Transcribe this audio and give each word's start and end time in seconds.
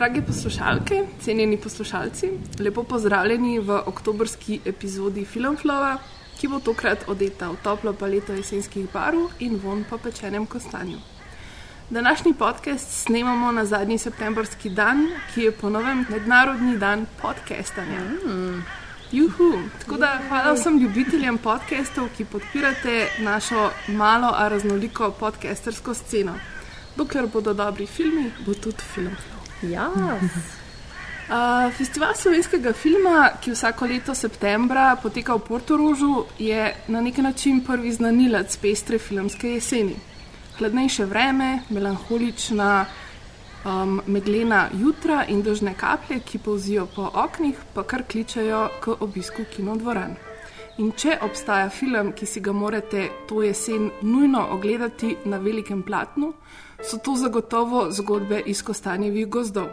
Drage 0.00 0.22
poslušalke, 0.22 1.02
cenjeni 1.20 1.56
poslušalci, 1.60 2.28
lepo 2.58 2.82
pozdravljeni 2.82 3.58
v 3.58 3.82
oktobrski 3.86 4.60
epizodi 4.64 5.26
Filmflowa, 5.28 5.98
ki 6.38 6.48
bo 6.48 6.60
tokrat 6.64 7.02
odeta 7.12 7.50
v 7.50 7.58
toplo 7.60 7.92
paleto 7.92 8.32
jesenskih 8.32 8.86
barv 8.94 9.26
in 9.44 9.58
von 9.60 9.82
po 9.90 9.98
pečenem 9.98 10.46
kostanju. 10.46 10.96
Današnji 11.90 12.32
podcast 12.34 13.02
snemamo 13.02 13.52
na 13.52 13.64
zadnji 13.64 13.98
septembrski 13.98 14.70
dan, 14.70 15.02
ki 15.34 15.42
je 15.42 15.52
ponovem 15.52 16.06
mednarodni 16.08 16.78
dan 16.78 17.04
podcastanja. 17.22 18.00
Juhu. 19.12 19.50
Tako 19.82 19.96
da 19.96 20.14
hvala 20.28 20.54
vsem 20.54 20.78
ljubiteljem 20.78 21.38
podcastov, 21.38 22.08
ki 22.16 22.24
podpirate 22.24 23.08
našo 23.18 23.68
malo, 23.88 24.32
a 24.36 24.48
raznoliko 24.48 25.10
podcastersko 25.10 25.94
sceno. 25.94 26.38
Dokler 26.96 27.26
bodo 27.26 27.54
dobri 27.54 27.86
filmi, 27.86 28.30
bo 28.46 28.54
tudi 28.54 28.88
film. 28.94 29.12
Ja, 29.62 29.90
Uh, 31.30 31.70
Festival 31.78 32.14
slovenskega 32.14 32.72
filma, 32.72 33.28
ki 33.40 33.52
vsako 33.52 33.86
leto 33.86 34.14
septembra 34.14 34.96
poteka 35.02 35.36
v 35.36 35.44
Portorožu, 35.46 36.24
je 36.38 36.72
na 36.88 37.00
nek 37.00 37.18
način 37.18 37.60
prvi 37.64 37.92
znanilec 37.92 38.56
pestre 38.56 38.98
filmske 38.98 39.52
jeseni. 39.52 39.94
Hladnejše 40.58 41.04
vreme, 41.04 41.62
melankolična, 41.70 42.86
um, 43.64 44.00
meglena 44.06 44.68
jutra 44.74 45.24
in 45.28 45.42
dožne 45.42 45.74
kaplje, 45.74 46.18
ki 46.20 46.38
polzijo 46.38 46.88
po 46.96 47.10
oknih, 47.14 47.62
pa 47.74 47.82
kar 47.82 48.02
kličajo 48.02 48.68
k 48.80 48.96
obisku 49.00 49.46
kinodvoran. 49.54 50.16
In 50.78 50.92
če 50.96 51.18
obstaja 51.22 51.68
film, 51.70 52.12
ki 52.12 52.26
si 52.26 52.40
ga 52.40 52.52
morate 52.52 53.08
to 53.28 53.42
jesen 53.42 53.90
nujno 54.02 54.46
ogledati 54.50 55.16
na 55.24 55.38
velikem 55.38 55.82
platnu, 55.82 56.32
so 56.82 56.98
to 56.98 57.16
zagotovo 57.16 57.86
zgodbe 57.90 58.42
iz 58.46 58.62
Kostanjevih 58.62 59.28
gozdov. 59.28 59.66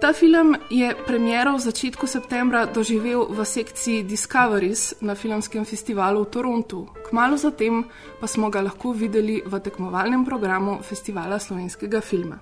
Ta 0.00 0.12
film 0.12 0.56
je 0.70 0.96
premiero 1.06 1.52
v 1.56 1.60
začetku 1.60 2.08
septembra 2.08 2.64
doživel 2.64 3.28
v 3.28 3.44
sekciji 3.44 4.00
Discoveries 4.08 4.96
na 5.04 5.12
filmskem 5.12 5.68
festivalu 5.68 6.24
v 6.24 6.30
Torontu. 6.32 6.88
Kmalo 7.04 7.36
zatem 7.36 7.84
pa 8.16 8.24
smo 8.24 8.48
ga 8.48 8.64
lahko 8.64 8.96
videli 8.96 9.44
v 9.44 9.52
tekmovalnem 9.60 10.24
programu 10.24 10.80
Festivala 10.80 11.36
slovenskega 11.36 12.00
filma. 12.00 12.40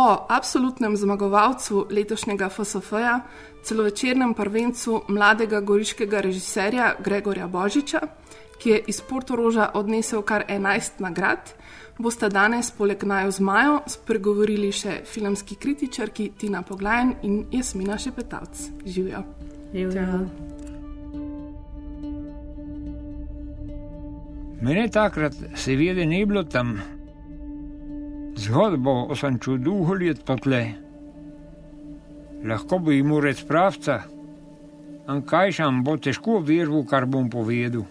O 0.00 0.24
absolutnem 0.32 0.96
zmagovalcu 0.96 1.92
letošnjega 1.92 2.48
FSF-ja, 2.48 3.20
celovečernem 3.60 4.32
prvencu 4.32 5.04
mladega 5.12 5.60
goriškega 5.60 6.24
režiserja 6.24 6.96
Gregorja 7.04 7.52
Božiča, 7.52 8.00
ki 8.58 8.70
je 8.70 8.80
iz 8.86 9.00
Portoroža 9.00 9.70
odnesel 9.74 10.22
kar 10.22 10.44
11 10.48 11.00
nagrad, 11.04 11.52
bosta 11.98 12.28
danes 12.28 12.70
poleg 12.70 13.04
Naju 13.04 13.30
Zmajo 13.30 13.78
spregovorili 13.86 14.72
še 14.72 15.00
filmski 15.08 15.56
kritičarki 15.60 16.30
Tina 16.38 16.62
Poglajen 16.62 17.14
in 17.22 17.44
Jasmina 17.52 17.98
Šepetavc. 17.98 18.68
Živijo. 18.84 19.22
Mene 24.60 24.88
takrat 24.88 25.34
seveda 25.54 26.04
ni 26.04 26.24
bilo 26.26 26.44
tam. 26.44 26.78
Zgodbo 28.36 29.14
sem 29.16 29.38
čuduh 29.38 29.90
let 30.00 30.24
potle. 30.24 30.62
Lahko 32.44 32.78
bi 32.78 32.96
jim 32.96 33.12
rec 33.20 33.40
pravca, 33.48 34.02
a 35.06 35.20
kaj 35.20 35.52
šam 35.52 35.82
bo 35.84 35.96
težko 35.96 36.40
vervu, 36.44 36.84
kar 36.84 37.06
bom 37.06 37.30
povedal. 37.30 37.86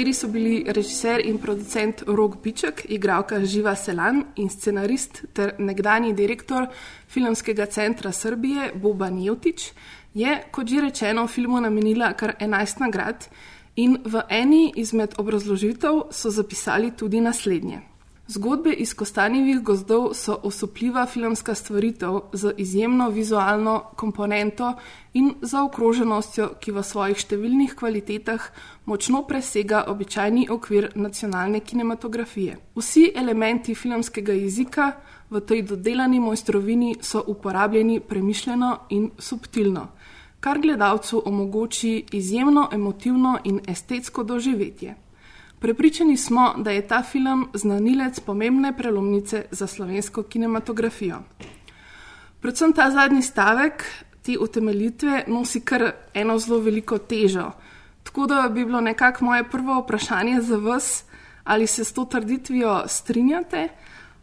Kateri 0.00 0.14
so 0.14 0.28
bili 0.28 0.64
režiser 0.66 1.20
in 1.26 1.38
producent 1.38 2.02
Rok 2.06 2.36
Biček, 2.42 2.86
igralka 2.88 3.44
Živa 3.44 3.74
Selan 3.76 4.22
in 4.36 4.48
scenarist 4.48 5.24
ter 5.34 5.52
nekdani 5.58 6.14
direktor 6.14 6.66
Filmskega 7.08 7.66
centra 7.66 8.12
Srbije 8.12 8.72
Boban 8.74 9.18
Jevtič, 9.18 9.72
je, 10.14 10.38
kot 10.50 10.66
že 10.66 10.80
rečeno, 10.80 11.26
filmu 11.26 11.60
namenila 11.60 12.14
kar 12.16 12.32
11 12.40 12.80
nagrad 12.80 13.28
in 13.76 13.98
v 14.04 14.24
eni 14.28 14.72
izmed 14.76 15.18
obrazložitev 15.18 16.08
so 16.10 16.30
zapisali 16.30 16.96
tudi 16.96 17.20
naslednje. 17.20 17.89
Zgodbe 18.30 18.70
iz 18.72 18.92
Kostanjevih 18.94 19.58
gozdov 19.60 20.12
so 20.14 20.36
osupljiva 20.42 21.06
filmska 21.06 21.54
stvaritev 21.54 22.18
z 22.32 22.52
izjemno 22.56 23.08
vizualno 23.10 23.82
komponento 23.96 24.74
in 25.14 25.32
zaokroženostjo, 25.42 26.46
ki 26.60 26.70
v 26.76 26.84
svojih 26.86 27.18
številnih 27.18 27.74
kvalitetah 27.74 28.46
močno 28.86 29.24
presega 29.26 29.82
običajni 29.90 30.46
okvir 30.46 30.92
nacionalne 30.94 31.58
kinematografije. 31.60 32.60
Vsi 32.78 33.10
elementi 33.16 33.74
filmskega 33.74 34.38
jezika 34.38 34.92
v 35.30 35.42
tej 35.42 35.66
dodelani 35.74 36.22
mojstrovini 36.22 36.94
so 37.02 37.24
uporabljeni 37.26 37.98
premišljeno 38.00 38.72
in 38.94 39.10
subtilno, 39.18 39.88
kar 40.40 40.62
gledalcu 40.62 41.22
omogoči 41.26 42.04
izjemno 42.12 42.68
emotivno 42.72 43.38
in 43.44 43.60
estetsko 43.66 44.22
doživetje. 44.22 45.09
Prepričani 45.60 46.16
smo, 46.16 46.54
da 46.56 46.70
je 46.70 46.88
ta 46.88 47.02
film 47.02 47.48
znanilec 47.54 48.20
pomembne 48.20 48.76
prelomnice 48.76 49.44
za 49.50 49.66
slovensko 49.66 50.22
kinematografijo. 50.22 51.18
Predvsem 52.40 52.72
ta 52.72 52.90
zadnji 52.90 53.22
stavek 53.22 53.84
te 54.22 54.38
utemeljitve 54.40 55.24
nosi 55.26 55.60
kar 55.60 55.92
eno 56.14 56.38
zelo 56.38 56.58
veliko 56.58 56.98
težo. 56.98 57.50
Tako 58.02 58.26
da 58.26 58.48
bi 58.48 58.64
bilo 58.64 58.80
nekako 58.80 59.24
moje 59.24 59.44
prvo 59.50 59.80
vprašanje 59.80 60.40
za 60.40 60.56
vas, 60.56 61.04
ali 61.44 61.66
se 61.66 61.84
s 61.84 61.92
to 61.92 62.04
trditvijo 62.04 62.82
strinjate 62.88 63.68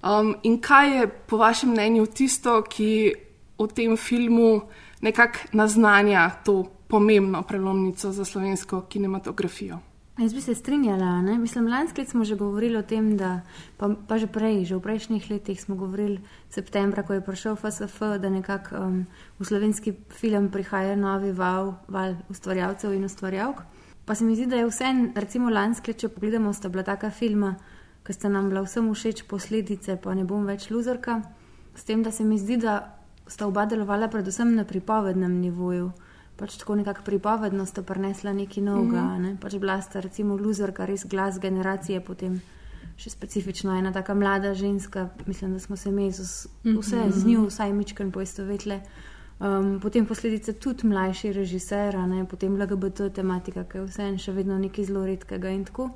um, 0.03 0.35
in 0.43 0.61
kaj 0.61 0.97
je 0.97 1.07
po 1.07 1.37
vašem 1.37 1.69
mnenju 1.69 2.05
tisto, 2.05 2.61
ki 2.61 3.13
v 3.59 3.67
tem 3.67 3.97
filmu 3.97 4.61
nekako 5.01 5.39
naznanja 5.51 6.29
to 6.45 6.63
pomembno 6.87 7.41
prelomnico 7.43 8.11
za 8.11 8.25
slovensko 8.25 8.81
kinematografijo. 8.81 9.77
Jaz 10.17 10.33
bi 10.33 10.41
se 10.41 10.55
strinjala. 10.55 11.21
Ne? 11.21 11.37
Mislim, 11.37 11.67
lansko 11.67 12.01
leto 12.01 12.11
smo 12.11 12.25
že 12.25 12.35
govorili 12.35 12.77
o 12.77 12.81
tem, 12.81 13.17
da 13.17 13.41
pa, 13.77 13.89
pa 14.07 14.17
že 14.17 14.27
prej, 14.27 14.65
že 14.65 14.75
v 14.75 14.81
prejšnjih 14.81 15.29
letih 15.29 15.61
smo 15.61 15.75
govorili, 15.75 16.17
septembra, 16.49 17.03
ko 17.03 17.13
je 17.13 17.21
prišel 17.21 17.55
FSF, 17.55 18.17
da 18.17 18.29
nekako 18.29 18.75
um, 18.75 19.05
v 19.39 19.45
slovenski 19.45 19.93
film 20.09 20.49
prihaja 20.49 20.95
novi 20.95 21.31
val, 21.31 21.77
val 21.87 22.17
ustvarjalcev 22.33 22.97
in 22.97 23.05
ustvarjalk. 23.05 23.61
Pa 24.05 24.15
se 24.15 24.25
mi 24.25 24.35
zdi, 24.35 24.47
da 24.49 24.57
je 24.57 24.65
vse, 24.65 24.89
recimo 25.15 25.53
lansko 25.53 25.91
leto, 25.91 25.99
če 25.99 26.09
pogledamo, 26.09 26.53
sta 26.53 26.69
bila 26.69 26.83
taka 26.83 27.11
filma, 27.13 27.53
ki 28.01 28.13
sta 28.13 28.29
nam 28.29 28.49
bila 28.49 28.65
vsem 28.65 28.89
všeč, 28.89 29.27
posledice, 29.29 30.01
pa 30.01 30.17
ne 30.17 30.25
bom 30.25 30.49
več 30.49 30.71
luzerka. 30.73 31.21
S 31.77 31.85
tem, 31.85 32.01
da 32.01 32.09
se 32.11 32.25
mi 32.25 32.39
zdi, 32.41 32.57
da 32.57 32.97
sta 33.27 33.45
oba 33.45 33.67
delovala 33.69 34.09
predvsem 34.09 34.55
na 34.55 34.65
pripovednem 34.65 35.37
nivoju. 35.41 35.91
Pač 36.37 36.57
tako 36.57 36.75
nekako 36.75 37.01
pripovedno 37.05 37.65
sta 37.65 37.81
prinesla 37.81 38.33
nekaj 38.33 38.63
novega. 38.63 39.01
Mm 39.01 39.15
-hmm. 39.15 39.21
ne? 39.21 39.37
Pač 39.41 39.57
bila 39.57 39.81
sta 39.81 39.99
recimo 39.99 40.35
luzerka, 40.37 40.85
res 40.85 41.05
glas 41.05 41.39
generacije, 41.39 42.01
potem 42.01 42.41
še 42.97 43.09
specifično 43.09 43.77
ena 43.77 43.91
taka 43.93 44.13
mlada 44.13 44.53
ženska. 44.53 45.09
Mislim, 45.25 45.53
da 45.53 45.59
smo 45.59 45.75
se 45.75 45.91
mi 45.91 46.11
z, 46.11 46.47
vse 46.63 46.95
mm 46.95 47.09
-hmm. 47.09 47.11
z 47.11 47.25
njo 47.25 47.45
vsaj 47.45 47.73
mičken 47.73 48.11
poistovetile. 48.11 48.81
Um, 49.39 49.79
potem 49.79 50.05
posledice 50.05 50.53
tudi 50.53 50.87
mlajši 50.87 51.33
režiser, 51.33 51.97
ne? 52.07 52.25
potem 52.25 52.61
LGBT 52.61 53.13
tematika, 53.13 53.63
ki 53.63 53.77
je 53.77 53.83
vseeno 53.85 54.17
še 54.17 54.31
vedno 54.31 54.57
nekaj 54.57 54.85
zelo 54.85 55.05
redkega 55.05 55.49
in 55.49 55.65
tako. 55.65 55.91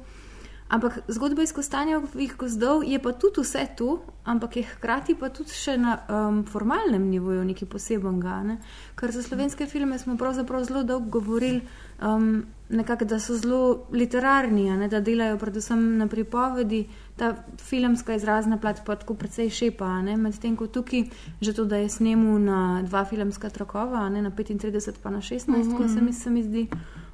Ampak 0.72 1.04
zgodba 1.08 1.44
iz 1.44 1.52
Kostanjevih 1.52 2.38
gozdov 2.40 2.84
je 2.88 2.96
pa 3.04 3.12
tudi 3.12 3.44
vse 3.44 3.66
tu, 3.76 4.00
ampak 4.24 4.56
je 4.56 4.64
hkrati 4.64 5.18
pa 5.20 5.28
tudi 5.28 5.52
še 5.52 5.76
na 5.76 5.98
um, 6.08 6.38
formalnem 6.48 7.10
nivoju 7.12 7.44
nekaj 7.44 7.68
posebenega. 7.68 8.38
Ne? 8.48 8.56
Ker 8.96 9.12
za 9.12 9.20
slovenske 9.26 9.68
filme 9.68 10.00
smo 10.00 10.16
pravzaprav 10.16 10.64
zelo 10.64 10.86
dolgo 10.88 11.20
govorili, 11.20 11.60
um, 12.00 12.46
nekak, 12.72 13.04
da 13.04 13.20
so 13.20 13.36
zelo 13.36 13.90
literarni, 13.92 14.70
ne? 14.80 14.88
da 14.88 15.04
delajo 15.04 15.36
predvsem 15.44 15.84
na 16.00 16.08
pripovedi. 16.08 16.86
Ta 17.20 17.34
filmska 17.60 18.16
izrazna 18.16 18.56
plat 18.58 18.80
pa 18.88 18.96
tako 18.96 19.20
precej 19.20 19.52
šepa, 19.52 19.92
medtem 20.16 20.56
ko 20.56 20.72
tukaj 20.72 21.10
že 21.42 21.52
to, 21.54 21.68
da 21.68 21.84
je 21.84 21.92
snemu 21.92 22.40
na 22.40 22.82
dva 22.88 23.04
filmska 23.06 23.52
trokova, 23.52 24.08
ne? 24.10 24.24
na 24.24 24.32
35 24.32 25.04
pa 25.04 25.12
na 25.12 25.20
16, 25.20 25.52
mm 25.52 25.54
-hmm. 25.54 25.78
ko 25.78 25.88
se 25.88 26.02
mi, 26.02 26.14
se 26.14 26.30
mi 26.30 26.44
zdi. 26.44 26.68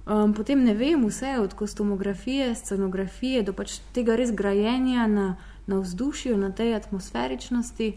Um, 0.07 0.33
potem 0.33 0.63
ne 0.63 0.73
vem, 0.73 1.03
vse 1.05 1.39
od 1.39 1.53
kostumografije, 1.53 2.55
scenografije 2.55 3.43
do 3.43 3.53
pač 3.53 3.81
tega 3.91 4.15
res 4.15 4.31
grajenja 4.31 5.07
na, 5.07 5.35
na 5.67 5.79
vzdušju, 5.83 6.37
na 6.37 6.51
tej 6.51 6.75
atmosferičnosti. 6.75 7.89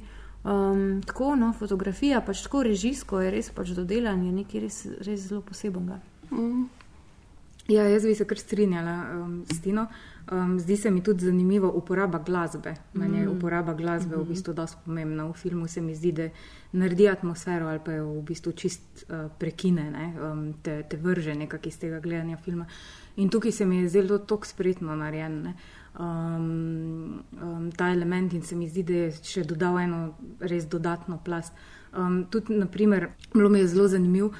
Um, 0.42 1.02
tako, 1.06 1.36
no, 1.36 1.52
fotografija, 1.52 2.20
pač 2.20 2.42
tako 2.42 2.64
režijsko 2.66 3.20
je 3.20 3.30
res 3.30 3.50
pač 3.54 3.70
dodelanje, 3.76 4.32
nekaj 4.32 4.60
res, 4.60 4.80
res 5.06 5.28
zelo 5.28 5.44
posebnega. 5.46 6.00
Mm. 6.34 6.66
Ja, 7.70 7.84
jaz 7.86 8.02
bi 8.02 8.14
se 8.18 8.26
kar 8.26 8.38
strinjala 8.38 8.96
um, 9.14 9.44
s 9.46 9.60
Tino. 9.62 9.86
Um, 10.30 10.60
zdi 10.60 10.76
se 10.76 10.90
mi 10.90 11.02
tudi 11.02 11.24
zanimiva 11.24 11.68
uporaba 11.68 12.18
glasbe. 12.18 12.74
Mm. 12.94 13.14
Je 13.14 13.28
uporaba 13.28 13.74
glasbe 13.74 14.16
mm 14.16 14.22
-hmm. 14.22 14.24
v 14.24 14.28
bistvu 14.28 14.52
dosti 14.52 14.76
pomembna. 14.84 15.24
V 15.24 15.32
filmu 15.32 15.68
se 15.68 15.80
mi 15.80 15.94
zdi, 15.94 16.12
da 16.12 16.28
naredi 16.72 17.08
atmosfero 17.08 17.68
ali 17.68 17.80
pa 17.84 17.92
jo 17.92 18.12
v 18.12 18.22
bistvu 18.22 18.52
čist 18.52 18.82
uh, 19.08 19.30
prekine, 19.38 19.90
ne? 19.90 20.14
um, 20.22 20.54
te, 20.62 20.82
te 20.82 20.96
vrže 20.96 21.34
nekako 21.34 21.68
iz 21.68 21.78
tega 21.78 22.00
gledanja 22.00 22.36
filma. 22.36 22.66
In 23.16 23.28
tukaj 23.28 23.52
se 23.52 23.66
mi 23.66 23.76
je 23.76 23.88
zelo 23.88 24.18
tako 24.18 24.46
spretno 24.46 24.96
narejen. 24.96 25.54
Um, 25.98 27.22
um, 27.42 27.70
ta 27.72 27.90
element 27.92 28.32
in 28.32 28.42
se 28.42 28.56
mi 28.56 28.68
zdi, 28.68 28.82
da 28.82 28.92
je 28.92 29.12
še 29.22 29.44
dodal 29.44 29.78
eno 29.78 30.14
res 30.40 30.68
dodatno 30.68 31.18
plast. 31.24 31.52
Um, 31.96 32.26
tudi, 32.30 32.54
naprimer, 32.54 33.08
bilo 33.34 33.48
mi 33.48 33.58
je 33.58 33.66
zelo 33.66 33.88
zanimivo, 33.88 34.30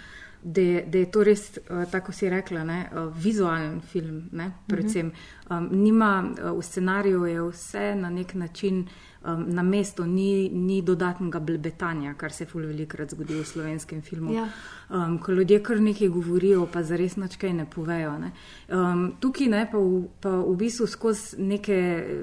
da, 0.43 0.81
da 0.87 0.99
je 0.99 1.11
to 1.11 1.25
res, 1.25 1.59
uh, 1.59 1.85
tako 1.91 2.13
si 2.13 2.31
rekla, 2.31 2.65
ne, 2.65 2.81
uh, 2.93 3.17
vizualen 3.17 3.81
film. 3.81 4.29
Ne, 4.33 4.51
predvsem, 4.67 5.13
um, 5.51 5.69
nima, 5.73 6.25
uh, 6.31 6.59
v 6.59 6.63
scenariju 6.63 7.27
je 7.27 7.43
vse 7.51 7.95
na 7.95 8.11
nek 8.11 8.35
način 8.35 8.85
um, 9.25 9.45
na 9.49 9.63
mestu, 9.63 10.07
ni, 10.07 10.49
ni 10.49 10.83
dodatnega 10.83 11.41
blebetanja, 11.41 12.15
kar 12.15 12.33
se 12.33 12.47
fulj 12.47 12.67
velikrat 12.67 13.11
zgodi 13.11 13.35
v 13.35 13.45
slovenskem 13.45 14.03
filmu. 14.03 14.35
Ja. 14.35 14.49
Um, 14.91 15.19
ko 15.19 15.33
ljudje 15.33 15.63
kar 15.63 15.81
nekaj 15.81 16.09
govorijo, 16.09 16.67
pa 16.73 16.83
za 16.83 16.97
res 16.97 17.17
nič 17.17 17.37
kaj 17.37 17.53
ne 17.53 17.67
povejo. 17.71 18.17
Ne. 18.19 18.33
Um, 18.69 19.13
tukaj 19.21 19.49
ne, 19.53 19.65
pa, 19.71 19.79
v, 19.79 20.03
pa 20.21 20.35
v 20.41 20.57
bistvu 20.59 20.89
skozi 20.91 21.43
neke 21.43 21.79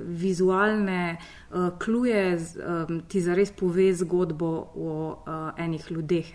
vizualne 0.08 1.18
uh, 1.18 1.47
kluje 1.80 2.38
um, 2.38 3.02
ti 3.08 3.22
zares 3.22 3.52
pove 3.52 3.94
zgodbo 3.94 4.72
o 4.76 5.24
uh, 5.28 5.64
enih 5.64 5.92
ljudeh. 5.92 6.26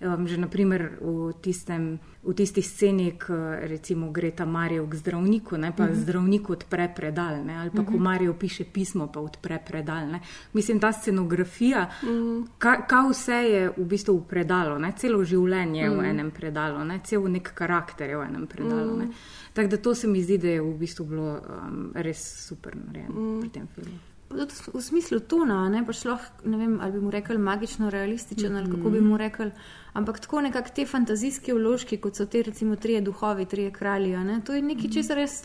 Um, 0.00 0.26
že 0.28 0.36
naprimer 0.36 0.98
v, 1.00 1.32
tistem, 1.40 2.00
v 2.24 2.34
tisti 2.34 2.62
sceni, 2.62 3.12
ko 3.20 3.36
recimo 3.60 4.10
gre 4.10 4.30
ta 4.30 4.46
Marijo 4.46 4.86
k 4.86 4.94
zdravniku, 4.94 5.56
ne, 5.56 5.72
pa 5.76 5.84
uh 5.84 5.88
mhm. 5.88 5.98
-huh. 5.98 6.02
zdravnik 6.02 6.50
odpre 6.50 6.92
predal, 6.96 7.44
ne, 7.44 7.58
ali 7.58 7.70
pa 7.70 7.80
uh 7.80 7.84
-huh. 7.84 7.86
ko 7.86 7.94
mhm. 7.94 8.02
Marijo 8.02 8.34
piše 8.34 8.64
pismo, 8.64 9.06
pa 9.06 9.20
odpre 9.20 9.62
predal. 9.66 10.08
Ne. 10.08 10.20
Mislim, 10.52 10.80
ta 10.80 10.92
scenografija, 10.92 11.90
uh 12.02 12.08
mhm. 12.08 12.18
-huh. 12.18 12.46
kaj 12.58 12.86
ka 12.88 13.08
vse 13.08 13.32
je 13.32 13.72
v 13.76 13.84
bistvu 13.84 14.18
v 14.18 14.24
predalu, 14.24 14.78
ne, 14.78 14.92
celo 14.96 15.24
življenje 15.24 15.90
uh 15.90 15.96
-huh. 15.96 16.00
v 16.00 16.04
enem 16.04 16.30
predalu, 16.30 16.84
ne, 16.84 17.00
cel 17.04 17.22
nek 17.22 17.52
karakter 17.54 18.10
je 18.10 18.16
v 18.16 18.22
enem 18.22 18.46
predalu. 18.46 18.94
Uh 18.94 19.02
-huh. 19.02 19.12
Tako 19.52 19.68
da 19.68 19.76
to 19.76 19.94
se 19.94 20.06
mi 20.06 20.22
zdi, 20.22 20.38
da 20.38 20.48
je 20.48 20.60
v 20.60 20.78
bistvu 20.78 21.04
bilo 21.04 21.40
um, 21.68 21.92
res 21.94 22.46
super 22.48 22.76
narejeno 22.76 23.14
uh 23.14 23.20
-huh. 23.20 23.40
pri 23.40 23.48
tem 23.48 23.66
filmu. 23.66 24.09
V 24.30 24.80
smislu 24.82 25.18
tona, 25.26 25.68
ne 25.68 25.80
pa 25.86 25.92
šlo, 25.92 26.14
ne 26.44 26.56
vem, 26.56 26.76
ali 26.80 26.92
bi 26.92 27.00
mu 27.02 27.10
rekel 27.10 27.38
magično 27.38 27.90
realističen, 27.90 28.56
ali 28.56 28.70
kako 28.70 28.90
bi 28.90 29.00
mu 29.00 29.16
rekel, 29.18 29.50
ampak 29.92 30.20
tako 30.20 30.40
nekako 30.46 30.70
te 30.76 30.84
fantazijske 30.86 31.54
vložke, 31.54 31.98
kot 31.98 32.16
so 32.16 32.26
te 32.30 32.42
recimo 32.46 32.76
trije 32.76 33.00
duhovi, 33.00 33.44
trije 33.44 33.72
kralji, 33.74 34.16
ne, 34.16 34.40
to 34.46 34.54
je 34.54 34.62
nekaj, 34.62 34.84
-hmm. 34.84 34.94
česar 34.94 35.16
res 35.16 35.42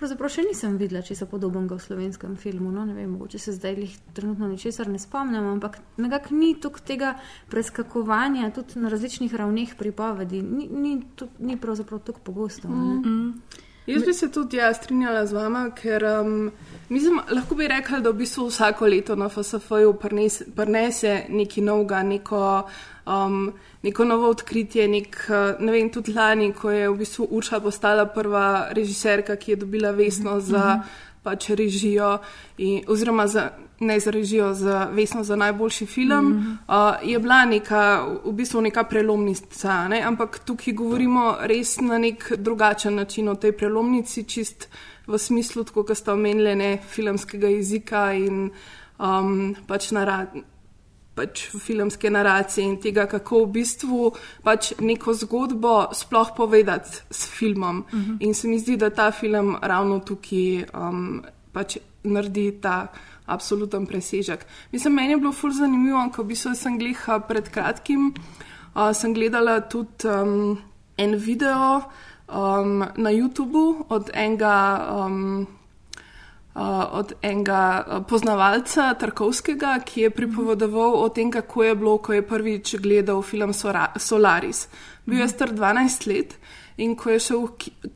pravzaprav 0.00 0.32
še 0.32 0.44
nisem 0.46 0.76
videla, 0.80 1.02
če 1.04 1.14
se 1.18 1.26
podobnega 1.28 1.76
v 1.76 1.84
slovenskem 1.84 2.36
filmu. 2.40 2.72
No, 2.72 2.86
ne 2.88 2.94
vem, 2.96 3.10
mogoče 3.12 3.38
se 3.38 3.52
zdaj 3.52 3.76
jih 3.84 3.96
trenutno 4.16 4.48
ničesar 4.48 4.88
ne 4.88 4.98
spomnim, 4.98 5.44
ampak 5.52 5.76
nekako 6.00 6.34
ni 6.40 6.54
tukaj 6.60 6.86
tega 6.88 7.14
preskakovanja 7.52 8.50
tudi 8.56 8.80
na 8.80 8.92
različnih 8.92 9.34
ravneh 9.34 9.74
pripovedi, 9.76 10.42
ni, 10.42 10.68
ni, 10.68 10.94
ni 11.38 11.58
pravzaprav 11.60 12.00
tako 12.06 12.24
pogosto. 12.24 12.68
Mm 12.68 13.02
-hmm. 13.02 13.66
Jaz 13.90 14.04
bi 14.06 14.14
se 14.14 14.30
tudi 14.32 14.56
ja, 14.56 14.74
strinjala 14.74 15.26
z 15.26 15.32
vama, 15.32 15.64
ker 15.74 16.04
um, 16.04 16.50
mislim, 16.88 17.20
lahko 17.30 17.54
bi 17.54 17.68
rekla, 17.68 18.00
da 18.00 18.10
v 18.10 18.20
bistvu 18.22 18.46
vsako 18.46 18.86
leto 18.86 19.16
na 19.16 19.28
FSF-ju 19.28 19.94
prinese 20.56 21.14
nekaj 21.28 21.64
novega, 21.64 22.02
neko, 22.02 22.42
um, 23.06 23.52
neko 23.82 24.04
novo 24.04 24.30
odkritje. 24.30 24.88
Nek, 24.88 25.18
uh, 25.28 25.60
ne 25.60 25.72
vem, 25.72 25.90
tudi 25.90 26.14
lani, 26.14 26.52
ko 26.52 26.70
je 26.70 26.88
v 26.88 26.98
bistvu 27.02 27.28
Urša 27.30 27.60
postala 27.60 28.06
prva 28.06 28.68
režiserka, 28.76 29.36
ki 29.36 29.56
je 29.56 29.62
dobila 29.64 29.90
vesno 29.90 30.40
za 30.40 30.58
mm 30.58 30.80
-hmm. 30.80 31.08
pač 31.22 31.50
režijo, 31.50 32.18
in, 32.58 32.84
oziroma 32.88 33.26
za 33.26 33.50
ne 33.80 34.00
za 34.00 34.10
režijo, 34.10 34.54
za 34.54 34.88
vesno 34.92 35.24
za 35.24 35.36
najboljši 35.36 35.86
film, 35.86 36.24
mm 36.24 36.58
-hmm. 36.68 37.00
uh, 37.02 37.08
je 37.10 37.18
bila 37.18 37.44
neka, 37.44 38.06
v 38.24 38.32
bistvu 38.32 38.60
neka 38.60 38.84
prelomnica. 38.84 39.88
Ne? 39.88 40.02
Ampak 40.02 40.38
tukaj 40.38 40.74
govorimo 40.74 41.36
res 41.40 41.80
na 41.80 41.98
nek 41.98 42.32
drugačen 42.36 42.94
način 42.94 43.28
o 43.28 43.34
tej 43.34 43.52
prelomnici, 43.52 44.24
čist 44.24 44.68
v 45.06 45.18
smislu, 45.18 45.64
kot 45.64 45.96
ste 45.96 46.12
omenili, 46.12 46.54
ne 46.54 46.78
filmskega 46.90 47.48
jezika 47.48 48.12
in 48.12 48.50
um, 48.98 49.56
pač 49.66 49.90
naradi. 49.90 50.42
Pač 51.14 51.48
filmske 51.58 52.10
naracije 52.10 52.64
in 52.64 52.76
tega, 52.80 53.06
kako 53.06 53.44
v 53.44 53.46
bistvu 53.52 54.12
pač 54.42 54.72
neko 54.80 55.14
zgodbo 55.14 55.88
sploh 55.92 56.28
povedati 56.36 56.90
s 57.10 57.26
filmom. 57.26 57.78
Uh 57.78 57.98
-huh. 57.98 58.16
In 58.20 58.34
se 58.34 58.48
mi 58.48 58.58
zdi, 58.58 58.76
da 58.76 58.90
ta 58.90 59.10
film 59.10 59.56
ravno 59.62 59.98
tukaj 59.98 60.64
um, 60.74 61.22
pač 61.52 61.76
naredi 62.02 62.52
ta 62.60 62.86
absoluten 63.30 63.86
presežek. 63.86 64.46
Mislim, 64.72 64.94
meni 64.94 65.14
je 65.14 65.20
bilo 65.22 65.32
ful 65.32 65.52
zanimivo, 65.54 66.02
ko 66.14 66.24
bi 66.24 66.36
se 66.36 66.54
sem 66.54 66.78
gledala 66.78 67.20
pred 67.28 67.48
kratkim, 67.48 68.12
uh, 68.74 68.90
sem 68.94 69.14
gledala 69.14 69.60
tudi 69.60 70.08
um, 70.08 70.58
en 70.98 71.16
video 71.16 71.82
um, 72.28 72.84
na 72.96 73.10
YouTubu 73.10 73.86
od 73.88 74.10
enega. 74.14 74.56
Um, 75.06 75.46
Uh, 76.50 76.82
od 76.98 77.12
enega 77.22 78.02
poznavalca 78.10 78.88
Tarkovskega, 78.98 79.76
ki 79.86 80.00
je 80.00 80.10
pripovedoval 80.10 80.96
o 80.98 81.08
tem, 81.08 81.30
kako 81.30 81.62
je 81.62 81.74
bilo, 81.78 81.92
ko 82.02 82.12
je 82.12 82.24
prvič 82.26 82.74
gledal 82.82 83.22
film 83.22 83.52
Solaris. 83.54 84.66
Bil 85.06 85.20
je 85.22 85.28
star 85.28 85.54
12 85.54 86.08
let 86.10 86.34
in 86.76 86.96
ko 86.96 87.14
je, 87.14 87.20
šel, 87.22 87.46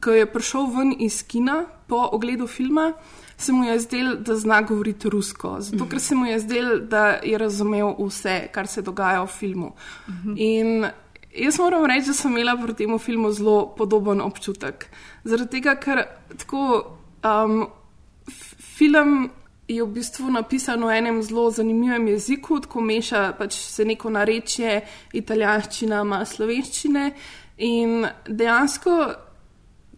ko 0.01 0.15
je 0.15 0.31
prišel 0.31 0.71
ven 0.71 0.95
iz 1.03 1.25
kina 1.27 1.65
po 1.91 1.99
ogledu 2.13 2.47
filma, 2.47 2.93
se 3.37 3.53
mu 3.53 3.65
je 3.65 3.79
zdelo, 3.79 4.15
da 4.15 4.37
zna 4.37 4.63
govoriti 4.63 5.11
rusko, 5.11 5.57
zato 5.61 5.89
ker 5.89 6.01
se 6.01 6.15
mu 6.15 6.27
je 6.27 6.39
zdelo, 6.39 6.79
da 6.79 7.07
je 7.23 7.39
razumel 7.39 7.95
vse, 7.99 8.49
kar 8.53 8.67
se 8.67 8.83
dogaja 8.83 9.23
v 9.23 9.27
filmu. 9.27 9.73
In 10.37 10.87
jaz 11.35 11.59
moram 11.59 11.87
reči, 11.87 12.07
da 12.07 12.15
sem 12.15 12.33
imela 12.33 12.57
pri 12.57 12.75
tem 12.75 12.99
filmu 12.99 13.33
zelo 13.33 13.75
podoben 13.77 14.21
občutek. 14.21 14.87
Zaradi 15.25 15.59
tega, 15.59 15.75
ker 15.81 16.05
tako 16.37 16.85
um, 17.25 17.67
film. 18.77 19.31
Je 19.69 19.81
v 19.81 19.89
bistvu 19.97 20.29
napisan 20.29 20.83
v 20.85 20.93
enem 20.93 21.23
zelo 21.25 21.47
zanimivem 21.51 22.11
jeziku, 22.13 22.59
tako 22.61 22.83
meša 22.85 23.31
pač 23.39 23.57
se 23.57 23.85
neko 23.85 24.11
narečje, 24.13 24.83
italijanščina, 25.17 26.03
malo 26.05 26.27
slovenščine. 26.29 27.05
In 27.65 28.05
dejansko 28.29 28.93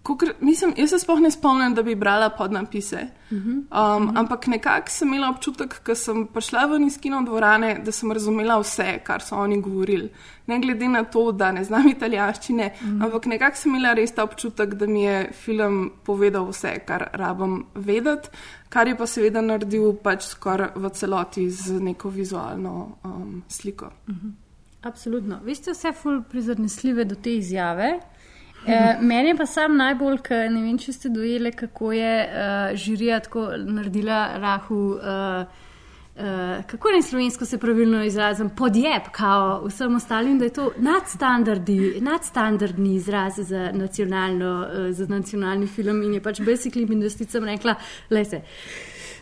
Kukr, 0.07 0.27
mislim, 0.41 0.73
jaz 0.77 0.91
se 0.91 0.99
sploh 1.03 1.19
ne 1.21 1.31
spomnim, 1.31 1.75
da 1.75 1.83
bi 1.83 1.95
brala 1.99 2.29
podnapise. 2.31 3.01
Um, 3.31 3.39
uh 3.39 3.45
-huh. 3.45 3.97
um, 3.97 4.17
ampak 4.17 4.47
nekako 4.47 4.91
sem 4.91 5.09
imela 5.09 5.31
občutek, 5.31 5.81
ko 5.87 5.95
sem 5.95 6.27
prišla 6.27 6.67
ven 6.67 6.87
iz 6.87 6.99
kino 7.01 7.23
dvorane, 7.23 7.81
da 7.85 7.93
sem 7.93 8.13
razumela 8.13 8.59
vse, 8.61 8.99
kar 9.05 9.23
so 9.23 9.37
oni 9.37 9.61
govorili. 9.61 10.11
Ne 10.47 10.61
glede 10.61 10.89
na 10.89 11.05
to, 11.05 11.33
da 11.33 11.53
ne 11.53 11.65
znam 11.65 11.89
italijanščine, 11.89 12.73
uh 12.75 12.87
-huh. 12.87 13.05
ampak 13.05 13.27
nekako 13.27 13.57
sem 13.57 13.75
imela 13.75 13.95
res 13.95 14.15
ta 14.15 14.23
občutek, 14.23 14.75
da 14.75 14.87
mi 14.87 15.03
je 15.03 15.33
film 15.33 15.91
povedal 16.05 16.49
vse, 16.49 16.79
kar 16.87 17.09
rabim 17.13 17.65
vedeti, 17.75 18.29
kar 18.69 18.89
je 18.89 18.97
pa 18.97 19.07
seveda 19.07 19.41
naredil 19.41 19.93
pač 20.03 20.23
skoraj 20.23 20.69
v 20.75 20.89
celoti 20.89 21.51
z 21.51 21.81
neko 21.81 22.09
vizualno 22.09 22.97
um, 23.05 23.43
sliko. 23.49 23.87
Uh 23.87 24.15
-huh. 24.15 24.33
Absolutno. 24.83 25.41
Vi 25.45 25.55
ste 25.55 25.73
vse 25.73 25.93
ful 25.93 26.23
prizornesljive 26.23 27.05
do 27.05 27.15
te 27.15 27.35
izjave. 27.35 28.01
E, 28.67 28.97
meni 29.01 29.29
je 29.29 29.37
pa 29.37 29.47
sam 29.47 29.77
najbolj, 29.77 30.19
ker 30.27 30.49
ne 30.51 30.63
vem, 30.65 30.79
če 30.79 30.93
ste 30.93 31.11
dojeli, 31.15 31.53
kako 31.55 31.93
je 31.95 32.15
uh, 32.27 32.75
žirija 32.75 33.21
tako 33.23 33.49
naredila 33.57 34.27
rahu. 34.43 34.83
Uh, 34.99 35.65
Uh, 36.17 36.23
kako 36.65 36.89
naj 36.95 37.03
slovensko 37.03 37.45
se 37.45 37.59
pravilno 37.61 37.99
izrazim, 38.05 38.49
podjeb, 38.57 39.11
kao 39.13 39.67
vsem 39.67 39.97
ostalim, 39.97 40.39
da 40.39 40.45
je 40.45 40.53
to 40.57 40.71
nadstandardni 42.01 42.95
izraz 42.95 43.37
za, 43.37 43.71
uh, 44.65 44.95
za 44.97 45.07
nacionalni 45.07 45.67
film 45.67 46.03
in 46.03 46.15
je 46.15 46.23
pač 46.25 46.41
basically 46.41 46.93
industrijam 46.93 47.45
rekla, 47.45 47.75
le 48.11 48.25
se. 48.25 48.41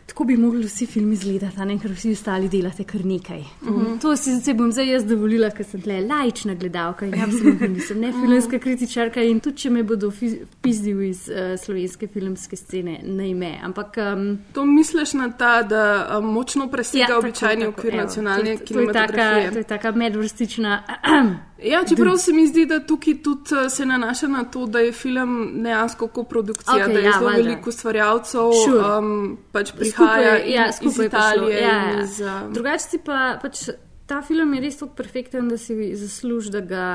Tako 0.06 0.24
bi 0.24 0.36
mogli 0.36 0.66
vsi 0.66 0.86
filmi 0.86 1.12
izgledati, 1.12 1.60
ne 1.64 1.78
ker 1.80 1.92
vsi 1.92 2.12
ostali 2.12 2.48
delate 2.48 2.84
kar 2.84 3.04
nekaj. 3.04 3.38
Uh 3.38 3.68
-huh. 3.68 4.00
To 4.00 4.16
si 4.16 4.34
zdaj 4.36 4.54
bom 4.54 4.72
zdaj 4.72 4.90
jaz 4.90 5.04
dovolila, 5.04 5.50
ker 5.50 5.66
sem 5.66 5.82
tle 5.82 6.00
lajčna 6.00 6.54
gledalka 6.54 7.06
in 7.06 7.14
absolutno 7.22 7.66
nisem 7.66 8.00
ne 8.00 8.12
filmska 8.12 8.58
kritičarka 8.58 9.22
in 9.22 9.40
tudi 9.40 9.56
če 9.56 9.70
me 9.70 9.82
bodo 9.82 10.12
pizdili 10.60 11.08
iz 11.08 11.28
uh, 11.28 11.60
slovenske 11.64 12.06
filmske 12.06 12.56
scene, 12.56 13.00
naj 13.02 13.34
me. 13.34 13.58
Ampak. 13.62 13.96
Um, 13.96 14.38
to 14.52 14.64
misliš 14.64 15.12
na 15.12 15.30
ta, 15.30 15.62
da 15.62 16.18
um, 16.18 16.32
močno 16.32 16.68
presega 16.68 17.06
ja, 17.08 17.18
običajni 17.18 17.66
okvir 17.66 17.94
nacionalne 17.94 18.56
kinematografije? 18.56 19.52
To 19.52 19.58
je 19.58 19.64
taka 19.64 19.92
medvrstična. 19.92 20.82
Ja, 21.64 21.84
čeprav 21.88 22.16
se 22.16 22.32
mi 22.32 22.46
zdi, 22.46 22.66
da 22.66 22.80
tukaj 22.80 23.14
tudi 23.22 23.54
eh, 23.64 23.70
se 23.70 23.86
nanaša 23.86 24.28
na 24.28 24.44
to, 24.44 24.66
da 24.66 24.78
je 24.78 24.92
film 24.92 25.62
dejansko 25.62 26.06
koprodukcija, 26.06 26.86
okay, 26.86 26.92
da 26.92 26.98
je 26.98 27.04
ja, 27.04 27.12
zelo 27.18 27.30
veliko 27.30 27.70
ustvarjalcev, 27.70 28.50
sure. 28.64 28.98
um, 28.98 29.38
pač 29.52 29.72
prihaja 29.94 30.36
skupaj, 30.38 30.52
ja, 30.52 30.72
skupaj 30.72 31.06
iz 31.06 31.10
Italije. 31.12 31.60
Ja, 31.60 31.74
ja. 31.90 32.02
Iz, 32.02 32.20
um... 32.20 32.52
Drugače 32.52 33.00
pa 33.04 33.38
pač 33.42 33.68
ta 34.06 34.22
film 34.22 34.54
je 34.54 34.60
res 34.60 34.78
tako 34.80 34.94
perfekten, 34.98 35.48
da 35.48 35.58
si 35.58 35.94
zasluži, 35.96 36.50
da 36.50 36.60
ga, 36.60 36.86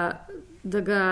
da 0.63 0.81
ga 0.85 1.03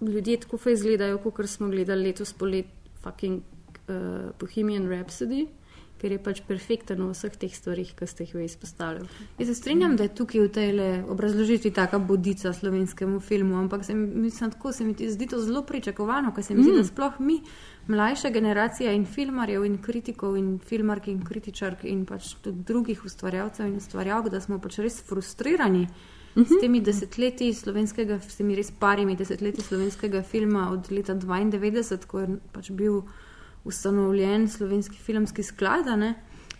ljudje 0.00 0.40
tako 0.46 0.58
fej 0.58 0.78
izgledajo, 0.80 1.18
kot 1.24 1.46
smo 1.50 1.68
gledali 1.68 2.10
letos 2.10 2.32
polet, 2.32 2.66
fucking 3.04 3.42
uh, 3.88 4.32
Bohemian 4.40 4.88
Rhapsody 4.90 5.46
ker 6.00 6.12
je 6.12 6.18
pač 6.20 6.40
perfekten 6.44 7.00
v 7.00 7.12
vseh 7.12 7.36
teh 7.40 7.52
stvarih, 7.54 7.92
ki 7.96 8.06
ste 8.06 8.26
jih 8.26 8.44
izpostavili. 8.44 9.06
Jaz 9.38 9.48
se 9.48 9.54
strinjam, 9.54 9.96
da 9.96 10.04
je 10.04 10.14
tukaj 10.18 10.40
v 10.42 10.50
tej 10.52 10.80
obrazložitvi 11.08 11.70
taka 11.74 11.98
bodica 11.98 12.52
slovenskemu 12.52 13.20
filmu, 13.20 13.56
ampak 13.56 13.84
se 13.84 13.94
mi, 13.94 14.06
mislim, 14.26 14.50
tako, 14.50 14.72
se 14.72 14.84
mi 14.84 14.94
zdi 14.94 15.26
to 15.30 15.40
zelo 15.40 15.62
pričakovano, 15.62 16.34
ker 16.34 16.44
se 16.44 16.54
mi 16.54 16.60
mm. 16.60 16.64
zdi, 16.64 16.74
da 16.76 16.82
mm. 16.82 16.90
sploh 16.90 17.20
mi, 17.20 17.40
mlajša 17.88 18.30
generacija 18.30 18.92
in 18.92 19.06
filmarjev 19.06 19.64
in 19.64 19.78
kritikov 19.82 20.36
in 20.36 20.58
filmark 20.58 21.08
in 21.08 21.24
kritičark 21.24 21.84
in 21.84 22.04
pač 22.04 22.34
tudi 22.42 22.64
drugih 22.66 23.04
ustvarjalcev 23.04 23.66
in 23.68 23.76
ustvarjalk, 23.80 24.28
da 24.32 24.40
smo 24.40 24.58
pač 24.58 24.82
res 24.84 25.00
frustrirani. 25.02 25.86
Mm 26.34 26.42
-hmm. 26.42 26.56
S 26.58 26.60
temi 26.60 26.80
desetletji 26.80 27.54
slovenskega, 27.54 28.20
s 28.20 28.36
temi 28.36 28.54
res 28.54 28.70
parimi 28.70 29.16
desetletji 29.16 29.62
slovenskega 29.62 30.22
filma 30.22 30.70
od 30.70 30.90
leta 30.90 31.14
92, 31.14 32.06
ko 32.06 32.20
je 32.20 32.28
pač 32.52 32.70
bil 32.70 33.02
ustanovljen 33.64 34.48
slovenski 34.48 34.96
filmski 34.96 35.42
sklad. 35.42 35.86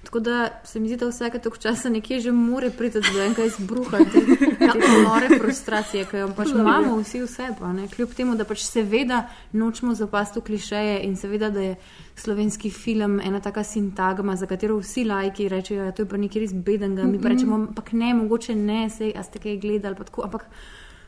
Tako 0.04 0.20
da 0.20 0.48
se 0.64 0.80
mi 0.80 0.88
zdi, 0.88 0.96
da 0.96 1.08
vsake 1.08 1.38
toliko 1.38 1.56
časa 1.58 1.88
nekje 1.88 2.20
že 2.20 2.32
more 2.32 2.70
priti 2.70 3.00
do 3.00 3.22
enega 3.22 3.44
izbruha, 3.44 3.98
te, 3.98 4.20
te 4.58 5.02
nore 5.04 5.38
frustracije, 5.40 6.04
ki 6.04 6.16
jo 6.16 6.28
pač 6.36 6.48
imamo 6.48 6.98
vsi 7.00 7.22
vse. 7.22 7.48
Pa, 7.58 7.72
Kljub 7.96 8.12
temu, 8.14 8.36
da 8.36 8.44
pač 8.44 8.62
seveda 8.64 9.22
nočemo 9.52 9.94
zapasti 9.94 10.40
v 10.40 10.42
klišeje 10.42 11.00
in 11.04 11.16
seveda, 11.16 11.50
da 11.50 11.60
je 11.60 11.76
slovenski 12.16 12.70
film 12.70 13.20
ena 13.20 13.40
taka 13.40 13.64
sintagma, 13.64 14.36
za 14.36 14.46
katero 14.46 14.76
vsi 14.78 15.04
lajki 15.04 15.48
rečejo, 15.48 15.80
da 15.80 15.84
ja, 15.84 15.92
je 15.92 16.04
to 16.04 16.16
nekaj 16.16 16.42
res 16.42 16.52
bedenga. 16.52 17.04
Mi 17.04 17.20
pa 17.20 17.28
rečemo, 17.28 17.54
ampak 17.54 17.92
ne, 17.92 18.14
mogoče 18.14 18.54
ne, 18.54 18.90
sej, 18.90 19.12
a 19.16 19.22
ste 19.22 19.38
kaj 19.38 19.56
gledali. 19.56 19.96
Ampak 20.22 20.48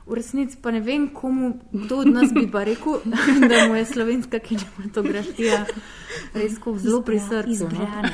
V 0.06 0.14
resnici 0.14 0.56
pa 0.62 0.70
ne 0.70 0.80
vem, 0.80 1.08
komu, 1.08 1.58
kdo 1.72 1.96
od 1.96 2.06
nas 2.06 2.32
bi 2.34 2.46
pa 2.50 2.64
rekel, 2.64 3.00
da 3.50 3.66
mu 3.68 3.74
je 3.74 3.84
slovenska 3.84 4.38
kinematografija 4.38 5.64
res 6.34 6.52
zelo 6.76 7.02
pri 7.02 7.18
srcu. 7.20 7.50
Izbrana, 7.50 8.10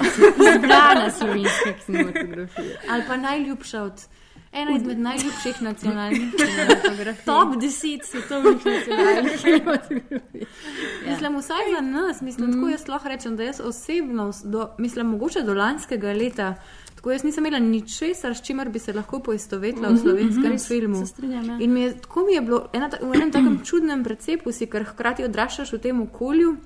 izbrana 0.54 1.10
slovenska 1.10 1.72
kinematografija. 1.86 2.80
Ali 2.90 3.02
pa 3.08 3.16
najljubša 3.16 3.82
od. 3.82 4.06
Ena 4.52 4.76
izmed 4.76 4.98
najljubših 4.98 5.62
nacionalnih 5.62 6.32
kinematografij. 6.38 7.24
Top 7.24 7.48
10 7.48 8.04
svetovnih 8.04 8.66
nacionalnih 8.66 9.40
kinematografij. 9.44 10.40
Ja. 10.40 11.10
Mislim, 11.10 11.36
vsaj 11.36 11.70
za 11.74 11.80
nas, 11.80 12.20
mislim, 12.20 12.50
mm. 12.50 12.52
tako 12.52 12.68
jaz 12.68 12.88
lahko 12.88 13.08
rečem, 13.08 13.36
da 13.36 13.42
jaz 13.42 13.60
osebno, 13.60 14.32
do, 14.44 14.68
mislim, 14.78 15.06
mogoče 15.06 15.42
do 15.42 15.54
lanskega 15.54 16.12
leta. 16.12 16.54
Tako 17.02 17.10
jaz 17.10 17.24
nisem 17.26 17.46
imela 17.46 17.58
ničesar, 17.58 18.34
s 18.36 18.42
čimer 18.46 18.68
bi 18.70 18.78
se 18.78 18.92
lahko 18.92 19.18
poistovetila 19.18 19.88
v 19.88 19.92
mhm, 19.92 20.00
slovenskem 20.02 20.44
mm 20.44 20.56
-hmm, 20.56 20.68
filmu. 20.68 21.06
Strinjam, 21.06 21.44
ja. 21.48 21.56
In 21.60 21.76
je, 21.76 21.94
tako 22.00 22.24
mi 22.24 22.32
je 22.32 22.40
bilo 22.40 22.68
ena, 22.72 22.90
v 23.02 23.14
enem 23.14 23.32
takem 23.36 23.60
čudnem 23.64 24.04
precepu, 24.04 24.52
si, 24.52 24.66
ker 24.66 24.84
hkrati 24.84 25.24
odraščaš 25.24 25.72
v 25.72 25.78
tem 25.78 26.00
okolju 26.00 26.56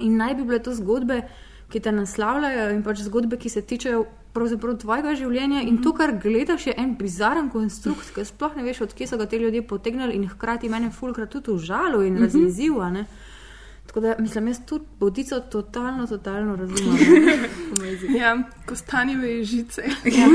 in 0.00 0.16
naj 0.16 0.34
bi 0.34 0.42
bile 0.42 0.58
to 0.58 0.74
zgodbe, 0.74 1.22
ki 1.68 1.80
te 1.80 1.92
naslavljajo 1.92 2.70
in 2.70 2.82
pač 2.82 2.98
zgodbe, 2.98 3.36
ki 3.36 3.48
se 3.48 3.62
tičejo 3.62 4.06
pravzaprav 4.32 4.78
tvojega 4.78 5.14
življenja. 5.14 5.60
In 5.62 5.82
to, 5.82 5.92
kar 5.92 6.16
gledaš, 6.22 6.66
je 6.66 6.74
en 6.76 6.96
bizaren 6.96 7.50
konstrukt, 7.50 8.14
ker 8.14 8.24
sploh 8.24 8.56
ne 8.56 8.62
veš, 8.62 8.80
odkje 8.80 9.06
so 9.06 9.16
ga 9.16 9.26
te 9.26 9.38
ljudje 9.38 9.62
potegnili 9.62 10.14
in 10.14 10.28
hkrati 10.28 10.68
mene 10.68 10.90
fulkrat 10.90 11.30
tudi 11.30 11.50
užalo 11.50 12.02
in 12.02 12.14
mm 12.14 12.26
-hmm. 12.26 13.04
Tako 13.94 14.06
da 14.06 14.14
mislim, 14.18 14.48
jaz 14.48 14.60
tudi 14.66 14.84
bodico 15.00 15.40
totalno, 15.40 16.06
totalno 16.06 16.56
razumem. 16.56 16.98
ja, 18.20 18.42
ko 18.66 18.76
stanjeve 18.76 19.44
žice. 19.44 19.82
ja. 20.04 20.26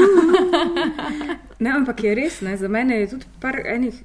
ne, 1.60 1.70
ampak 1.70 2.04
je 2.04 2.16
res, 2.16 2.42
ne, 2.42 2.58
za 2.58 2.68
mene 2.68 3.01
je 3.01 3.10
tudi 3.10 3.25
par 3.42 3.60
enih, 3.66 4.04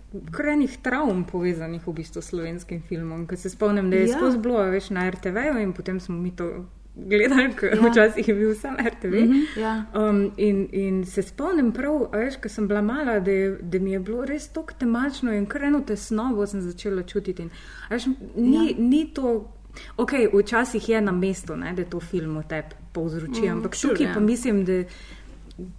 enih 0.53 0.79
travm 0.83 1.23
povezanih 1.23 1.87
v 1.87 1.93
bistvu 1.93 2.23
s 2.23 2.33
slovenskim 2.33 2.83
filmom. 2.83 3.29
Ker 3.31 3.39
se 3.39 3.51
spomnim, 3.51 3.91
da 3.91 3.97
je 3.97 4.09
ja. 4.09 4.17
skozi 4.17 4.39
bilo 4.39 4.59
več 4.75 4.91
na 4.91 5.07
RTV-ju 5.11 5.63
in 5.63 5.73
potem 5.73 6.01
smo 6.01 6.17
mi 6.19 6.35
to 6.37 6.51
gledali, 6.95 7.53
ker 7.57 7.77
ja. 7.77 7.91
včasih 7.91 8.29
je 8.29 8.35
bil 8.35 8.55
sam 8.55 8.77
RTV. 8.77 9.15
Mm 9.15 9.33
-hmm, 9.33 9.61
ja. 9.61 9.85
um, 9.95 10.33
in, 10.37 10.69
in 10.73 11.05
se 11.07 11.23
spomnim 11.23 11.73
prav, 11.73 12.07
veš, 12.13 12.37
ko 12.37 12.49
sem 12.49 12.69
bila 12.69 12.83
mala, 12.83 13.21
da, 13.21 13.33
da 13.61 13.79
mi 13.79 13.93
je 13.93 13.99
bilo 14.01 14.25
res 14.25 14.49
tako 14.49 14.73
temačno 14.79 15.33
in 15.33 15.47
kar 15.47 15.65
eno 15.65 15.81
tesnobo 15.81 16.47
sem 16.47 16.61
začela 16.61 17.03
čutiti. 17.03 17.43
In, 17.43 17.51
veš, 17.91 18.07
ni, 18.37 18.69
ja. 18.69 18.75
ni 18.79 19.11
to. 19.15 19.51
Ok, 19.97 20.11
včasih 20.35 20.89
je 20.89 21.01
na 21.01 21.13
mestu, 21.13 21.57
ne, 21.57 21.73
da 21.73 21.85
to 21.85 22.01
film 22.01 22.39
v 22.39 22.43
tebi 22.49 22.75
povzroči, 22.93 23.43
mm, 23.43 23.53
ampak 23.53 23.75
sure, 23.75 23.95
tukaj 23.95 24.07
ja. 24.07 24.15
pa 24.15 24.21
mislim, 24.21 24.65
da 24.65 24.83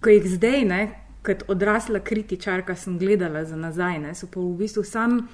ko 0.00 0.10
jih 0.10 0.26
zdaj, 0.26 0.64
ne, 0.64 1.00
kot 1.22 1.42
odrasla 1.48 2.00
kritičarka, 2.00 2.74
sem 2.74 2.98
gledala 2.98 3.44
za 3.44 3.56
nazaj, 3.56 3.98
ne, 3.98 4.14
so 4.14 4.26
pa 4.26 4.40
v 4.40 4.56
bistvu 4.56 4.84
sam 4.84 5.28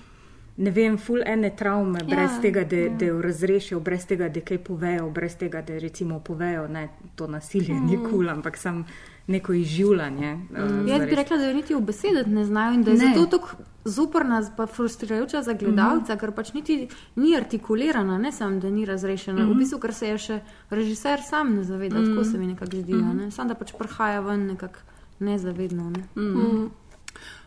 ne 0.57 0.71
vem, 0.71 0.99
full 0.99 1.23
ene 1.27 1.51
travme, 1.57 2.03
ja, 2.03 2.07
brez 2.07 2.41
tega, 2.43 2.65
da, 2.65 2.77
ja. 2.77 2.91
da 2.99 3.05
jo 3.05 3.23
razrešijo, 3.23 3.81
brez 3.81 4.07
tega, 4.07 4.29
da 4.29 4.41
kaj 4.41 4.59
povejo, 4.65 5.09
brez 5.11 5.37
tega, 5.37 5.63
da 5.63 5.79
recimo 5.79 6.21
povejo, 6.21 6.69
da 6.69 6.87
to 7.17 7.27
nasilje 7.27 7.75
mm. 7.75 7.87
ni 7.87 7.97
kul, 7.97 8.11
cool, 8.11 8.31
ampak 8.31 8.59
sem 8.59 8.85
neko 9.27 9.53
izživljanje. 9.53 10.35
Mm. 10.35 10.81
Uh, 10.83 10.89
Jaz 10.89 11.07
bi 11.09 11.15
rekla, 11.15 11.37
da 11.37 11.49
jo 11.49 11.55
niti 11.55 11.75
v 11.75 11.81
besedah 11.81 12.27
ne 12.27 12.45
znajo 12.45 12.75
in 12.75 12.83
da 12.83 12.91
je 12.91 12.99
ne. 12.99 13.15
zato 13.15 13.27
tako 13.27 13.57
zoprna, 13.85 14.43
pa 14.57 14.67
frustrirajoča 14.67 15.43
za 15.43 15.53
gledalca, 15.53 16.15
mm. 16.15 16.19
ker 16.19 16.33
pač 16.33 16.53
niti 16.53 16.89
ni 17.17 17.37
artikulirana, 17.37 18.19
ne 18.19 18.33
samo, 18.33 18.61
da 18.61 18.71
ni 18.71 18.85
razrešena. 18.85 19.45
Mm. 19.45 19.51
V 19.51 19.55
bistvu, 19.55 19.79
ker 19.79 19.95
se 19.95 20.09
je 20.09 20.19
še 20.19 20.41
režiser 20.71 21.25
sam 21.29 21.57
ne 21.57 21.65
zaveda, 21.65 21.99
mm. 21.99 22.13
tako 22.13 22.25
se 22.25 22.39
mi 22.39 22.47
nekako 22.47 22.77
zdi, 22.77 22.95
mm. 22.95 23.17
ne? 23.17 23.31
samo 23.31 23.49
da 23.49 23.55
pač 23.55 23.73
prhaja 23.79 24.21
ven 24.21 24.47
nekako 24.53 24.85
nezavedno. 25.19 25.91
Ne? 25.91 26.05
Mm. 26.17 26.39
Mm. 26.39 26.71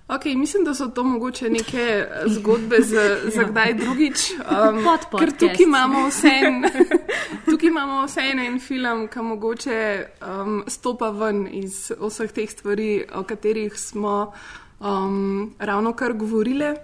Okay, 0.07 0.37
mislim, 0.37 0.63
da 0.63 0.73
so 0.73 0.87
to 0.87 1.03
mogoče 1.03 1.49
neke 1.49 1.77
eh, 1.77 2.07
zgodbe 2.27 2.75
za, 2.79 3.17
za 3.33 3.41
ja. 3.41 3.47
kdaj 3.47 3.73
drugič. 3.73 4.31
Um, 4.31 4.83
ker 5.19 5.31
tukaj 5.31 5.63
imamo 5.63 6.07
vse 6.07 6.27
en, 6.27 6.63
tukaj 7.49 7.67
imamo 7.67 8.05
vse 8.05 8.21
en, 8.21 8.39
en 8.39 8.59
film, 8.59 9.07
ki 9.07 9.19
mogoče 9.19 10.05
um, 10.21 10.63
stopa 10.67 11.09
ven 11.09 11.47
iz 11.51 11.91
vseh 11.99 12.31
teh 12.31 12.49
stvari, 12.49 13.05
o 13.15 13.23
katerih 13.23 13.79
smo 13.79 14.33
um, 14.79 15.55
ravno 15.59 15.93
kar 15.93 16.13
govorili. 16.13 16.75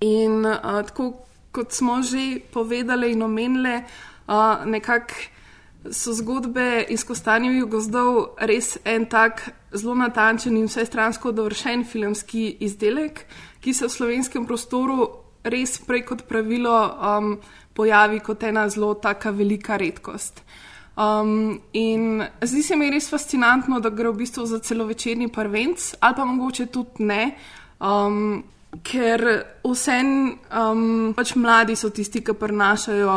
In 0.00 0.46
uh, 0.46 0.62
tako 0.86 1.12
kot 1.52 1.72
smo 1.72 2.02
že 2.02 2.40
povedali 2.52 3.12
in 3.12 3.22
omenili, 3.22 3.74
uh, 4.28 4.64
nekako 4.64 5.14
so 5.90 6.12
zgodbe 6.12 6.84
iz 6.88 7.04
Kostanjevih 7.04 7.64
gozdov 7.64 8.38
res 8.38 8.76
en 8.84 9.06
tak 9.06 9.50
zelo 9.74 9.94
natančen 9.94 10.56
in 10.56 10.66
vsestransko 10.68 11.32
dovršen 11.32 11.84
filmski 11.84 12.56
izdelek, 12.60 13.24
ki 13.60 13.74
se 13.74 13.86
v 13.86 13.92
slovenskem 13.92 14.46
prostoru 14.46 15.08
res 15.44 15.78
prej 15.86 16.04
kot 16.08 16.24
pravilo 16.28 16.74
um, 16.88 17.36
pojavi 17.74 18.20
kot 18.20 18.42
ena 18.42 18.68
zelo 18.68 18.94
taka 18.94 19.30
velika 19.30 19.76
redkost. 19.76 20.42
Um, 20.98 21.60
in 21.72 22.24
zdi 22.42 22.62
se 22.62 22.76
mi 22.76 22.90
res 22.90 23.06
fascinantno, 23.10 23.78
da 23.80 23.90
gre 23.94 24.10
v 24.10 24.24
bistvu 24.24 24.46
za 24.50 24.58
celovečerni 24.58 25.28
prvenc, 25.30 25.92
ali 26.00 26.16
pa 26.16 26.24
mogoče 26.26 26.66
tudi 26.74 27.04
ne, 27.06 27.24
um, 27.78 28.42
ker 28.82 29.22
vsem 29.62 30.08
um, 30.50 31.12
pač 31.16 31.36
mladi 31.38 31.76
so 31.78 31.92
tisti, 31.94 32.24
ki 32.24 32.34
prenašajo 32.34 33.14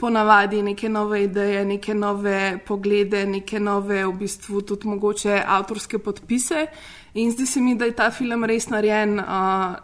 ponavadi 0.00 0.62
neke 0.62 0.88
nove 0.88 1.24
ideje, 1.24 1.64
neke 1.64 1.94
nove 1.94 2.58
poglede, 2.66 3.26
neke 3.26 3.60
nove, 3.60 4.04
v 4.06 4.12
bistvu 4.24 4.62
tudi 4.62 4.88
mogoče 4.88 5.42
avtorske 5.46 5.98
podpise. 5.98 6.66
In 7.14 7.32
zdi 7.32 7.46
se 7.46 7.60
mi, 7.60 7.74
da 7.74 7.84
je 7.84 7.96
ta 7.98 8.10
film 8.10 8.44
res 8.48 8.68
narejen 8.70 9.18
uh, 9.18 9.76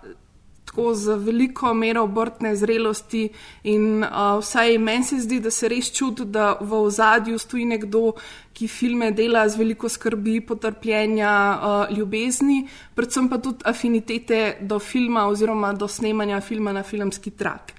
tako 0.67 0.95
z 0.95 1.17
veliko 1.25 1.75
mero 1.75 2.03
obrtne 2.05 2.55
zrelosti. 2.57 3.29
In 3.65 4.05
uh, 4.05 4.39
vsaj 4.41 4.79
meni 4.79 5.05
se 5.05 5.21
zdi, 5.21 5.41
da 5.41 5.51
se 5.51 5.69
res 5.69 5.91
čuti, 5.93 6.25
da 6.25 6.55
v 6.61 6.81
ozadju 6.87 7.39
stoji 7.39 7.65
nekdo, 7.75 8.15
ki 8.57 8.69
filme 8.73 9.11
dela 9.13 9.45
z 9.49 9.61
veliko 9.61 9.89
skrbi, 9.89 10.41
potrpljenja, 10.49 11.35
uh, 11.57 11.97
ljubezni, 11.97 12.63
predvsem 12.95 13.29
pa 13.29 13.39
tudi 13.39 13.69
afinitete 13.69 14.43
do 14.61 14.79
filma 14.79 15.27
oziroma 15.29 15.75
do 15.77 15.89
snemanja 15.89 16.41
filma 16.41 16.73
na 16.73 16.83
filmski 16.83 17.37
trak. 17.37 17.75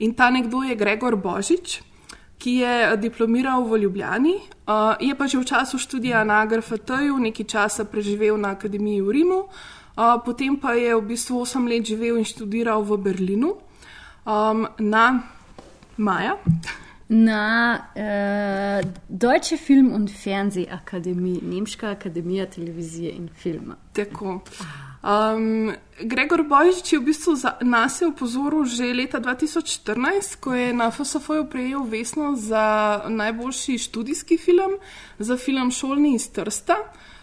In 0.00 0.14
ta 0.14 0.30
nekdo 0.30 0.62
je 0.64 0.74
Gregor 0.74 1.16
Božič 1.16 1.80
ki 2.40 2.54
je 2.64 2.96
diplomiral 2.96 3.64
v 3.68 3.78
Ljubljani, 3.84 4.34
uh, 4.40 4.96
je 5.00 5.12
pa 5.14 5.28
že 5.28 5.38
v 5.38 5.44
času 5.44 5.76
študija 5.78 6.24
na 6.24 6.40
GRFT-ju 6.48 7.18
nekaj 7.20 7.46
časa 7.46 7.84
preživel 7.84 8.40
na 8.40 8.56
akademiji 8.56 9.04
v 9.04 9.10
Rimu, 9.12 9.40
uh, 9.44 10.16
potem 10.24 10.56
pa 10.56 10.72
je 10.72 10.96
v 10.96 11.04
bistvu 11.04 11.44
8 11.44 11.68
let 11.68 11.84
živel 11.84 12.16
in 12.16 12.24
študiral 12.24 12.80
v 12.80 12.96
Berlinu 12.96 13.60
um, 14.24 14.64
na 14.80 15.20
Maja. 16.00 16.40
Na 17.10 17.44
uh, 17.92 18.80
Deutsche 19.08 19.58
Film- 19.58 19.92
und 19.92 20.08
Fernsehakademie, 20.08 21.42
Nemška 21.42 21.90
akademija 21.90 22.46
televizije 22.46 23.10
in 23.10 23.28
filma. 23.28 23.76
Tako. 23.92 24.40
Um, 25.00 25.72
Gregor 26.00 26.44
Božič 26.44 26.92
je 26.92 26.98
v 27.00 27.08
bistvu 27.08 27.32
nas 27.64 28.00
je 28.00 28.06
upozoril 28.12 28.68
že 28.68 28.92
leta 28.92 29.16
2014, 29.16 30.36
ko 30.36 30.52
je 30.52 30.76
na 30.76 30.92
FSF-ju 30.92 31.48
prejel 31.48 31.88
vesno 31.88 32.36
za 32.36 33.00
najboljši 33.08 33.78
študijski 33.78 34.36
film, 34.36 34.76
za 35.18 35.36
film 35.40 35.70
Šolni 35.72 36.14
iz 36.14 36.28
Trsta. 36.28 36.76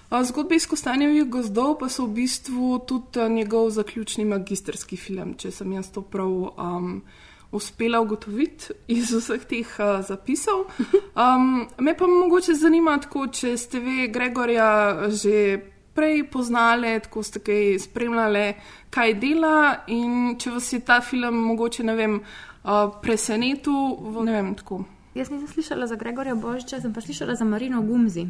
Zgodbe 0.10 0.55
iz 0.55 0.65
Kostanjevih 0.65 1.29
gozdov 1.29 1.77
pa 1.77 1.89
so 1.89 2.05
v 2.05 2.24
bistvu 2.24 2.79
tudi 2.79 3.29
njegov 3.29 3.69
zaključni 3.69 4.25
magistrski 4.25 4.98
film, 4.98 5.36
če 5.38 5.51
sem 5.51 5.72
jaz 5.72 5.91
to 5.91 6.01
prav 6.01 6.31
um, 6.57 7.03
uspela 7.51 8.00
ugotoviti 8.01 8.74
iz 8.88 9.12
vseh 9.13 9.46
teh 9.46 9.67
uh, 9.77 10.01
zapisov. 10.01 10.65
Um, 11.17 11.65
me 11.81 11.98
pa 11.98 12.05
mogoče 12.05 12.53
zanima, 12.53 13.00
tako, 13.01 13.25
če 13.34 13.55
ste 13.57 13.79
vi 13.81 14.05
Gregorja 14.13 15.10
že 15.10 15.57
prej 15.98 16.22
poznali, 16.30 16.94
tako 17.04 17.24
ste 17.25 17.42
kaj 17.42 17.80
spremljali, 17.88 18.46
kaj 18.94 19.16
dela 19.22 19.56
in 19.89 20.36
če 20.38 20.54
vas 20.54 20.70
je 20.74 20.80
ta 20.86 21.01
film 21.01 21.42
mogoče 21.50 21.84
ne 21.88 21.96
vem, 21.98 22.20
uh, 22.22 23.00
presenetil. 23.01 23.98
Ne 24.22 24.38
vem, 24.38 24.54
tako. 24.60 24.84
Jaz 25.18 25.32
nisem 25.34 25.50
slišala 25.50 25.88
za 25.89 25.98
Gregorja 25.98 26.36
Božiča, 26.38 26.82
sem 26.82 26.94
pa 26.94 27.01
slišala 27.01 27.36
za 27.36 27.46
Marino 27.46 27.82
Gumzi. 27.82 28.27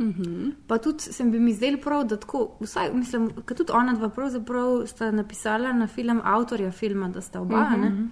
Uh 0.00 0.06
-huh. 0.06 0.52
Pa 0.66 0.78
tudi 0.78 1.02
se 1.02 1.24
bi 1.24 1.40
mi 1.40 1.52
zdel 1.52 1.76
prav, 1.78 2.04
da 2.04 2.16
tako, 2.16 2.50
vsaj, 2.60 2.92
mislim, 2.94 3.28
da 3.36 3.54
tudi 3.54 3.72
ona 3.72 3.92
dva 3.92 4.08
pravzaprav 4.08 4.86
sta 4.86 5.10
napisala 5.10 5.72
na 5.72 5.86
film 5.86 6.20
avtorja 6.24 6.72
filma, 6.72 7.08
da 7.08 7.20
sta 7.20 7.40
oba. 7.40 7.56
Uh 7.56 7.72
-huh. 7.72 8.08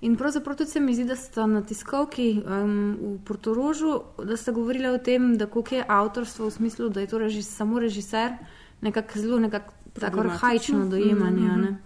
In 0.00 0.16
pravzaprav 0.16 0.56
tudi 0.56 0.70
se 0.70 0.80
mi 0.80 0.94
zdi, 0.94 1.04
da 1.04 1.16
sta 1.16 1.46
na 1.46 1.62
tiskovki 1.62 2.42
um, 2.46 2.98
v 3.00 3.18
Portorožu, 3.26 4.00
da 4.24 4.36
sta 4.36 4.52
govorila 4.52 4.92
o 4.94 4.98
tem, 4.98 5.32
da 5.38 5.46
koliko 5.46 5.74
je 5.74 5.84
avtorstvo 5.88 6.46
v 6.46 6.54
smislu, 6.54 6.88
da 6.88 7.00
je 7.00 7.06
to 7.06 7.18
režis, 7.18 7.50
samo 7.50 7.80
režiser, 7.82 8.36
nekako 8.80 9.18
zelo 9.18 9.38
nekako 9.38 9.74
tako 9.98 10.20
arhajično 10.20 10.86
dojemanje. 10.86 11.40
Mm 11.40 11.62
-hmm. 11.62 11.76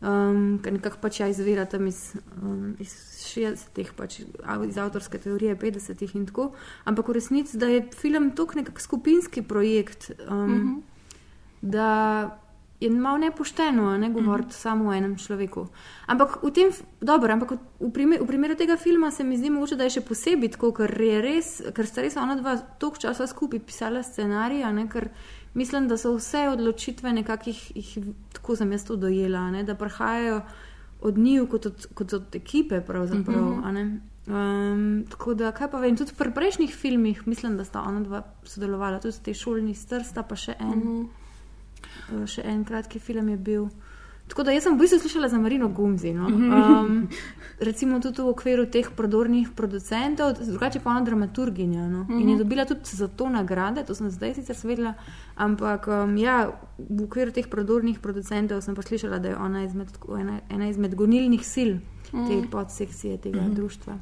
Um, 0.00 0.58
ker 0.62 0.72
nekako 0.72 0.96
pač 1.00 1.20
ja 1.20 1.28
izvira 1.28 1.64
tam 1.64 1.86
iz, 1.86 2.16
um, 2.42 2.76
iz 2.78 2.88
60-ih, 3.20 3.92
pač 3.92 4.20
iz 4.68 4.78
avtorske 4.78 5.18
teorije 5.18 5.56
50-ih 5.56 6.16
in 6.16 6.26
tako. 6.26 6.52
Ampak 6.84 7.08
v 7.08 7.12
resnici, 7.12 7.58
da 7.58 7.66
je 7.66 7.88
film 7.92 8.30
tok 8.30 8.54
nekak 8.54 8.80
skupinski 8.80 9.42
projekt, 9.42 10.10
um, 10.30 10.36
mm 10.36 10.60
-hmm. 10.60 10.80
da 11.62 12.39
je 12.80 12.90
malo 12.90 13.18
nepošteno, 13.18 13.98
ne 13.98 14.10
govoriti 14.10 14.46
mm 14.46 14.50
-hmm. 14.50 14.62
samo 14.62 14.88
o 14.88 14.92
enem 14.92 15.18
človeku. 15.18 15.66
Ampak 16.06 16.42
v 16.42 16.50
tem, 16.50 16.70
dobro, 17.00 17.32
ampak 17.32 17.50
v, 17.80 17.90
primer, 17.92 18.22
v 18.22 18.26
primeru 18.26 18.54
tega 18.54 18.76
filma 18.76 19.10
se 19.10 19.24
mi 19.24 19.36
zdi 19.36 19.50
mogoče, 19.50 19.76
da 19.76 19.84
je 19.84 19.90
še 19.90 20.00
posebej 20.00 20.50
tako, 20.50 20.72
ker, 20.72 20.90
res, 20.96 21.62
ker 21.74 21.86
sta 21.86 22.02
res 22.02 22.16
ona 22.16 22.36
dva 22.36 22.56
toliko 22.56 22.98
časa 22.98 23.26
skupaj 23.26 23.60
pisala 23.60 24.02
scenarija, 24.02 24.72
ne, 24.72 24.88
ker 24.88 25.08
mislim, 25.54 25.88
da 25.88 25.96
so 25.96 26.14
vse 26.16 26.48
odločitve 26.48 27.12
nekakih, 27.12 27.76
jih, 27.76 27.98
tako 28.32 28.56
sem 28.56 28.72
jaz 28.72 28.84
to 28.84 28.96
dojela, 28.96 29.50
ne, 29.50 29.62
da 29.62 29.74
prihajajo 29.74 30.40
od 31.00 31.18
njih 31.18 31.48
kot, 31.50 31.66
kot 31.94 32.12
od 32.12 32.34
ekipe. 32.34 32.80
Mm 32.80 32.84
-hmm. 32.84 34.00
um, 34.26 35.04
tako 35.10 35.34
da, 35.34 35.52
kaj 35.52 35.70
pa 35.70 35.78
vem, 35.78 35.96
tudi 35.96 36.12
pri 36.18 36.30
prejšnjih 36.30 36.74
filmih 36.74 37.28
mislim, 37.28 37.56
da 37.56 37.64
sta 37.64 37.80
ona 37.80 38.00
dva 38.00 38.22
sodelovala, 38.44 39.00
tudi 39.00 39.16
te 39.24 39.34
šolni 39.34 39.74
strsta, 39.74 40.22
pa 40.22 40.36
še 40.36 40.54
en. 40.58 40.78
Mm 40.78 40.82
-hmm. 40.82 41.19
Eh, 41.82 42.26
še 42.26 42.44
en 42.44 42.64
kratki 42.64 42.98
film 42.98 43.28
je 43.28 43.36
bil. 43.36 43.70
Tako 44.30 44.44
da 44.46 44.52
jaz 44.54 44.62
sem 44.62 44.76
v 44.76 44.84
bistvu 44.84 45.00
slišala 45.02 45.28
za 45.28 45.38
Marino 45.42 45.68
Gumzi. 45.74 46.12
No? 46.14 46.28
Um, 46.30 47.08
recimo 47.58 47.98
tudi 48.00 48.22
v 48.22 48.30
okviru 48.30 48.68
teh 48.70 48.86
prodornih 48.96 49.48
producentov, 49.58 50.36
drugače 50.38 50.78
pa 50.84 50.92
ona 50.92 51.02
dramaturginja. 51.02 51.88
No? 51.90 52.04
In 52.08 52.28
je 52.28 52.36
mhm. 52.36 52.38
dobila 52.38 52.64
tudi 52.64 52.86
za 52.86 53.08
to 53.08 53.26
nagrade, 53.28 53.82
to 53.86 53.94
sem 53.94 54.10
zdaj 54.10 54.36
sicer 54.38 54.54
svedla, 54.54 54.94
ampak 55.34 55.88
um, 55.90 56.14
ja, 56.16 56.46
v 56.78 57.08
okviru 57.08 57.34
teh 57.34 57.50
prodornih 57.50 57.98
producentov 57.98 58.62
sem 58.62 58.78
pa 58.78 58.86
slišala, 58.86 59.18
da 59.18 59.34
je 59.34 59.36
ona 59.36 59.64
izmed, 59.66 59.90
ena, 60.14 60.38
ena 60.48 60.70
izmed 60.70 60.94
gonilnih 60.94 61.42
sil 61.42 61.82
te 62.10 62.36
mhm. 62.38 62.46
podsekcije 62.54 63.18
tega 63.18 63.42
društva. 63.50 63.98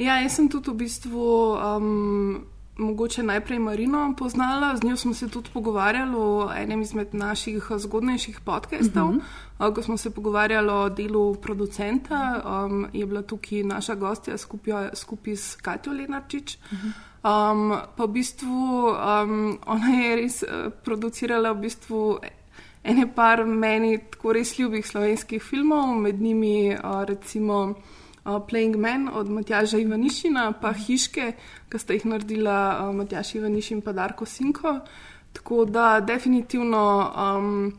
Ja, 0.00 0.16
jaz 0.24 0.32
sem 0.32 0.48
tudi 0.48 0.72
v 0.72 0.80
bistvu. 0.80 1.28
Um, 1.60 2.48
mogoče 2.80 3.22
najprej 3.22 3.58
Marino 3.58 4.14
poznala, 4.18 4.76
z 4.76 4.84
njo 4.84 4.96
smo 4.96 5.14
se 5.14 5.28
tudi 5.28 5.50
pogovarjali 5.52 6.16
o 6.16 6.50
enem 6.56 6.82
izmed 6.82 7.14
naših 7.14 7.66
zgodnejših 7.76 8.40
podcastov. 8.40 9.08
Uh 9.08 9.14
-huh. 9.14 9.68
uh, 9.68 9.74
ko 9.74 9.82
smo 9.82 9.96
se 9.96 10.10
pogovarjali 10.10 10.70
o 10.70 10.88
delu 10.88 11.34
producenta, 11.34 12.42
um, 12.44 12.86
je 12.92 13.06
bila 13.06 13.22
tukaj 13.22 13.62
naša 13.62 13.94
gostja 13.94 14.38
skupaj, 14.38 14.88
skupaj 14.94 15.36
s 15.36 15.56
Katjo 15.56 15.92
Lenarčič. 15.92 16.56
Uh 16.56 16.78
-huh. 16.78 17.52
um, 17.52 17.78
pa 17.96 18.04
v 18.04 18.08
bistvu 18.08 18.86
um, 18.88 19.58
ona 19.66 19.88
je 20.02 20.16
res 20.16 20.42
uh, 20.42 20.72
producirala 20.84 21.52
v 21.52 21.60
bistvu 21.60 22.18
ene 22.84 23.14
par 23.14 23.44
meni 23.44 23.98
tako 24.10 24.32
res 24.32 24.58
ljubih 24.58 24.86
slovenskih 24.86 25.42
filmov, 25.42 25.94
med 25.94 26.20
njimi 26.20 26.74
uh, 26.84 27.04
recimo 27.04 27.74
uh, 28.24 28.40
Playing 28.48 28.76
Man 28.76 29.08
od 29.12 29.30
Matjaža 29.30 29.78
Ivanišina, 29.78 30.52
pa 30.60 30.72
Hiške, 30.72 31.32
ki 31.68 31.78
sta 31.78 31.96
jih 31.96 32.06
naredila 32.06 32.56
uh, 32.80 32.94
Matjaš 32.96 33.34
Ivaniš 33.34 33.70
in 33.70 33.80
pa 33.80 33.92
Darko 33.92 34.26
Sinko. 34.26 34.78
Tako 35.32 35.64
da 35.64 36.00
definitivno 36.00 37.12
um, 37.16 37.72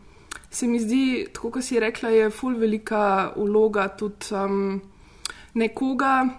se 0.50 0.68
mi 0.68 0.80
zdi, 0.80 1.28
tako 1.34 1.52
kot 1.52 1.64
si 1.64 1.80
rekla, 1.80 2.10
je 2.10 2.30
ful 2.30 2.56
velika 2.56 3.34
vloga 3.36 3.88
tudi 3.88 4.36
um, 4.36 4.82
nekoga. 5.54 6.30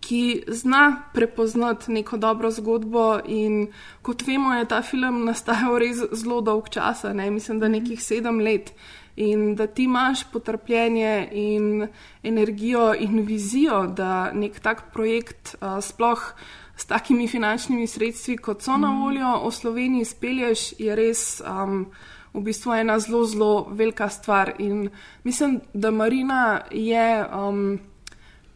Ki 0.00 0.44
zna 0.48 1.02
prepoznati 1.12 1.92
neko 1.92 2.16
dobro 2.16 2.50
zgodbo, 2.50 3.18
in 3.28 3.66
kot 4.02 4.22
vemo, 4.26 4.54
je 4.54 4.64
ta 4.68 4.78
film 4.82 5.26
nastajal 5.26 5.76
res 5.78 6.00
zelo 6.12 6.40
dolg 6.40 6.70
čas, 6.72 7.02
ne? 7.12 7.28
mislim, 7.30 7.60
da 7.60 7.68
nekih 7.68 8.00
sedem 8.00 8.40
let 8.40 8.72
in 9.16 9.54
da 9.54 9.66
ti 9.66 9.84
imaš 9.84 10.24
potrpljenje 10.32 11.28
in 11.32 11.88
energijo 12.22 12.94
in 12.98 13.20
vizijo, 13.26 13.86
da 13.86 14.32
nek 14.32 14.60
tak 14.60 14.92
projekt 14.92 15.54
uh, 15.60 15.80
sploh 15.80 16.32
s 16.76 16.86
takimi 16.86 17.28
finančnimi 17.28 17.86
sredstvi, 17.86 18.36
kot 18.36 18.62
so 18.62 18.76
na 18.76 18.90
mhm. 18.90 19.02
voljo 19.02 19.48
v 19.48 19.52
Sloveniji, 19.52 20.04
spelješ, 20.04 20.72
je 20.78 20.96
res 20.96 21.40
um, 21.40 21.86
v 22.34 22.42
bistvu 22.42 22.74
ena 22.74 22.98
zelo, 22.98 23.24
zelo 23.24 23.66
velika 23.70 24.08
stvar. 24.08 24.52
In 24.58 24.88
mislim, 25.22 25.60
da 25.74 25.90
Marina 25.90 26.60
je 26.70 27.26
um, 27.26 27.78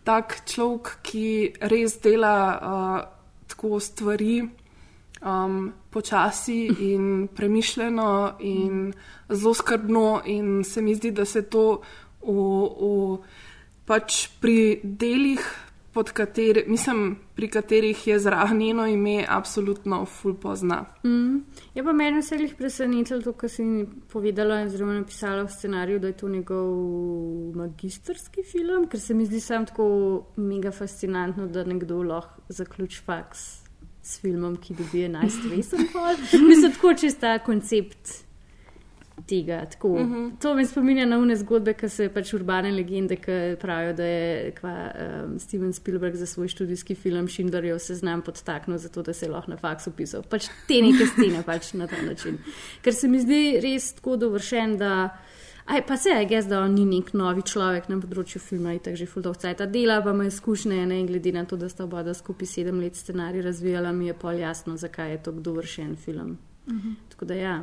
tak 0.05 0.41
človek, 0.47 0.99
ki 1.03 1.53
res 1.61 2.01
dela 2.03 2.35
uh, 2.59 3.19
tako 3.47 3.81
stvari 3.81 4.49
um, 5.23 5.73
počasi 5.91 6.71
in 6.81 7.29
premišljeno 7.35 8.37
in 8.41 8.93
zelo 9.29 9.55
skrbno, 9.55 10.23
in 10.25 10.65
se 10.65 10.83
mi 10.83 10.95
zdi, 10.95 11.11
da 11.11 11.25
se 11.25 11.43
to 11.43 11.81
v, 12.23 12.35
v, 12.81 13.19
pač 13.87 14.29
pri 14.41 14.81
delih, 14.83 15.65
kateri, 16.13 16.65
mislim, 16.69 17.17
pri 17.35 17.49
katerih 17.51 18.07
je 18.07 18.19
zraven 18.19 18.59
njeno 18.59 18.87
ime, 18.87 19.25
absolutno 19.29 20.05
ful 20.05 20.35
pozna. 20.35 20.85
Mm. 21.05 21.43
Je 21.75 21.85
pa 21.85 21.93
meni 21.93 22.21
vse 22.21 22.37
jih 22.37 22.55
presenetilo 22.55 23.21
to, 23.23 23.33
kar 23.33 23.51
si 23.51 23.65
povedala 24.13 24.61
in 24.63 24.71
zelo 24.71 24.93
napisala 24.93 25.43
v 25.43 25.51
scenariju, 25.51 25.99
da 25.99 26.07
je 26.07 26.17
to 26.17 26.29
njegov 26.29 26.71
magistrski 27.57 28.43
film, 28.43 28.87
ker 28.87 29.01
se 29.01 29.15
mi 29.15 29.27
zdi 29.27 29.41
sam 29.41 29.67
tako 29.67 29.89
mega 30.37 30.71
fascinantno, 30.71 31.47
da 31.47 31.65
nekdo 31.65 32.03
lahko 32.03 32.43
zaključi 32.49 33.03
faks 33.03 33.58
s 34.09 34.21
filmom, 34.23 34.57
ki 34.57 34.75
dobi 34.79 35.05
11 35.05 35.51
vesen 35.53 35.85
pol. 35.93 36.17
Mislim, 36.49 36.73
tako 36.73 36.95
čista 36.97 37.35
koncept 37.45 38.15
tega. 39.29 39.67
Tako, 39.67 39.89
uh 39.89 40.01
-huh. 40.01 40.31
To 40.41 40.55
me 40.55 40.67
spominja 40.67 41.07
na 41.07 41.19
une 41.19 41.37
zgodbe, 41.37 41.75
ki 41.75 41.89
se 41.89 42.09
pač 42.09 42.33
urbane 42.35 42.73
legende, 42.73 43.17
ki 43.17 43.57
pravijo, 43.61 43.93
da 43.93 44.05
je 44.05 44.51
kva, 44.51 44.91
um, 45.25 45.39
Steven 45.39 45.73
Spielberg 45.73 46.15
za 46.15 46.27
svoj 46.27 46.49
študijski 46.49 46.95
film 46.95 47.29
Schindlerjev 47.29 47.79
seznam 47.79 48.23
podtaknil, 48.23 48.79
zato 48.79 49.03
da 49.03 49.13
se 49.13 49.27
je 49.27 49.31
lahko 49.31 49.51
na 49.51 49.57
faksu 49.57 49.91
pisal. 49.91 50.23
Pač 50.23 50.49
te 50.69 50.75
neke 50.83 51.07
scene 51.07 51.43
pač 51.47 51.73
na 51.73 51.87
ta 51.87 52.03
način. 52.03 52.39
Ker 52.83 52.95
se 52.95 53.09
mi 53.09 53.21
zdi 53.21 53.61
res 53.63 53.93
tako 53.93 54.17
dovršen, 54.17 54.77
da. 54.77 55.09
Aj, 55.69 55.87
pa 55.87 55.97
se 55.97 56.09
jaz, 56.31 56.47
da 56.49 56.63
on 56.65 56.73
ni 56.75 56.85
nek 56.89 57.11
novi 57.13 57.43
človek 57.45 57.91
na 57.93 57.99
področju 58.01 58.41
filma, 58.41 58.73
in 58.73 58.81
tako 58.81 58.97
že 58.97 59.07
fuldovca. 59.07 59.51
Ta 59.53 59.67
dela 59.69 59.99
pa 60.01 60.15
ima 60.17 60.25
izkušnje, 60.25 60.87
ne, 60.89 61.01
in 61.03 61.07
glede 61.11 61.33
na 61.37 61.43
to, 61.45 61.59
da 61.61 61.69
sta 61.69 61.85
oba 61.85 62.01
skupaj 62.15 62.49
sedem 62.49 62.81
let 62.81 62.97
scenarij 62.97 63.45
razvijala, 63.45 63.93
mi 63.93 64.07
je 64.09 64.15
pol 64.15 64.41
jasno, 64.41 64.79
zakaj 64.81 65.11
je 65.11 65.19
to 65.23 65.33
dovršen 65.33 65.97
film. 65.97 66.39
Uh 66.67 66.73
-huh. 66.73 66.95
Tako 67.09 67.25
da 67.25 67.35
ja. 67.35 67.57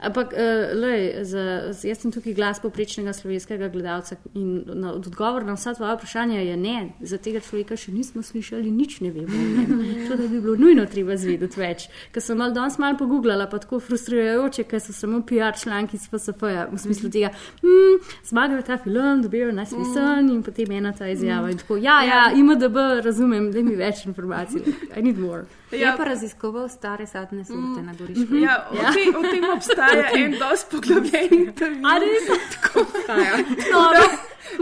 Ampak, 0.00 0.32
uh, 0.32 0.74
lej, 0.76 1.24
za, 1.24 1.42
jaz 1.72 2.02
sem 2.02 2.12
tukaj 2.12 2.34
glas 2.36 2.60
poprečnega 2.60 3.14
slovenskega 3.16 3.68
gledalca 3.72 4.18
in 4.36 4.60
na, 4.66 4.92
odgovor 4.92 5.44
na 5.44 5.54
vsa 5.56 5.72
tvoja 5.74 5.94
vprašanja 5.96 6.42
je 6.44 6.56
ne. 6.56 6.76
Za 7.00 7.18
tega 7.18 7.40
človeka 7.40 7.78
še 7.80 7.94
nismo 7.94 8.22
slišali, 8.22 8.70
nič 8.70 9.00
ne 9.00 9.12
vemo. 9.14 9.42
To 10.06 10.16
bi 10.16 10.38
bilo 10.38 10.54
nujno 10.56 10.84
treba 10.86 11.16
zvedeti 11.18 11.58
več. 11.58 11.88
Ker 12.14 12.22
sem 12.22 12.38
mal 12.38 12.52
danes 12.54 12.76
malo 12.78 12.98
pogooglala, 13.00 13.48
pa 13.50 13.58
tako 13.58 13.80
frustrirajoče, 13.82 14.66
ker 14.68 14.80
so 14.80 14.94
samo 14.94 15.22
PR 15.26 15.56
članki 15.58 15.96
iz 15.98 16.06
FSF-ja 16.12 16.68
v 16.70 16.78
smislu 16.78 17.10
tega, 17.10 17.32
hm, 17.64 17.98
zmagajo 18.28 18.62
ta 18.68 18.78
film, 18.78 19.24
dobijo 19.24 19.50
nas 19.52 19.74
misel 19.74 20.30
in 20.30 20.42
potem 20.46 20.76
ena 20.78 20.92
ta 20.92 21.08
izjava. 21.10 21.50
In 21.50 21.58
tako, 21.58 21.80
ja, 21.82 22.02
ja, 22.06 22.22
ima 22.36 22.54
da 22.54 22.68
b, 22.68 22.86
razumem, 23.04 23.50
da 23.52 23.64
mi 23.66 23.74
več 23.76 24.06
informacij. 24.06 24.62
I 24.96 25.02
need 25.02 25.18
more. 25.18 25.46
Ja. 25.70 25.90
Je 25.90 25.96
pa 25.96 26.04
raziskoval 26.04 26.68
stare 26.68 27.06
sadne 27.06 27.44
sorte 27.44 27.80
mm. 27.80 27.86
na 27.86 27.94
gorišču. 27.98 28.36
Ja, 28.36 28.68
ja. 28.74 28.92
O 29.18 29.22
tem 29.22 29.44
obstaja 29.50 30.12
en 30.14 30.36
dosti 30.38 30.76
poglobljen 30.76 31.34
intervju. 31.34 31.82
Ali 31.84 32.06
je 32.06 32.20
to 32.26 32.36
tako? 32.54 32.86
Ja. 33.08 33.36
No, 33.72 33.82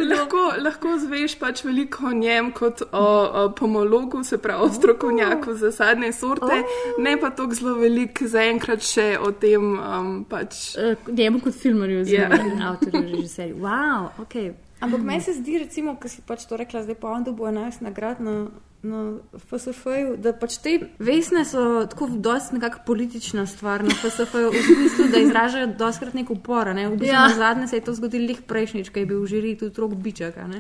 lahko, 0.09 0.43
lahko 0.65 0.95
zveš 0.99 1.37
pač 1.39 1.65
veliko 1.65 2.07
o 2.09 2.13
njem 2.17 2.51
kot 2.57 2.83
o, 2.83 3.05
o 3.43 3.45
pomologu, 3.57 4.25
se 4.25 4.39
pravi 4.39 4.65
o 4.65 4.73
strokovnjaku 4.73 5.55
za 5.61 5.73
sadne 5.73 6.13
sorte, 6.13 6.63
oh. 6.65 6.99
ne 6.99 7.17
pa 7.21 7.31
tako 7.31 7.55
zelo 7.55 7.75
velik 7.79 8.23
zaenkrat 8.23 8.85
še 8.85 9.09
o 9.21 9.33
tem. 9.33 9.75
Um, 9.77 10.13
pač. 10.29 10.73
uh, 10.81 11.09
njemu 11.13 11.45
kot 11.45 11.61
filmarju, 11.61 12.01
oziroma 12.01 12.41
yeah. 12.41 12.69
avtorju, 12.73 13.07
režiserju. 13.13 13.61
Wow, 13.61 14.09
okay. 14.25 14.55
Ampak 14.81 15.01
meni 15.01 15.21
se 15.21 15.37
zdi, 15.37 15.59
recimo, 15.61 15.99
ker 16.01 16.11
si 16.13 16.25
pač 16.25 16.49
to 16.49 16.57
rekla, 16.61 16.83
zdaj 16.85 16.97
pa 17.01 17.13
on 17.13 17.25
dobo 17.29 17.45
11 17.49 17.85
nagrad 17.85 18.25
na 18.25 18.47
na 18.85 19.19
FSF-ju, 19.39 20.17
da 20.21 20.33
pač 20.37 20.59
te 20.63 20.75
vesne 20.99 21.45
so 21.49 21.87
tako 21.91 22.09
dosti 22.13 22.59
nekakšna 22.59 22.85
politična 22.87 23.47
stvar 23.47 23.85
na 23.85 23.95
FSF-ju, 23.97 24.51
v 24.53 24.63
smislu, 24.67 25.09
da 25.13 25.19
izražajo 25.19 25.67
doskrat 25.79 26.15
nek 26.15 26.31
upor. 26.31 26.75
Ne? 26.75 26.89
V 26.89 26.99
bistvu 27.01 27.15
ja. 27.15 27.29
na 27.29 27.35
zadnje 27.35 27.69
se 27.69 27.77
je 27.77 27.85
to 27.85 27.95
zgodilo 27.95 28.27
lih 28.27 28.43
prejšnjič, 28.47 28.89
kaj 28.93 29.03
je 29.03 29.07
bil 29.07 29.23
v 29.23 29.27
žiri 29.27 29.57
tudi 29.59 29.81
rok 29.81 29.95
bičaka. 29.95 30.49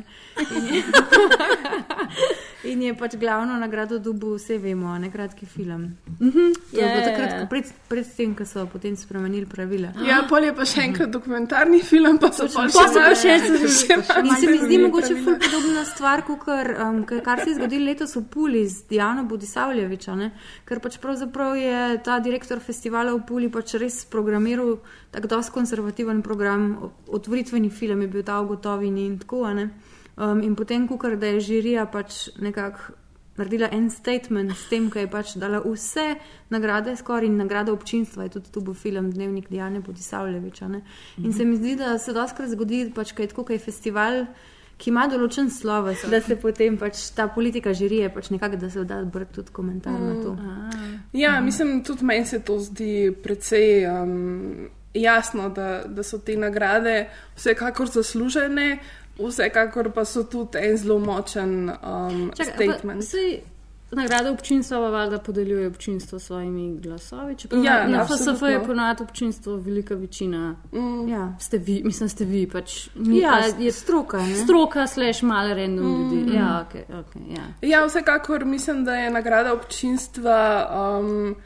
In 2.64 2.82
je 2.82 2.94
pač 2.96 3.16
glavno 3.20 3.58
nagrado 3.60 3.98
dobil, 4.00 4.38
vse 4.38 4.56
vemo, 4.58 4.94
ne 4.98 5.10
kratki 5.12 5.46
film. 5.46 5.80
Mm 6.20 6.30
-hmm. 6.30 6.54
To 6.70 6.80
je 6.80 6.86
bilo 6.86 7.00
ja, 7.00 7.04
takrat, 7.04 7.30
ja, 7.30 7.40
ja. 7.40 7.46
pred, 7.46 7.64
pred 7.88 8.06
tem, 8.16 8.34
ko 8.34 8.44
so 8.44 8.66
potem 8.66 8.96
spremenili 8.96 9.46
pravila. 9.46 9.88
Ja, 10.08 10.24
pol 10.28 10.44
je 10.44 10.54
pa 10.54 10.64
še 10.64 10.80
enkrat 10.80 11.10
dokumentarni 11.10 11.82
film, 11.82 12.18
pa 12.18 12.32
so 12.32 12.48
pa 12.54 12.68
še 12.68 13.14
še 13.14 13.38
še 13.38 13.68
še. 13.78 13.94
In 14.24 14.36
se 14.40 14.46
mi 14.46 14.58
zdi 14.58 14.78
mogoče 14.78 15.14
podobna 15.14 15.84
stvar, 15.84 16.22
kot 16.24 16.44
kar, 16.44 16.76
um, 16.88 17.04
kar 17.04 17.44
se 17.44 17.50
je 17.50 17.54
zgodilo 17.54 17.84
letos 17.84 18.13
v 18.16 18.24
Puli 18.30 18.64
z 18.68 18.88
Diano 18.88 19.24
Budisavljeviča, 19.24 20.14
ne? 20.14 20.30
ker 20.64 20.80
pač 20.80 20.98
pravzaprav 21.02 21.56
je 21.56 22.02
ta 22.04 22.18
direktor 22.20 22.60
festivala 22.60 23.14
v 23.14 23.22
Puli 23.26 23.48
pač 23.52 23.76
res 23.80 24.04
programiral 24.04 24.78
tako 25.10 25.30
dosti 25.36 25.52
konservativen 25.52 26.22
program, 26.22 26.92
otvoritveni 27.08 27.70
film 27.70 28.02
je 28.02 28.08
bil 28.08 28.22
ta 28.22 28.40
ugotovini 28.40 29.06
in 29.06 29.18
tako. 29.18 29.44
Um, 29.44 30.42
in 30.42 30.54
potem, 30.54 30.86
ko 30.86 30.98
je 31.06 31.40
žirija 31.40 31.86
pač 31.90 32.28
nekako 32.38 32.94
naredila 33.36 33.68
en 33.72 33.90
statement 33.90 34.52
s 34.56 34.68
tem, 34.68 34.88
da 34.88 35.00
je 35.00 35.10
pač 35.10 35.34
dala 35.40 35.60
vse 35.64 36.14
nagrade, 36.54 36.94
skoraj 36.96 37.26
in 37.26 37.36
nagrade 37.36 37.72
občinstva, 37.72 38.28
je 38.28 38.36
tudi 38.38 38.52
tu 38.54 38.60
bil 38.60 38.74
film 38.74 39.10
Dnevnik 39.10 39.48
Dijane 39.50 39.82
Podisavljeviča. 39.82 40.64
In 40.64 40.72
mm 40.74 40.82
-hmm. 41.18 41.36
se 41.36 41.44
mi 41.44 41.56
zdi, 41.56 41.76
da 41.76 41.98
se 41.98 42.12
doskrat 42.12 42.50
zgodi, 42.50 42.92
pač, 42.94 43.12
kaj 43.12 43.24
je 43.24 43.28
tako, 43.28 43.44
kaj 43.44 43.56
je 43.56 43.60
festival. 43.60 44.26
Ki 44.76 44.90
ima 44.90 45.06
določen 45.06 45.50
sloves, 45.54 46.02
da 46.10 46.18
se 46.20 46.36
potem 46.40 46.76
pač 46.78 46.98
ta 47.14 47.28
politika 47.30 47.72
žirije, 47.76 48.08
pač 48.14 48.30
nekako, 48.34 48.58
da 48.58 48.70
se 48.70 48.82
da 48.84 49.02
brati 49.04 49.38
tudi 49.38 49.54
komentar 49.54 49.94
mm. 49.94 50.08
na 50.08 50.14
to. 50.22 50.32
Ja, 51.12 51.38
mm. 51.38 51.44
mislim, 51.44 51.76
tudi 51.86 52.04
meni 52.04 52.26
se 52.26 52.40
to 52.42 52.58
zdi 52.58 53.14
precej 53.22 53.86
um, 53.86 54.68
jasno, 54.94 55.48
da, 55.54 55.84
da 55.86 56.02
so 56.02 56.18
te 56.18 56.36
nagrade 56.36 57.08
vsekakor 57.36 57.90
zaslužene. 57.90 58.78
Vsekakor 59.18 59.92
pa 59.94 60.02
so 60.04 60.24
tudi 60.26 60.58
en 60.58 60.76
zelo 60.76 60.98
močen 60.98 61.70
um, 61.70 62.30
Čakaj, 62.34 62.54
statement. 62.54 63.10
Nagrade 63.94 64.30
občinstva 64.30 64.78
pa 64.78 64.88
valjda 64.88 65.18
podeljuje 65.18 65.68
občinstvo 65.68 66.18
s 66.18 66.24
svojimi 66.24 66.80
glasovi. 66.80 67.36
Ja, 67.64 67.88
na 67.88 68.06
FSF 68.06 68.42
je 68.42 68.64
ponad 68.66 69.00
občinstvo 69.00 69.56
velika 69.56 69.94
večina. 69.94 70.56
Mm. 70.72 71.08
Ja, 71.08 71.36
ste 71.40 71.58
vi, 71.58 71.82
mislim, 71.84 72.08
ste 72.08 72.24
vi 72.24 72.46
pač. 72.50 72.88
Ja, 72.94 73.42
je 73.58 73.72
stroka. 73.72 74.18
Ne? 74.18 74.34
Stroka, 74.34 74.86
slash, 74.86 75.22
malo 75.22 75.54
random 75.54 75.86
mm. 75.86 76.14
ljudi. 76.14 76.36
Ja, 76.36 76.66
okay, 76.66 76.84
okay, 76.92 77.36
ja. 77.36 77.68
ja, 77.68 77.86
vsekakor 77.86 78.44
mislim, 78.44 78.84
da 78.84 78.94
je 78.94 79.10
nagrada 79.10 79.52
občinstva. 79.52 80.68
Um, 81.00 81.36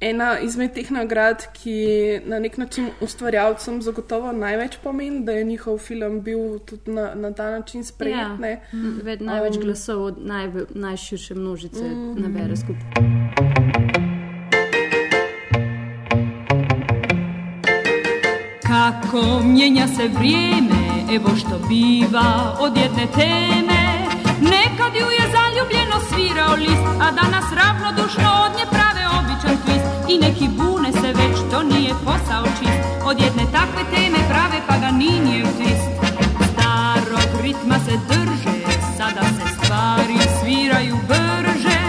ena 0.00 0.38
izmed 0.38 0.74
teh 0.74 0.90
nagrad, 0.90 1.46
ki 1.52 2.20
na 2.26 2.38
nek 2.38 2.56
način 2.58 2.90
ustvarjalcem 3.00 3.82
zagotovo 3.82 4.32
največ 4.32 4.76
pomeni, 4.82 5.24
da 5.24 5.32
je 5.32 5.44
njihov 5.44 5.78
film 5.78 6.20
bil 6.20 6.58
tudi 6.58 6.90
na, 6.90 7.14
na 7.14 7.32
ta 7.32 7.50
način 7.50 7.84
sprejet. 7.84 8.40
Ja, 8.40 8.58
ved, 9.02 9.22
največ 9.22 9.56
um, 9.56 9.62
glasov 9.62 10.04
od 10.04 10.18
naj, 10.18 10.50
najširše 10.74 11.34
množice 11.34 11.84
mm, 11.84 12.14
nabere 12.22 12.56
skupaj. 12.56 12.82
Kako 18.62 19.42
mijenja 19.44 19.86
se 19.86 20.08
vrijeme, 20.08 20.84
evo 21.14 21.36
što 21.36 21.60
biva 21.68 22.56
od 22.60 22.76
jedne 22.76 23.06
teme. 23.14 23.80
Nekad 24.40 24.94
ju 24.94 25.06
je 25.18 25.24
zaljubljeno 25.36 25.96
svirao 26.08 26.54
list, 26.54 26.86
a 27.00 27.10
danas 27.10 27.44
ravnodušno 27.52 28.28
od 28.46 28.52
nje 28.56 28.64
twist 28.72 28.83
i 30.08 30.18
neki 30.18 30.48
bune 30.48 30.92
se 30.92 31.08
već, 31.20 31.36
to 31.50 31.62
nije 31.62 31.92
posao 32.04 32.44
čist. 32.58 32.84
Od 33.04 33.20
jedne 33.20 33.44
takve 33.52 33.82
teme 33.94 34.20
prave 34.30 34.58
pa 34.68 34.76
ga 34.78 34.90
nije 34.90 35.44
twist. 35.56 35.88
Starog 36.52 37.30
ritma 37.42 37.78
se 37.86 37.94
drže, 38.10 38.56
sada 38.98 39.24
se 39.36 39.46
stvari 39.54 40.18
sviraju 40.40 40.96
brže. 41.08 41.80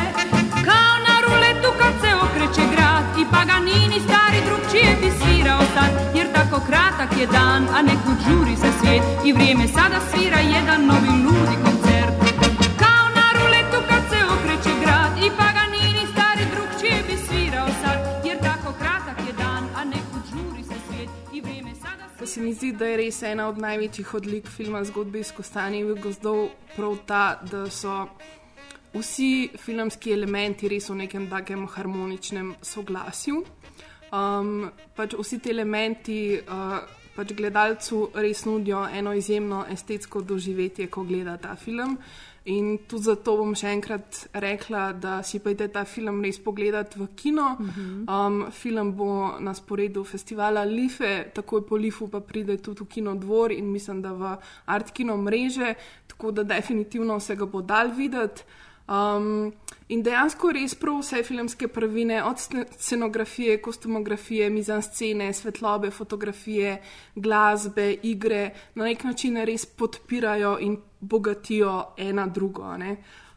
Kao 0.67 0.93
na 1.07 1.15
ruletu 1.25 1.69
kad 1.79 1.93
se 2.01 2.09
okreće 2.25 2.65
grad 2.75 3.03
i 3.21 3.23
Paganini 3.33 3.99
stari 4.07 4.39
drugčije 4.47 4.91
bi 5.01 5.09
svirao 5.19 5.61
sad. 5.75 5.91
Jer 6.15 6.27
tako 6.33 6.57
kratak 6.67 7.11
je 7.19 7.27
dan, 7.27 7.63
a 7.75 7.81
neku 7.81 8.11
žuri 8.23 8.55
se 8.55 8.69
svijet 8.79 9.03
i 9.25 9.33
vrijeme 9.33 9.67
sada 9.67 9.99
svira 10.09 10.39
jedan 10.39 10.85
novi 10.85 11.13
ludi 11.25 11.64
se 22.35 22.41
mi 22.41 22.53
zdi, 22.53 22.73
da 22.75 22.87
je 22.89 22.97
res 22.99 23.21
ena 23.23 23.45
od 23.47 23.61
največjih 23.63 24.09
odlik 24.17 24.47
filma 24.51 24.81
zgodbe 24.83 25.21
iz 25.23 25.29
Kostanjevih 25.31 26.01
gozdov 26.03 26.49
prav 26.75 26.97
ta, 27.07 27.21
da 27.47 27.61
so 27.71 27.93
vsi 28.91 29.55
filmski 29.55 30.11
elementi 30.11 30.67
res 30.67 30.89
v 30.91 30.97
nekem 30.99 31.29
takem 31.31 31.63
harmoničnem 31.77 32.49
soglasju. 32.59 33.39
Um, 34.11 34.67
pač 34.97 35.15
vsi 35.15 35.39
ti 35.39 35.53
elementi 35.55 36.17
uh, 36.35 36.75
pač 37.15 37.31
gledalcu 37.39 38.01
res 38.19 38.43
nudijo 38.49 38.83
eno 38.91 39.15
izjemno 39.15 39.63
estetsko 39.71 40.25
doživetje, 40.27 40.89
ko 40.91 41.07
gleda 41.07 41.37
ta 41.39 41.55
film. 41.55 41.95
In 42.45 42.85
tudi 42.85 43.07
zato 43.07 43.33
bom 43.39 43.55
še 43.57 43.71
enkrat 43.73 44.19
rekla, 44.37 44.91
da 44.93 45.15
si 45.25 45.39
pojete 45.41 45.65
ta 45.73 45.81
film 45.89 46.19
res 46.21 46.37
pogledati 46.37 46.99
v 46.99 47.07
kino. 47.17 47.45
Um, 48.05 48.51
film 48.53 48.91
bo 48.93 49.39
na 49.41 49.53
sporedu 49.57 50.03
festivala 50.05 50.61
Life, 50.63 51.31
takoj 51.33 51.65
po 51.65 51.75
Lifu 51.75 52.05
pa 52.07 52.21
pride 52.21 52.59
tudi 52.61 52.85
v 52.85 52.87
kino 52.87 53.15
dvor 53.17 53.51
in 53.51 53.71
mislim, 53.71 54.03
da 54.05 54.13
v 54.13 54.35
Art 54.65 54.93
Kino 54.93 55.17
mreže, 55.17 55.73
tako 56.07 56.31
da 56.31 56.43
definitivno 56.43 57.19
se 57.19 57.35
ga 57.35 57.49
bo 57.49 57.61
dal 57.65 57.89
videti. 57.97 58.45
Um, 58.85 59.49
in 59.87 60.01
dejansko 60.03 60.51
res 60.55 60.73
prav 60.75 60.99
vse 61.01 61.21
filmske 61.23 61.67
prvine, 61.67 62.23
od 62.23 62.39
scenografije, 62.77 63.59
kostumografije, 63.61 64.49
mizanscene, 64.49 65.33
svetlobe, 65.33 65.91
fotografije, 65.91 66.81
glasbe, 67.15 67.91
igre, 68.03 68.49
na 68.75 68.89
nek 68.89 69.03
način 69.03 69.37
res 69.45 69.65
podpirajo 69.65 70.57
in 70.61 70.77
bogatijo 70.99 71.83
ena 71.97 72.27
drugo. 72.27 72.73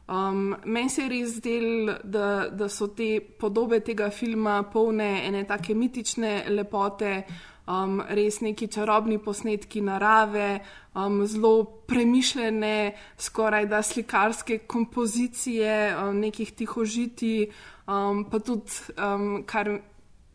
Um, 0.08 0.56
Meni 0.64 0.88
se 0.88 1.02
je 1.02 1.08
res 1.08 1.36
zdel, 1.36 1.92
da, 2.04 2.48
da 2.48 2.68
so 2.68 2.88
te 2.96 3.20
podobe 3.20 3.80
tega 3.84 4.08
filma 4.10 4.62
polne 4.72 5.26
ene 5.26 5.44
take 5.44 5.74
mitične 5.74 6.44
lepote. 6.48 7.22
Um, 7.68 8.00
res 8.08 8.40
neki 8.40 8.68
čarobni 8.72 9.18
posnetki 9.22 9.82
narave, 9.84 10.60
um, 10.94 11.20
zelo 11.26 11.64
premišljene, 11.88 12.94
skoraj 13.18 13.68
da 13.68 13.82
slikarske 13.82 14.58
kompozicije, 14.66 15.76
um, 15.96 16.18
nekih 16.24 16.52
tihožiti, 16.56 17.50
um, 17.86 18.24
pa 18.30 18.40
tudi 18.40 18.82
um, 18.96 19.44
kar. 19.46 19.78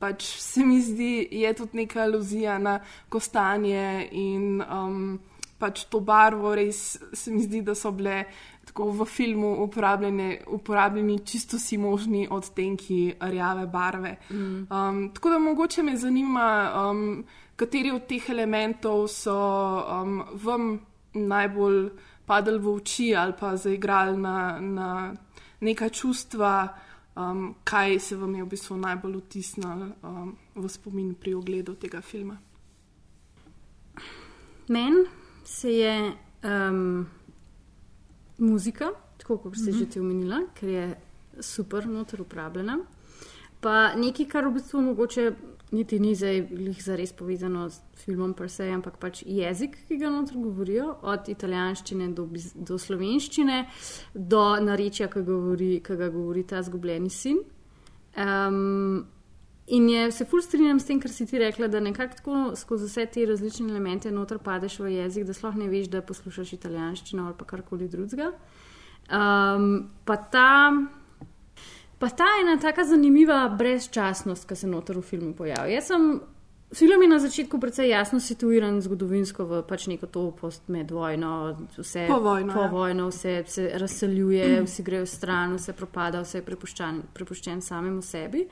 Pač 0.03 0.25
se 0.43 0.65
mi 0.67 0.81
zdi, 0.83 1.29
da 1.31 1.37
je 1.45 1.51
tudi 1.55 1.77
neka 1.77 2.01
aluzija 2.03 2.57
na 2.59 2.73
kostanje 3.07 4.09
in 4.11 4.59
um, 4.59 4.97
pač 5.63 5.85
to 5.87 6.01
barvo, 6.03 6.51
res 6.59 6.97
se 7.15 7.31
mi 7.31 7.39
zdi, 7.45 7.61
da 7.63 7.71
so 7.71 7.93
bile 7.95 8.25
tako 8.73 8.91
v 8.91 9.05
filmu 9.05 9.69
uporabljeni 10.47 11.19
čisto 11.25 11.57
vsi 11.57 11.77
možni 11.77 12.27
odtenki 12.31 13.13
rjave 13.19 13.67
barve. 13.67 14.17
Mm. 14.29 14.35
Um, 14.35 15.11
tako 15.13 15.29
da 15.29 15.39
mogoče 15.39 15.83
me 15.83 15.97
zanima, 15.97 16.71
um, 16.89 17.25
kateri 17.55 17.91
od 17.91 18.07
teh 18.07 18.29
elementov 18.29 19.07
so 19.07 19.35
um, 20.01 20.23
vam 20.33 20.79
najbolj 21.13 21.89
padli 22.25 22.57
v 22.57 22.73
oči 22.73 23.15
ali 23.15 23.33
pa 23.39 23.55
zaigrali 23.57 24.17
na, 24.17 24.59
na 24.59 25.13
neka 25.59 25.89
čustva, 25.89 26.67
um, 27.15 27.55
kaj 27.63 27.99
se 27.99 28.15
vam 28.15 28.35
je 28.35 28.43
v 28.43 28.47
bistvu 28.47 28.77
najbolj 28.77 29.17
vtisnilo 29.17 29.89
um, 30.01 30.37
v 30.55 30.69
spomin 30.69 31.13
pri 31.13 31.33
ogledu 31.33 31.75
tega 31.75 32.01
filma. 32.01 32.37
Meni 34.67 35.05
se 35.45 35.69
je. 35.69 36.13
Um, 36.43 37.05
muzika, 38.43 38.91
tako 39.17 39.37
kot 39.37 39.55
ste 39.55 39.71
mm 39.71 39.73
-hmm. 39.73 39.79
že 39.79 39.85
ti 39.85 39.99
omenila, 39.99 40.39
ker 40.53 40.69
je 40.69 40.95
super, 41.39 41.87
noter 41.87 42.21
uporabljena. 42.21 42.79
Pa 43.61 43.95
nekaj, 43.95 44.25
kar 44.27 44.47
v 44.47 44.53
bistvu 44.53 44.81
mogoče 44.81 45.31
niti 45.71 45.99
ni 45.99 46.15
zdaj 46.15 46.47
za 46.79 46.95
res 46.95 47.13
povezano 47.13 47.69
s 47.69 47.79
filmom, 48.05 48.35
se, 48.47 48.69
ampak 48.69 48.97
pač 48.97 49.23
jezik, 49.25 49.77
ki 49.87 49.97
ga 49.97 50.09
noter 50.09 50.37
govorijo, 50.37 50.97
od 51.01 51.29
italijanščine 51.29 52.09
do, 52.13 52.27
do 52.55 52.77
slovenščine, 52.77 53.65
do 54.13 54.43
narečja, 54.59 55.07
ki, 55.07 55.23
govori, 55.23 55.81
ki 55.85 55.95
ga 55.95 56.09
govori 56.09 56.43
ta 56.43 56.61
zgubljeni 56.61 57.09
sin. 57.09 57.39
Um, 58.17 59.05
In 59.67 59.89
je, 59.89 60.11
se 60.11 60.25
ful 60.25 60.41
strinjam 60.41 60.79
s 60.79 60.85
tem, 60.85 60.99
kar 60.99 61.11
si 61.11 61.25
ti 61.25 61.39
rekla, 61.39 61.69
da 61.71 61.79
nekako 61.79 62.15
tako 62.15 62.39
skozi 62.59 62.89
vse 62.89 63.05
te 63.05 63.25
različne 63.25 63.69
elemente 63.71 64.11
noter 64.11 64.41
padeš 64.43 64.79
v 64.83 64.91
jezik, 64.97 65.23
da 65.23 65.33
sploh 65.33 65.55
ne 65.55 65.69
veš, 65.71 65.87
da 65.93 66.01
poslušaš 66.03 66.51
italijanščino 66.57 67.25
ali 67.25 67.37
pa 67.39 67.47
karkoli 67.47 67.87
drugega. 67.87 68.33
Um, 69.07 69.89
pa 70.05 70.17
ta. 70.17 70.49
Pa 71.99 72.09
ta 72.09 72.27
ena 72.41 72.57
tako 72.59 72.83
zanimiva 72.83 73.45
brezčasnost, 73.57 74.43
ki 74.49 74.55
se 74.59 74.67
noter 74.67 74.97
v 74.99 75.05
filmu 75.07 75.31
pojavlja. 75.37 75.71
Jaz 75.77 75.87
sem 75.87 76.09
Film 76.73 77.01
je 77.01 77.07
na 77.07 77.19
začetku 77.19 77.59
precej 77.59 77.89
jasno 77.89 78.19
situiran 78.19 78.81
zgodovinsko 78.81 79.45
v 79.45 79.61
pač 79.67 79.85
neko 79.87 80.07
to 80.09 80.31
postmedvojno, 80.33 81.31
vse 81.77 82.07
po 82.09 82.17
vojno, 82.17 82.53
po 82.53 82.63
ja. 82.65 82.69
vojno 82.71 83.07
vse 83.11 83.43
se 83.47 83.67
razseljuje, 83.77 84.47
mm. 84.47 84.65
vsi 84.65 84.83
grejo 84.83 85.05
stran, 85.05 85.53
vse 85.53 85.75
propada, 85.77 86.23
vse 86.25 86.39
je 86.41 86.45
prepuščen, 86.47 87.01
prepuščen 87.13 87.61
samemu 87.61 88.01
sebi. 88.01 88.47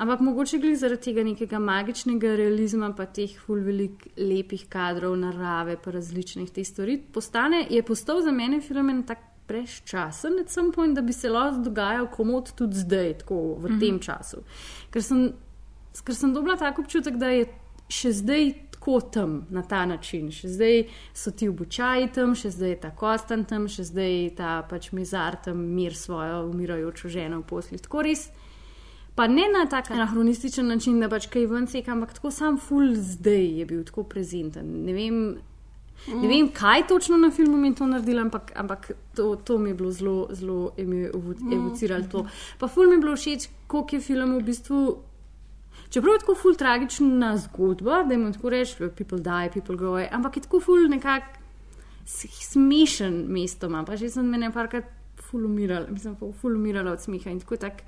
Ampak 0.00 0.24
mogoče 0.24 0.60
gre 0.62 0.72
zaradi 0.76 1.10
tega 1.10 1.24
nekega 1.26 1.60
magičnega 1.60 2.32
realizma, 2.40 2.94
pa 2.96 3.04
teh 3.06 3.36
ful 3.44 3.60
velik 3.60 4.08
lepih 4.16 4.64
kadrov, 4.72 5.18
narave, 5.20 5.76
pa 5.76 5.92
različnih 5.92 6.48
teh 6.50 6.64
stvari. 6.64 6.96
Postane, 7.12 7.66
je 7.70 7.82
postal 7.84 8.24
za 8.24 8.32
mene 8.32 8.62
film 8.64 8.88
en 8.94 9.04
tak 9.04 9.20
prečasen, 9.46 10.40
point, 10.74 10.94
da 10.96 11.02
bi 11.02 11.12
se 11.12 11.28
lahko 11.28 11.60
dogajal 11.68 12.08
komod 12.10 12.54
tudi 12.56 12.80
zdaj, 12.80 13.18
tako 13.18 13.54
v 13.54 13.58
mm 13.58 13.66
-hmm. 13.66 13.80
tem 13.80 14.00
času. 14.00 14.42
Ker 14.90 15.02
sem, 15.02 15.32
ker 16.04 16.14
sem 16.14 16.34
dobila 16.34 16.56
tako 16.56 16.82
občutek, 16.82 17.16
da 17.16 17.28
je 17.30 17.46
še 17.88 18.12
zdaj 18.12 18.52
tako 18.76 19.00
tam 19.00 19.46
na 19.50 19.62
ta 19.62 19.86
način, 19.86 20.30
še 20.30 20.48
zdaj 20.48 20.82
so 21.14 21.30
ti 21.30 21.48
obučaji 21.48 22.10
tam, 22.14 22.34
še 22.38 22.50
zdaj 22.54 22.70
je 22.70 22.80
ta 22.80 22.90
kostan 22.94 23.44
tam, 23.44 23.66
še 23.68 23.82
zdaj 23.88 24.12
je 24.12 24.34
ta 24.38 24.62
pač 24.68 24.92
mizar 24.92 25.38
tam 25.42 25.58
mir 25.74 25.96
svojo 25.96 26.44
umirajočo 26.50 27.08
ženo 27.10 27.40
v 27.40 27.48
poslih. 27.50 27.82
Tako 27.82 28.04
res. 28.06 28.28
Pa 29.16 29.26
ne 29.26 29.48
na 29.48 29.64
tak 29.66 29.90
anahronističen 29.90 30.68
način, 30.68 31.00
da 31.00 31.08
pač 31.08 31.26
kaj 31.32 31.48
ven 31.48 31.66
seka, 31.66 31.94
ampak 31.96 32.12
tako 32.18 32.30
sam 32.30 32.58
full 32.60 32.94
zdaj 32.94 33.46
je 33.58 33.66
bil 33.66 33.82
tako 33.88 34.04
prezenten. 34.04 34.68
Ne 34.84 34.92
vem, 34.92 35.16
mm. 35.32 36.20
ne 36.20 36.28
vem 36.28 36.50
kaj 36.52 36.86
točno 36.86 37.16
na 37.16 37.30
filmu 37.30 37.56
mi 37.56 37.72
je 37.72 37.78
to 37.80 37.88
naredilo, 37.88 38.22
ampak, 38.28 38.52
ampak 38.54 38.90
to, 39.16 39.34
to 39.36 39.58
mi 39.58 39.72
je 39.72 39.80
bilo 39.80 39.90
zelo, 39.92 40.28
zelo 40.30 40.74
evociralo 40.78 42.04
mm. 42.04 42.10
to. 42.12 42.26
Pa 42.60 42.68
full 42.68 42.86
mi 42.86 43.00
je 43.00 43.04
bilo 43.06 43.16
všeč, 43.16 43.48
koliko 43.66 43.96
je 43.96 44.04
film 44.04 44.36
v 44.36 44.42
bistvu 44.52 44.82
Čeprav 45.88 46.14
je 46.14 46.18
tako 46.18 46.34
ful 46.34 46.54
tragična 46.58 47.36
zgodba, 47.36 48.02
da 48.02 48.14
jim 48.14 48.32
tako 48.32 48.50
rečeš, 48.50 48.76
people 48.96 49.18
die, 49.18 49.50
people 49.52 49.76
go 49.76 49.94
away, 49.94 50.08
ampak 50.10 50.36
je 50.36 50.42
tako 50.42 50.60
ful 50.60 50.88
nekako 50.90 51.42
smešen 52.06 53.24
mestom, 53.28 53.84
pa 53.86 53.96
že 53.96 54.10
sem 54.10 54.26
mene 54.26 54.52
parkrat 54.52 54.84
ful 55.30 55.44
umirala, 55.44 55.86
mislim, 55.90 56.16
ful 56.40 56.54
umirala 56.54 56.92
od 56.92 57.02
smeha 57.02 57.30
in 57.30 57.40
tako 57.40 57.56
tak 57.56 57.82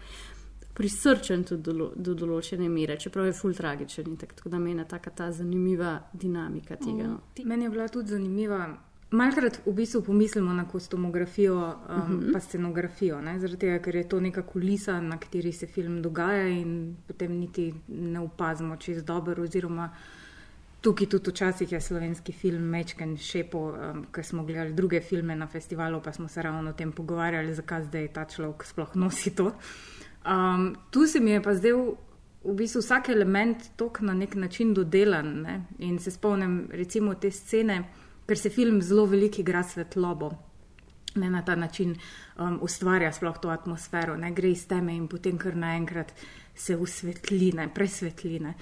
prisrčen 0.75 1.45
tudi 1.45 1.63
do, 1.63 1.91
do 1.97 2.15
določene 2.15 2.69
mere, 2.71 2.97
čeprav 2.99 3.27
je 3.27 3.33
ful 3.35 3.55
tragičen 3.55 4.07
in 4.13 4.17
tako 4.17 4.49
da 4.49 4.59
meni 4.63 4.83
je 4.85 4.89
taka 4.89 5.11
ta 5.11 5.33
zanimiva 5.33 5.97
dinamika 6.13 6.77
tega. 6.77 7.09
No. 7.09 7.21
Meni 7.45 7.67
je 7.67 7.71
bila 7.71 7.89
tudi 7.89 8.15
zanimiva. 8.15 8.61
Malkrat 9.11 9.63
v 9.65 9.73
bistvu 9.73 10.03
pomislimo 10.03 10.53
na 10.53 10.67
kostumografijo, 10.69 11.55
um, 11.55 11.97
uh 11.97 12.09
mhm. 12.09 12.21
-huh. 12.21 12.33
pa 12.33 12.41
scenografijo, 12.41 13.21
zaradi 13.39 13.57
tega, 13.57 13.79
ker 13.79 13.97
je 13.97 14.09
to 14.09 14.21
neka 14.21 14.43
kulisa, 14.43 15.01
na 15.01 15.19
kateri 15.19 15.53
se 15.53 15.67
film 15.67 16.03
dogaja 16.03 16.49
in 16.49 16.97
potem 17.07 17.33
niti 17.33 17.75
ne 17.89 18.21
opazimo 18.21 18.77
čez 18.77 19.05
dobro. 19.05 19.43
Oziroma, 19.43 19.91
tukaj 20.81 21.07
tudi 21.07 21.31
včasih 21.31 21.73
je 21.73 21.81
slovenski 21.81 22.33
film 22.33 22.63
Mečken 22.63 23.17
Šepo, 23.17 23.59
um, 23.59 24.07
ker 24.13 24.25
smo 24.25 24.45
gledali 24.45 24.73
druge 24.73 25.01
filme 25.01 25.37
na 25.37 25.47
festivalu, 25.47 26.01
pa 26.05 26.13
smo 26.13 26.29
se 26.29 26.43
ravno 26.43 26.71
o 26.71 26.73
tem 26.73 26.93
pogovarjali, 26.93 27.55
zakaj 27.55 27.85
zdaj 27.85 28.09
ta 28.09 28.25
človek 28.25 28.65
sploh 28.65 28.97
nosi 28.97 29.31
to. 29.31 29.53
Um, 30.27 30.77
tu 30.91 31.07
se 31.07 31.21
mi 31.21 31.31
je 31.31 31.43
pa 31.43 31.55
zdaj. 31.55 31.73
V 32.45 32.55
bistvu 32.55 32.81
vsak 32.81 33.09
element 33.09 33.59
tok 33.77 34.01
na 34.01 34.15
nek 34.15 34.35
način 34.35 34.75
dodelan. 34.75 35.41
Ne? 35.43 35.65
In 35.79 35.99
se 35.99 36.11
spomnim, 36.11 36.69
recimo, 36.73 37.15
te 37.15 37.31
scene, 37.31 37.85
ker 38.29 38.39
se 38.39 38.51
film 38.51 38.83
zelo 38.83 39.07
veliko 39.07 39.41
igra 39.41 39.63
svetlobo. 39.65 40.31
Ne 41.17 41.31
na 41.31 41.41
ta 41.43 41.55
način 41.57 41.95
um, 42.37 42.59
ustvarja 42.63 43.13
sploh 43.13 43.39
to 43.41 43.49
atmosfero, 43.49 44.17
ne 44.17 44.31
gre 44.37 44.51
iz 44.53 44.67
teme 44.69 44.93
in 44.97 45.07
potem 45.09 45.39
kar 45.39 45.57
naenkrat 45.57 46.13
se 46.55 46.77
usvetline, 46.77 47.71
presvetline. 47.75 48.53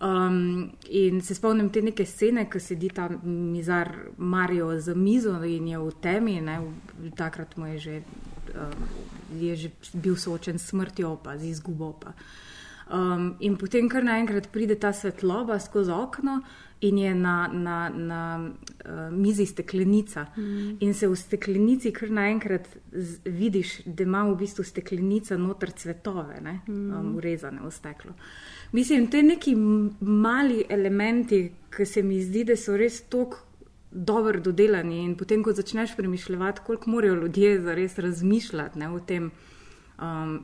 Um, 0.00 0.70
in 0.88 1.20
se 1.20 1.34
spomnim 1.34 1.72
te 1.74 1.82
neke 1.82 2.06
scene, 2.06 2.44
ko 2.50 2.60
sedi 2.62 2.92
ta 2.94 3.08
mizar 3.24 3.90
Marijo 4.16 4.70
za 4.80 4.94
mizo 4.94 5.34
in 5.44 5.66
je 5.68 5.78
v 5.78 5.90
temi, 6.00 6.40
ne, 6.40 6.60
takrat 7.16 7.56
mu 7.56 7.66
je 7.66 7.78
že, 7.78 7.96
um, 8.54 8.86
je 9.40 9.56
že 9.56 9.72
bil 9.94 10.16
soočen 10.16 10.58
s 10.58 10.70
smrtjo, 10.70 11.16
pa 11.24 11.34
z 11.38 11.50
izgubo. 11.50 11.92
Pa. 11.92 12.14
Um, 12.94 13.34
in 13.40 13.58
potem 13.58 13.88
kar 13.88 14.04
naenkrat 14.04 14.46
pride 14.52 14.78
ta 14.78 14.92
svetloba 14.92 15.58
skozi 15.58 15.90
okno 15.90 16.38
in 16.80 16.98
je 16.98 17.14
na, 17.14 17.50
na, 17.52 17.88
na 17.88 18.50
uh, 18.84 18.90
mizi 19.10 19.46
steklenica. 19.46 20.26
Mm. 20.36 20.76
In 20.80 20.94
se 20.94 21.08
v 21.08 21.16
steklenici 21.16 21.92
kar 21.92 22.10
naenkrat 22.10 22.68
vidiš, 23.24 23.80
da 23.84 24.02
ima 24.02 24.22
v 24.28 24.36
bistvu 24.38 24.64
steklenica 24.64 25.36
noter 25.36 25.72
cvetove, 25.72 26.40
ne, 26.40 26.60
mm. 26.68 26.92
um, 26.94 27.16
urezane 27.16 27.62
v 27.64 27.70
steklo. 27.70 28.14
Mislim, 28.72 29.06
te 29.10 29.22
neki 29.22 29.56
mali 30.00 30.64
elementi, 30.68 31.48
ki 31.76 31.86
se 31.86 32.02
mi 32.02 32.20
zdi, 32.22 32.44
da 32.44 32.56
so 32.56 32.76
res 32.76 33.00
tako 33.10 33.44
dobro 33.90 34.40
dodelani. 34.40 35.02
In 35.04 35.16
potem, 35.16 35.42
ko 35.42 35.52
začneš 35.52 35.96
premišljati, 35.96 36.62
koliko 36.66 36.90
morajo 36.90 37.14
ljudje 37.14 37.60
zares 37.60 37.98
razmišljati 37.98 38.78
ne, 38.78 38.90
o 38.90 39.00
tem, 39.00 39.30
um, 39.98 40.40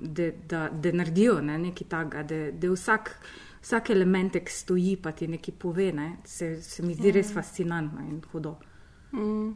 da, 0.49 0.68
naredijo 0.92 1.40
ne, 1.42 1.59
nekaj 1.68 1.88
takega, 1.88 2.51
da 2.53 2.70
vsak 2.73 3.11
vsak 3.64 3.90
elementek 3.90 4.50
stoji, 4.50 4.96
pa 4.96 5.12
ti 5.12 5.29
nekaj 5.29 5.55
pove. 5.59 5.92
Ne? 5.92 6.16
Se, 6.24 6.62
se 6.62 6.83
mi 6.83 6.94
zdi 6.94 7.12
res 7.12 7.31
ja. 7.31 7.40
fascinantno 7.40 8.05
in 8.05 8.20
hudo. 8.33 8.59
Mm. 9.12 9.55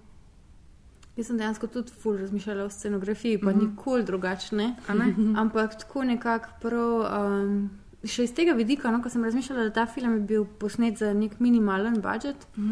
Jaz 1.19 1.27
sem 1.27 1.39
dejansko 1.39 1.67
tudi 1.75 1.93
ful 2.03 2.17
razmišljala 2.17 2.65
o 2.65 2.71
scenografiji, 2.71 3.41
pa 3.41 3.51
mm 3.51 3.59
-hmm. 3.59 3.71
nikoli 3.71 4.05
drugačne. 4.05 4.77
Ampak 5.43 5.79
tako 5.79 6.05
nekako 6.05 6.49
prav. 6.61 6.95
Um, 7.21 7.71
Še 8.05 8.25
iz 8.25 8.33
tega 8.33 8.53
vidika, 8.55 8.91
no, 8.91 9.03
ko 9.03 9.11
sem 9.11 9.25
razmišljala, 9.25 9.63
da 9.63 9.71
ta 9.71 9.87
film 9.87 10.13
je 10.15 10.21
bil 10.21 10.45
posnet 10.45 10.99
za 10.99 11.13
nek 11.13 11.41
minimalen 11.41 12.01
budžet. 12.01 12.47
Mm 12.57 12.69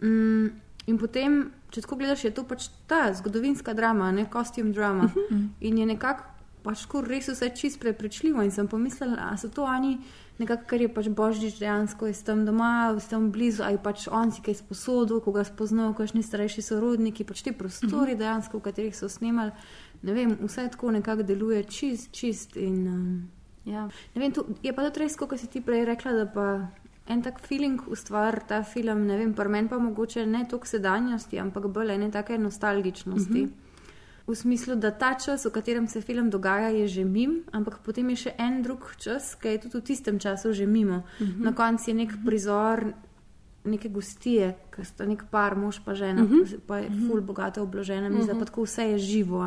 -hmm. 0.00 0.08
mm, 0.08 0.50
in 0.86 0.98
potem, 0.98 1.52
če 1.70 1.80
tako 1.80 1.96
gledaš, 1.96 2.24
je 2.24 2.30
to 2.30 2.44
pač 2.44 2.68
ta 2.86 3.14
zgodovinska 3.14 3.74
drama, 3.74 4.12
ne 4.12 4.30
kostum 4.30 4.72
drama. 4.72 5.02
Mm 5.02 5.10
-hmm. 5.30 5.48
In 5.60 5.78
je 5.78 5.86
nekako 5.86 6.24
pač 6.66 6.84
res 7.06 7.28
vse 7.30 7.50
čist 7.54 7.80
prepričljivo. 7.80 8.42
In 8.42 8.50
sem 8.50 8.68
pomislila, 8.68 9.16
da 9.16 9.36
so 9.38 9.48
to 9.48 9.64
oni 9.64 9.98
nekako, 10.38 10.66
ker 10.68 10.82
je 10.84 10.88
pač 10.92 11.08
božič 11.08 11.58
dejansko 11.60 12.10
iz 12.10 12.22
tam 12.26 12.44
doma, 12.44 12.92
iz 12.96 13.08
tam 13.08 13.30
blizu, 13.32 13.64
ali 13.64 13.78
pač 13.82 14.08
on 14.12 14.32
si 14.34 14.42
kaj 14.44 14.58
sposodil, 14.60 15.22
ko 15.24 15.32
ga 15.32 15.46
spoznal, 15.48 15.94
kakšni 15.96 16.24
starejši 16.26 16.66
sorodniki, 16.66 17.24
pač 17.24 17.44
ti 17.46 17.54
prostori 17.56 18.16
mhm. 18.16 18.20
dejansko, 18.20 18.58
v 18.58 18.66
katerih 18.68 18.96
so 18.96 19.08
snimali. 19.08 19.54
Ne 20.04 20.12
vem, 20.12 20.34
vse 20.42 20.68
tako 20.74 20.92
nekako 20.98 21.24
deluje 21.24 21.62
čist, 21.64 22.10
čist. 22.12 22.58
In, 22.60 22.82
um, 22.90 23.06
ja. 23.64 23.86
vem, 24.14 24.32
tu, 24.32 24.44
je 24.62 24.74
pa 24.76 24.84
to 24.90 25.00
res, 25.00 25.16
kot 25.16 25.38
si 25.40 25.48
ti 25.48 25.64
prej 25.64 25.86
rekla, 25.88 26.12
da 26.20 26.26
pa 26.28 26.48
en 27.06 27.22
tak 27.22 27.38
feeling 27.40 27.80
ustvari 27.88 28.44
ta 28.48 28.60
film, 28.66 29.06
ne 29.06 29.16
vem, 29.16 29.32
pri 29.34 29.48
meni 29.48 29.70
pa 29.70 29.78
mogoče 29.78 30.26
ne 30.26 30.44
toliko 30.50 30.68
sedanjosti, 30.68 31.38
ampak 31.38 31.70
bolj 31.72 31.94
ene 31.94 32.10
take 32.10 32.38
nostalgičnosti. 32.38 33.42
Mm 33.44 33.48
-hmm. 33.48 33.65
V 34.26 34.34
smislu, 34.34 34.74
da 34.74 34.90
ta 34.90 35.14
čas, 35.14 35.44
v 35.44 35.50
katerem 35.50 35.86
se 35.88 36.00
film 36.00 36.30
dogaja, 36.30 36.68
je 36.68 36.88
že 36.88 37.04
mim, 37.04 37.44
ampak 37.52 37.78
potem 37.78 38.10
je 38.10 38.16
še 38.16 38.32
en 38.38 38.62
drug 38.62 38.94
čas, 38.98 39.34
ki 39.38 39.48
je 39.48 39.58
tudi 39.58 39.78
v 39.78 39.84
tistem 39.86 40.18
času 40.18 40.52
že 40.52 40.66
mimo. 40.66 41.04
Mm 41.20 41.26
-hmm. 41.26 41.44
Na 41.44 41.52
koncu 41.52 41.90
je 41.90 41.94
nek 41.94 42.10
prizor 42.24 42.92
neke 43.64 43.88
gostije, 43.88 44.54
ki 44.70 44.84
sta 44.84 45.06
nek 45.06 45.24
par, 45.30 45.56
mož 45.56 45.78
pa 45.84 45.94
žena, 45.94 46.22
uh 46.22 46.30
-huh. 46.30 46.58
pa 46.66 46.78
je 46.78 46.90
ful 47.08 47.20
bogato 47.20 47.62
obložena, 47.62 48.08
mi 48.08 48.20
uh 48.20 48.26
-huh. 48.26 48.38
pa 48.38 48.44
tako 48.44 48.62
vse 48.62 48.82
je 48.82 48.98
živo. 48.98 49.44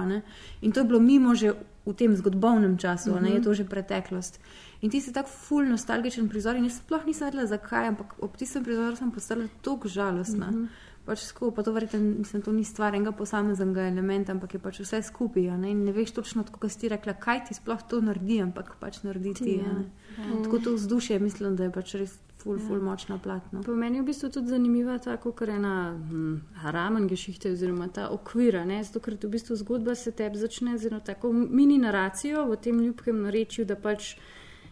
In 0.61 0.71
to 0.71 0.79
je 0.79 0.83
bilo 0.83 0.99
mimo 0.99 1.35
že 1.35 1.53
v 1.85 1.93
tem 1.93 2.15
zgodovnem 2.15 2.77
času, 2.77 3.11
uh 3.11 3.17
-huh. 3.17 3.33
je 3.33 3.41
to 3.41 3.53
že 3.53 3.63
preteklost. 3.63 4.39
In 4.81 4.89
ti 4.89 5.01
si 5.01 5.13
tako 5.13 5.29
ful 5.29 5.65
nostalgičen 5.65 6.29
prizor 6.29 6.55
in 6.55 6.63
jaz 6.63 6.77
sploh 6.77 7.05
nisem 7.05 7.25
vedela, 7.25 7.45
zakaj, 7.45 7.87
ampak 7.87 8.13
ob 8.19 8.37
tistem 8.37 8.63
prizoru 8.63 8.95
sem 8.95 9.11
postala 9.11 9.43
tako 9.61 9.87
žalostna. 9.87 10.49
Uh 10.49 10.55
-huh. 10.55 10.67
Pač 11.09 11.23
skupaj, 11.25 11.55
pa 11.55 11.63
to 11.65 11.71
verjete, 11.73 11.97
mislim, 11.97 12.43
to 12.45 12.51
ni 12.53 12.61
stvar 12.63 12.93
enega 12.93 13.09
posameznega 13.17 13.87
elementa, 13.89 14.35
ampak 14.35 14.53
je 14.53 14.59
pač 14.61 14.79
vse 14.83 15.01
skupaj. 15.07 15.47
Ne? 15.57 15.73
ne 15.73 15.93
veš 15.95 16.13
točno, 16.19 16.43
kako 16.45 16.69
si 16.69 16.83
ti 16.83 16.91
rekla, 16.93 17.15
kaj 17.17 17.47
ti 17.47 17.57
sploh 17.57 17.81
to 17.89 17.97
naredi, 18.05 18.37
ampak 18.45 18.75
pač 18.77 19.01
naredi 19.01 19.33
ti. 19.39 19.55
Ja. 19.57 19.73
Ja. 20.19 20.43
Tako 20.43 20.59
to 20.67 20.73
vzdušje, 20.77 21.17
mislim, 21.19 21.55
da 21.57 21.65
je 21.65 21.73
pač 21.73 21.95
res 21.97 22.13
ful, 22.43 22.59
ja. 22.59 22.67
ful 22.67 22.85
močna 22.85 23.17
platna. 23.17 23.63
Po 23.65 23.73
meni 23.73 23.97
je 23.97 24.05
v 24.05 24.11
bistvu 24.11 24.29
tudi 24.37 24.53
zanimiva 24.53 24.99
ta, 25.01 25.17
kot 25.17 25.41
je 25.41 25.55
ena 25.57 25.75
hm, 25.97 26.35
ramen 26.77 27.09
gešihte, 27.09 27.55
oziroma 27.57 27.89
ta 27.89 28.11
okvir. 28.13 28.61
Zato, 28.69 29.01
ker 29.01 29.17
v 29.17 29.33
bistvu 29.33 29.57
zgodba 29.57 29.97
se 29.97 30.13
tebi 30.13 30.37
začne 30.37 30.77
z 30.77 30.93
eno 30.93 31.01
tako 31.01 31.33
mini 31.33 31.81
naracijo 31.81 32.45
v 32.51 32.61
tem 32.61 32.85
ljubkem 32.85 33.25
narečju, 33.25 33.65
da 33.65 33.79
pač. 33.79 34.13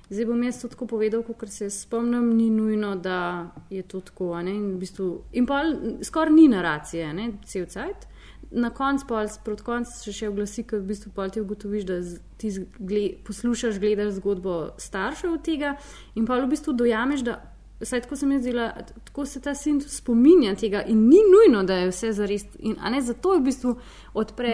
Zdaj 0.09 0.25
bom 0.25 0.43
jaz 0.43 0.61
to 0.61 0.69
tako 0.71 0.87
povedal, 0.87 1.23
kot 1.23 1.49
se 1.51 1.69
spomnim, 1.69 2.29
ni 2.37 2.49
nujno, 2.49 2.95
da 2.95 3.51
je 3.69 3.81
to 3.83 3.99
tako. 4.01 4.31
In, 4.39 4.75
v 4.75 4.77
bistvu, 4.79 5.07
in 5.33 5.45
pa 5.45 5.63
skoraj 6.01 6.33
ni 6.33 6.47
naracije, 6.47 7.09
ne? 7.13 7.31
cel 7.45 7.65
cajt. 7.65 8.07
Na 8.51 8.69
koncu, 8.69 9.05
proti 9.43 9.63
koncu, 9.63 9.91
se 9.91 10.13
še 10.15 10.29
oglasi, 10.31 10.63
ker 10.63 10.79
v 10.79 10.93
bistvu 10.93 11.11
ti 11.33 11.43
ugotoviš, 11.43 11.83
da 11.83 11.99
ti 12.39 12.53
gled, 12.79 13.19
poslušaš, 13.27 13.79
gledaš 13.83 14.15
zgodbo 14.21 14.77
staršev 14.79 15.33
od 15.33 15.43
tega 15.43 15.75
in 16.15 16.25
pa 16.25 16.39
v 16.39 16.47
bistvu 16.55 16.73
dojameš, 16.73 17.27
da 17.27 17.41
Saj 17.81 18.01
tako 18.01 18.15
sem 18.17 18.31
jaz 18.31 18.41
zdela, 18.41 18.71
tako 19.05 19.25
se 19.25 19.39
ta 19.41 19.53
sin 19.55 19.81
spominja 19.81 20.55
tega 20.55 20.81
in 20.81 21.03
ni 21.09 21.19
nujno, 21.29 21.63
da 21.63 21.75
je 21.77 21.91
vse 21.91 22.09
zares. 22.11 22.47
In, 22.59 22.73
ne, 22.89 23.01
zato 23.01 23.33
je 23.33 23.39
v 23.39 23.43
bistvu 23.45 23.75
odpre 24.17 24.53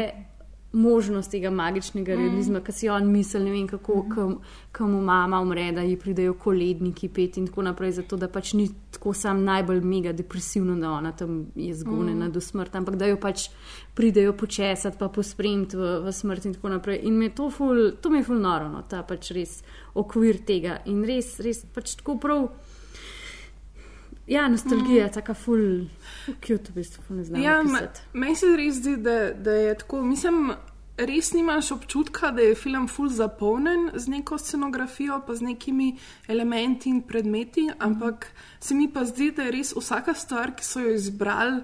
možnost 0.73 1.31
tega 1.31 1.49
magičnega 1.49 2.15
realizma, 2.15 2.59
mm. 2.59 2.63
ki 2.65 2.71
si 2.71 2.89
on 2.89 3.05
misli, 3.11 3.43
ne 3.43 3.51
vem 3.51 3.67
kako, 3.69 3.99
mm. 4.03 4.37
kam 4.71 4.91
mu 4.91 5.01
mama 5.05 5.39
umre, 5.41 5.67
da 5.71 5.81
ji 5.85 5.97
pridejo 5.99 6.33
koledniki 6.33 7.09
pet 7.13 7.37
in 7.37 7.47
tako 7.47 7.61
naprej, 7.61 7.91
zato 7.99 8.17
da 8.17 8.27
pač 8.27 8.53
ni 8.57 8.67
tako 8.91 9.13
sam 9.13 9.43
najbolj 9.45 9.81
mega 9.85 10.13
depresivno, 10.17 10.75
da 10.81 10.91
ona 10.91 11.11
tam 11.11 11.45
je 11.55 11.75
zgonjena 11.75 12.27
mm. 12.27 12.31
do 12.31 12.41
smrti, 12.41 12.77
ampak 12.77 12.95
da 12.95 13.05
jo 13.05 13.19
pač 13.21 13.47
pridejo 13.93 14.33
počesati, 14.33 14.97
pa 14.99 15.09
pospremiti 15.13 15.77
v, 15.77 15.93
v 16.07 16.11
smrt 16.11 16.49
in 16.49 16.57
tako 16.57 16.73
naprej. 16.73 17.03
In 17.05 17.21
me 17.21 17.29
to, 17.29 17.51
ful, 17.53 17.91
to 18.01 18.09
me 18.09 18.23
je 18.23 18.29
ful 18.31 18.41
noro, 18.41 18.69
no, 18.73 18.81
ta 18.89 19.03
pač 19.05 19.29
res 19.37 19.59
okvir 19.93 20.41
tega 20.47 20.79
in 20.89 21.05
res, 21.05 21.35
res 21.45 21.61
pač 21.73 21.99
tako 22.01 22.17
prav. 22.17 22.49
Ja, 24.27 24.47
nostalgija, 24.47 25.07
mm. 25.07 25.13
tako 25.13 25.33
ful, 25.33 25.63
ki 26.39 26.53
jo 26.53 26.59
v 26.69 26.75
bistvu 26.77 27.15
ne 27.17 27.23
znam. 27.23 27.41
Ja, 27.41 27.57
meni 28.13 28.35
se 28.39 28.53
res 28.55 28.79
zdi, 28.79 28.95
da, 29.03 29.33
da 29.35 29.51
je 29.51 29.73
tako. 29.81 29.99
Mislim, 30.07 30.53
res 30.97 31.33
nimaš 31.33 31.73
občutka, 31.75 32.31
da 32.31 32.45
je 32.45 32.55
film 32.55 32.87
ful 32.87 33.09
zapolnjen 33.11 33.89
z 33.93 34.13
neko 34.15 34.37
scenografijo, 34.39 35.19
pa 35.27 35.35
z 35.35 35.49
nekimi 35.49 35.97
elementi 36.27 36.89
in 36.89 37.01
predmeti, 37.01 37.67
mm. 37.67 37.75
ampak 37.79 38.29
se 38.59 38.75
mi 38.75 38.87
pa 38.87 39.03
zdi, 39.05 39.31
da 39.35 39.49
je 39.49 39.57
res 39.57 39.75
vsaka 39.75 40.15
stvar, 40.15 40.55
ki 40.55 40.65
so 40.65 40.85
jo 40.85 40.95
izbrali, 40.95 41.59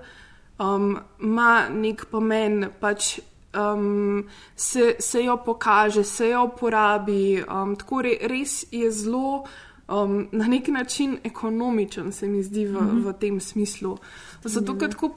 um, 0.59 0.97
ima 1.21 1.69
nek 1.71 2.05
pomen. 2.11 2.65
Pač, 2.79 3.19
Um, 3.49 4.27
se, 4.55 4.95
se 4.99 5.23
jo 5.23 5.33
pokaže, 5.41 6.03
se 6.03 6.27
jo 6.29 6.43
uporabi. 6.51 7.41
Um, 7.41 7.71
tako 7.75 8.03
re, 8.05 8.11
res 8.29 8.59
je 8.69 8.91
zelo 8.93 9.47
um, 9.89 10.27
na 10.31 10.47
nek 10.47 10.67
način 10.67 11.17
ekonomičen, 11.23 12.11
se 12.11 12.27
mi 12.27 12.43
zdi 12.43 12.65
v, 12.65 12.71
mm 12.71 12.89
-hmm. 12.89 13.07
v 13.07 13.13
tem 13.19 13.39
smislu. 13.39 13.97
Zato, 14.43 14.77
ker 14.77 14.89
tako, 14.89 15.15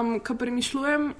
um, 0.00 0.20
ko 0.20 0.34
premišljujem, 0.34 1.14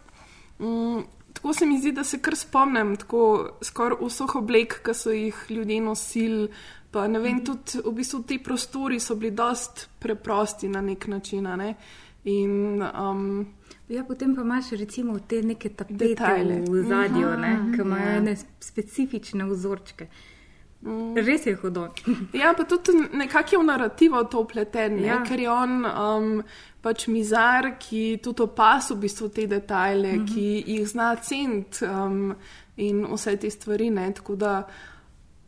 um, 0.59 1.05
tako 1.33 1.53
se 1.53 1.67
mi 1.67 1.79
zdi, 1.79 1.93
da 1.93 2.05
se 2.05 2.19
kar 2.19 2.37
spomnim, 2.37 2.97
tako 2.97 3.51
skoraj 3.63 3.99
vseh 4.01 4.37
oblek, 4.37 4.81
ki 4.85 4.95
so 4.95 5.11
jih 5.11 5.47
ljudje 5.49 5.81
nosili. 5.81 6.49
Pa 6.91 7.09
ne 7.09 7.19
vem, 7.19 7.45
tudi 7.45 7.83
v 7.85 7.93
bistvu 7.93 8.23
ti 8.23 8.39
prostori 8.39 9.01
so 9.01 9.15
bili 9.15 9.31
dost 9.31 9.89
preprosti 9.99 10.69
na 10.69 10.81
nek 10.81 11.07
način. 11.07 11.43
Ne? 11.43 11.75
In, 12.25 12.83
um, 12.83 13.47
ja, 13.89 14.05
potem 14.05 14.35
pa 14.35 14.43
imaš 14.43 14.71
recimo 14.71 15.19
te 15.19 15.43
neke 15.43 15.69
tapete 15.69 16.63
v 16.69 16.83
zadju, 16.89 17.29
ki 17.75 17.81
imajo 17.81 18.29
ja. 18.29 18.37
specifične 18.61 19.45
vzorčke. 19.45 20.09
Mm. 20.85 21.17
Res 21.17 21.47
je 21.47 21.55
hudo. 21.57 21.89
ja, 22.43 22.53
pa 22.57 22.65
tudi 22.65 22.93
nekako 23.13 23.55
je 23.55 23.59
v 23.59 23.65
narativo 23.65 24.25
to 24.25 24.45
upleten, 24.45 24.99
ja. 25.05 25.23
ker 25.25 25.41
je 25.41 25.51
on 25.51 25.87
um, 25.89 26.43
pač 26.85 27.07
mizar, 27.09 27.71
ki 27.81 28.19
tudi 28.23 28.45
opasa 28.45 28.93
v 28.95 29.07
bistvu 29.07 29.31
te 29.33 29.47
detajle, 29.49 30.13
mm 30.13 30.27
-hmm. 30.27 30.35
ki 30.35 30.65
jih 30.67 30.89
zna 30.89 31.15
ceniti 31.17 31.85
um, 31.85 32.35
in 32.77 33.07
vse 33.13 33.37
te 33.37 33.51
stvari. 33.51 33.91
Ne? 33.91 34.13
Tako 34.13 34.37
da 34.37 34.67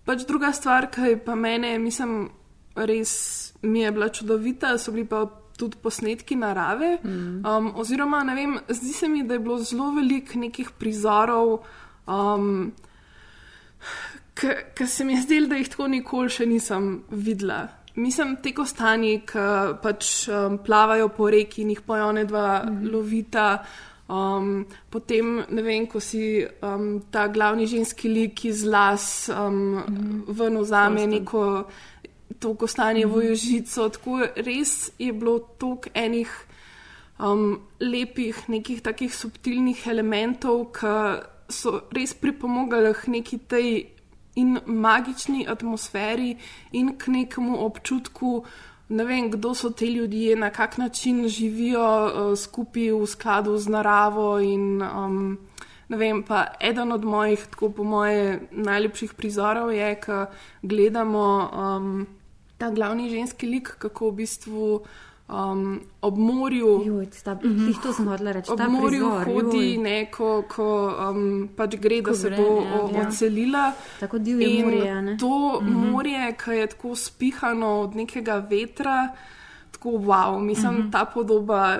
pač 0.05 0.25
druga 0.27 0.53
stvar, 0.53 0.91
ki 0.91 1.17
pa 1.25 1.35
mene, 1.35 1.79
mislim, 1.79 2.31
res 2.75 3.53
mi 3.63 3.81
je 3.81 3.93
bila 3.93 4.09
čudovita, 4.09 4.79
so 4.79 4.93
bili 4.93 5.07
pa. 5.07 5.27
Tudi 5.57 5.77
posnetki 5.83 6.37
narave. 6.37 6.99
Mm. 7.05 7.47
Um, 7.47 7.73
oziroma, 7.81 8.23
ne 8.25 8.35
vem, 8.35 8.59
zdi 8.69 8.93
se 8.93 9.09
mi, 9.09 9.23
da 9.23 9.35
je 9.35 9.41
bilo 9.41 9.59
zelo 9.59 9.91
veliko 9.91 10.39
nekih 10.39 10.71
prizorov, 10.79 11.65
um, 12.07 12.73
ki 14.37 14.87
se 14.87 15.05
mi 15.05 15.15
je 15.15 15.23
zdelo, 15.23 15.47
da 15.47 15.57
jih 15.57 15.69
tako 15.73 15.89
nikoli 15.89 16.31
še 16.31 16.47
nisem 16.47 17.03
videla. 17.11 17.65
Mislim, 17.97 18.35
te 18.45 18.53
kostani, 18.53 19.23
ki 19.25 19.43
pač 19.81 20.29
um, 20.29 20.59
plavajo 20.65 21.09
po 21.17 21.31
reki 21.33 21.63
in 21.65 21.73
jih 21.73 21.81
pojone 21.81 22.27
dva 22.29 22.63
mm 22.63 22.69
-hmm. 22.69 22.91
lovita. 22.93 23.65
Um, 24.09 24.67
potem, 24.91 25.43
ne 25.51 25.63
vem, 25.63 25.87
ko 25.87 26.01
si 26.01 26.45
um, 26.63 27.03
ta 27.11 27.27
glavni 27.29 27.67
ženski 27.67 28.09
lik 28.09 28.45
iz 28.45 28.65
las 28.65 29.29
um, 29.29 29.55
mm 29.55 29.85
-hmm. 29.87 30.23
ven 30.29 30.59
vzame 30.59 31.07
neko 31.07 31.65
to 32.39 32.55
kostanje 32.55 33.07
mm 33.07 33.13
-hmm. 33.13 33.15
vojožico. 33.15 33.89
Tako 33.89 34.21
res 34.37 34.91
je 34.99 35.13
bilo 35.13 35.39
toliko 35.39 35.89
enih 35.95 36.31
um, 37.19 37.61
lepih, 37.81 38.49
nekih 38.49 38.83
takih 38.83 39.15
subtilnih 39.15 39.87
elementov, 39.87 40.73
ki 40.73 41.23
so 41.49 41.81
res 41.91 42.15
pripomogli 42.15 42.95
k 42.95 43.09
neki 43.09 43.39
tej 43.39 43.96
in 44.37 44.59
magični 44.67 45.47
atmosferi 45.49 46.37
in 46.73 46.97
k 46.99 47.09
nekemu 47.09 47.59
občutku, 47.65 48.45
ne 48.89 49.05
vem, 49.05 49.31
kdo 49.31 49.55
so 49.55 49.71
ti 49.71 49.87
ljudje, 49.87 50.37
na 50.37 50.51
kak 50.51 50.79
način 50.79 51.29
živijo 51.29 51.87
uh, 52.07 52.39
skupaj 52.39 52.93
v 52.93 53.07
skladu 53.07 53.59
z 53.59 53.69
naravo. 53.69 54.39
In, 54.39 54.83
um, 54.83 55.39
ne 55.89 55.97
vem, 55.97 56.23
pa 56.23 56.47
eden 56.61 56.93
od 56.93 57.05
mojih, 57.05 57.47
tako 57.51 57.71
po 57.71 57.85
moje, 57.85 58.41
najlepših 58.51 59.15
prizorov 59.15 59.73
je, 59.73 59.95
ko 60.01 60.27
gledamo 60.63 61.51
um, 61.51 62.07
ta 62.59 62.71
glavni 62.71 63.11
ženski 63.11 63.47
lik, 63.47 63.75
kako 63.79 64.11
v 64.11 64.17
bistvu 64.23 64.81
um, 65.29 65.81
ob 66.01 66.19
morju. 66.19 66.83
Juj, 66.85 67.07
sta, 67.13 67.35
mm 67.35 67.41
-hmm. 67.43 67.83
To 67.83 67.93
sem 67.93 68.07
hodila 68.09 68.33
reči. 68.33 68.53
Ob 68.53 68.61
morju 68.69 69.11
prizor, 69.21 69.25
hodi 69.25 69.75
juj. 69.75 69.79
neko, 69.79 70.45
ko 70.49 70.97
um, 71.11 71.49
pač 71.57 71.77
gre, 71.77 72.01
da 72.01 72.11
ko 72.11 72.17
se 72.17 72.31
gre, 72.31 72.37
bo 72.37 72.63
ja, 72.63 73.01
ja. 73.01 73.09
odselila. 73.09 73.73
Tako 74.01 74.19
divje 74.19 74.65
morje. 74.65 75.03
Ne? 75.03 75.17
To 75.17 75.61
mm 75.61 75.67
-hmm. 75.67 75.91
morje, 75.91 76.37
ki 76.45 76.51
je 76.51 76.67
tako 76.67 76.95
spihano 76.95 77.81
od 77.81 77.97
nekega 77.97 78.47
vetra, 78.51 79.09
tako 79.71 79.89
wow, 79.89 80.41
mislim, 80.41 80.75
mm 80.75 80.83
-hmm. 80.83 80.93
ta 80.93 81.05
podoba 81.05 81.79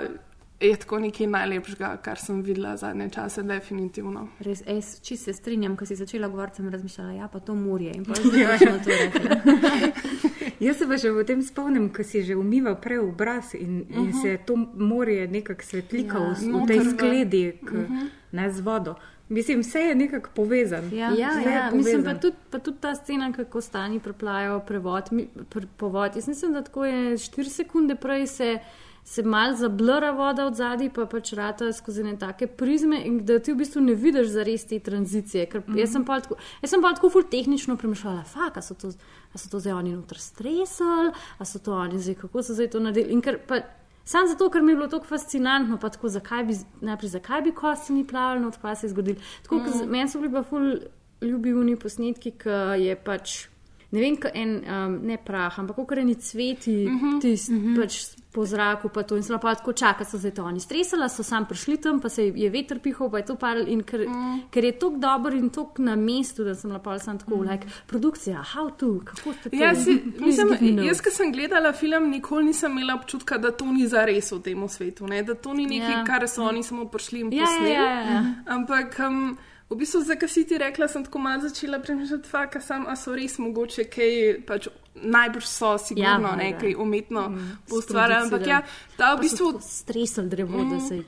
je 0.61 0.77
tako 0.77 0.99
nekaj 0.99 1.27
najlepšega, 1.27 1.97
kar 2.03 2.19
sem 2.19 2.43
videla 2.43 2.77
zadnje 2.77 3.11
čase, 3.11 3.43
definitivno. 3.43 4.29
Res, 4.41 4.63
ej, 4.67 4.81
če 5.05 5.17
se 5.17 5.33
strinjam, 5.37 5.77
ko 5.77 5.87
si 5.87 5.97
začela 5.97 6.29
govoriti, 6.33 6.63
sem 6.63 6.71
razmišljala, 6.73 7.13
ja, 7.13 7.29
pa 7.29 7.41
to 7.41 7.55
morje 7.55 7.93
in 7.93 8.05
pa 8.05 8.17
že 8.17 8.31
imamo 8.41 8.79
to 8.85 8.91
reči. 8.91 10.55
Jaz 10.67 10.79
se 10.79 10.89
pa 10.89 10.97
že 10.97 11.13
v 11.13 11.25
tem 11.29 11.43
spomnim, 11.43 11.91
ko 11.93 12.05
si 12.05 12.23
že 12.25 12.37
umival 12.37 12.79
prej 12.81 13.05
obraz 13.05 13.55
in, 13.55 13.85
uh 13.85 13.89
-huh. 13.89 14.01
in 14.01 14.09
mhm. 14.09 14.23
se 14.23 14.39
to 14.47 14.57
morje 14.75 15.29
nekako 15.29 15.63
svetlikalo 15.63 16.27
ja, 16.27 16.35
v, 16.41 16.65
v 16.65 16.67
tej 16.67 16.81
skledi, 16.85 17.53
k, 17.65 17.73
uh 17.73 17.79
mhm. 17.79 17.93
-huh. 17.93 18.09
ne 18.33 18.51
z 18.53 18.61
vodo. 18.61 18.95
Mislim, 19.29 19.61
vse 19.61 19.81
je 19.81 19.95
nekako 19.95 20.31
povezano. 20.35 20.89
Ja, 20.93 21.11
ja, 21.11 21.41
ja. 21.41 21.71
mislim 21.75 22.05
pa 22.05 22.15
tudi, 22.15 22.37
pa 22.51 22.59
tudi 22.59 22.79
ta 22.81 22.95
scena, 22.95 23.33
kako 23.33 23.61
stani 23.61 24.01
preplajajo 24.01 24.61
prevod, 24.61 25.05
mi, 25.11 25.29
pre, 25.51 25.67
povod. 25.77 26.17
Jaz 26.17 26.29
mislim, 26.29 26.53
da 26.53 26.63
tako 26.63 26.85
je 26.85 27.17
4 27.17 27.49
sekunde 27.49 27.95
prej 27.95 28.27
se 28.27 28.59
se 29.07 29.23
mal 29.23 29.55
zablra 29.55 30.11
voda 30.11 30.47
od 30.47 30.57
zadaj, 30.59 30.89
pa 30.95 31.05
pač 31.07 31.31
rata 31.39 31.69
skozi 31.73 32.03
ne 32.03 32.17
take 32.19 32.49
prizme 32.51 32.99
in 33.07 33.21
da 33.25 33.39
ti 33.39 33.53
v 33.55 33.61
bistvu 33.61 33.81
ne 33.85 33.95
vidiš 33.95 34.33
za 34.35 34.43
res 34.43 34.67
te 34.67 34.81
tranzicije. 34.83 35.47
Ker 35.47 35.61
mm 35.61 35.73
-hmm. 35.73 35.79
jaz 35.79 35.93
sem 35.93 36.05
pa 36.05 36.21
tako, 36.21 36.37
jaz 36.63 36.71
sem 36.71 36.83
pa 36.83 36.93
tako 36.95 37.11
ful 37.11 37.23
tehnično 37.23 37.77
premišljala, 37.77 38.25
fak, 38.25 38.57
a 38.57 38.63
so 38.63 38.75
to, 38.75 38.89
a 39.33 39.39
so 39.39 39.51
to 39.51 39.61
zdaj 39.61 39.73
oni 39.73 39.93
notr 39.95 40.19
stresali, 40.19 41.13
a 41.39 41.45
so 41.45 41.59
to 41.59 41.73
oni 41.73 41.99
zdaj, 41.99 42.15
kako 42.15 42.43
so 42.43 42.55
zdaj 42.55 42.71
to 42.71 42.81
naredili. 42.81 43.13
In 43.13 43.21
ker 43.21 43.39
pa 43.47 43.61
Sam 44.07 44.29
zato, 44.29 44.51
ker 44.51 44.63
mi 44.63 44.73
je 44.73 44.77
bilo 44.77 44.89
tako 44.89 45.07
fascinantno, 45.07 45.79
pa 45.79 45.89
tako, 45.89 46.09
zakaj 46.09 46.45
bi, 46.45 46.55
najprej, 46.81 47.09
zakaj 47.09 47.43
bi 47.43 47.53
kosti 47.53 47.93
ni 47.93 48.07
plavali, 48.07 48.41
no, 48.41 48.53
kaj 48.63 48.77
se 48.77 48.87
je 48.87 48.91
zgodilo. 48.91 49.19
Tako, 49.43 49.57
mm. 49.57 49.91
Meni 49.91 50.09
so 50.09 50.21
bili 50.21 50.33
pa 50.33 50.43
ful 50.43 50.77
ljubivni 51.21 51.77
posnetki, 51.77 52.31
ki 52.31 52.49
je 52.79 52.97
pač 52.97 53.49
ne 53.97 54.03
vem, 54.03 54.17
en, 54.35 54.55
um, 54.61 54.99
ne 55.09 55.17
prah, 55.17 55.59
ampak 55.59 55.77
kako 55.77 55.95
reni 55.95 56.15
cveti, 56.15 56.85
uh 56.85 56.93
-huh, 56.93 57.21
tist, 57.21 57.51
uh 57.51 57.57
-huh. 57.57 57.77
pač 57.81 57.95
po 58.33 58.45
zraku, 58.45 58.89
pa 58.89 59.03
to 59.03 59.17
in 59.17 59.23
pa 59.41 59.55
tako 59.55 59.73
čakali, 59.73 60.05
so 60.05 60.19
se 60.19 60.31
to 60.31 60.45
oni 60.45 60.61
stresali, 60.61 61.09
so 61.09 61.23
sam 61.23 61.47
prišli 61.47 61.77
tam, 61.77 62.01
pa 62.01 62.09
se 62.09 62.27
je 62.29 62.51
veter 62.51 62.79
pihal, 62.79 63.11
pa 63.11 63.19
je 63.19 63.25
to 63.25 63.37
par 63.37 63.57
in 63.57 63.83
ker, 63.83 64.01
uh 64.01 64.07
mm. 64.07 64.15
-huh. 64.15 64.41
ker 64.51 64.65
je 64.65 64.73
tako 64.73 64.97
dober 64.97 65.35
in 65.35 65.51
tako 65.51 65.83
na 65.83 65.97
mestu, 65.97 66.45
da 66.45 66.55
sem 66.55 66.71
lapal 66.71 66.99
sam 66.99 67.19
tako, 67.19 67.35
uh 67.35 67.41
-huh. 67.41 67.53
like, 67.53 67.67
produkcija, 67.87 68.45
how 68.55 68.71
to, 68.77 69.01
kako 69.05 69.33
ste 69.33 69.51
to 69.51 69.57
ja, 69.57 69.75
si, 69.75 70.03
mislim, 70.21 70.79
Jaz, 70.79 71.01
ki 71.01 71.11
sem 71.11 71.33
gledala 71.33 71.73
film, 71.73 72.11
nikoli 72.11 72.45
nisem 72.45 72.73
imela 72.73 72.95
občutka, 72.95 73.39
da 73.39 73.51
to 73.51 73.65
ni 73.65 73.87
za 73.87 74.05
res 74.05 74.33
v 74.33 74.41
tem 74.41 74.69
svetu, 74.69 75.07
ne? 75.07 75.23
da 75.23 75.35
to 75.35 75.55
ni 75.55 75.67
nekaj, 75.67 75.93
ja. 75.93 76.05
kar 76.05 76.29
so 76.29 76.43
oni 76.43 76.63
samo 76.63 76.85
prišli 76.85 77.21
in 77.21 77.31
posneli. 77.31 77.73
Ja, 77.73 77.83
ja, 77.83 78.01
ja, 78.01 78.13
ja. 78.13 78.35
Ampak. 78.47 78.99
Um, 79.09 79.39
V 79.71 79.75
bistvu, 79.75 80.01
zakaj 80.07 80.29
si 80.31 80.45
ti 80.47 80.59
rekla, 80.59 80.87
sem 80.89 81.05
tako 81.05 81.19
malo 81.19 81.43
začela 81.43 81.81
premišljati, 81.83 82.29
da 82.33 82.61
sam, 82.61 82.87
so 82.97 83.15
res 83.19 83.39
mogoče 83.43 83.85
kaj, 83.91 84.13
pač, 84.47 84.69
najbrž 84.95 85.47
so, 85.47 85.73
sigurno, 85.79 86.29
ja, 86.29 86.37
nekaj 86.37 86.77
umetno 86.79 87.29
mm, 87.29 87.57
ustvarjali. 87.75 88.29
Ampak 88.29 88.47
ja, 88.47 88.61
ta 88.97 89.15
v 89.15 89.25
bistvu. 89.25 89.57
Stresel 89.61 90.31
drevo, 90.31 90.63
mm, 90.63 90.71
da 90.71 90.81
se 90.81 91.01
je. 91.01 91.05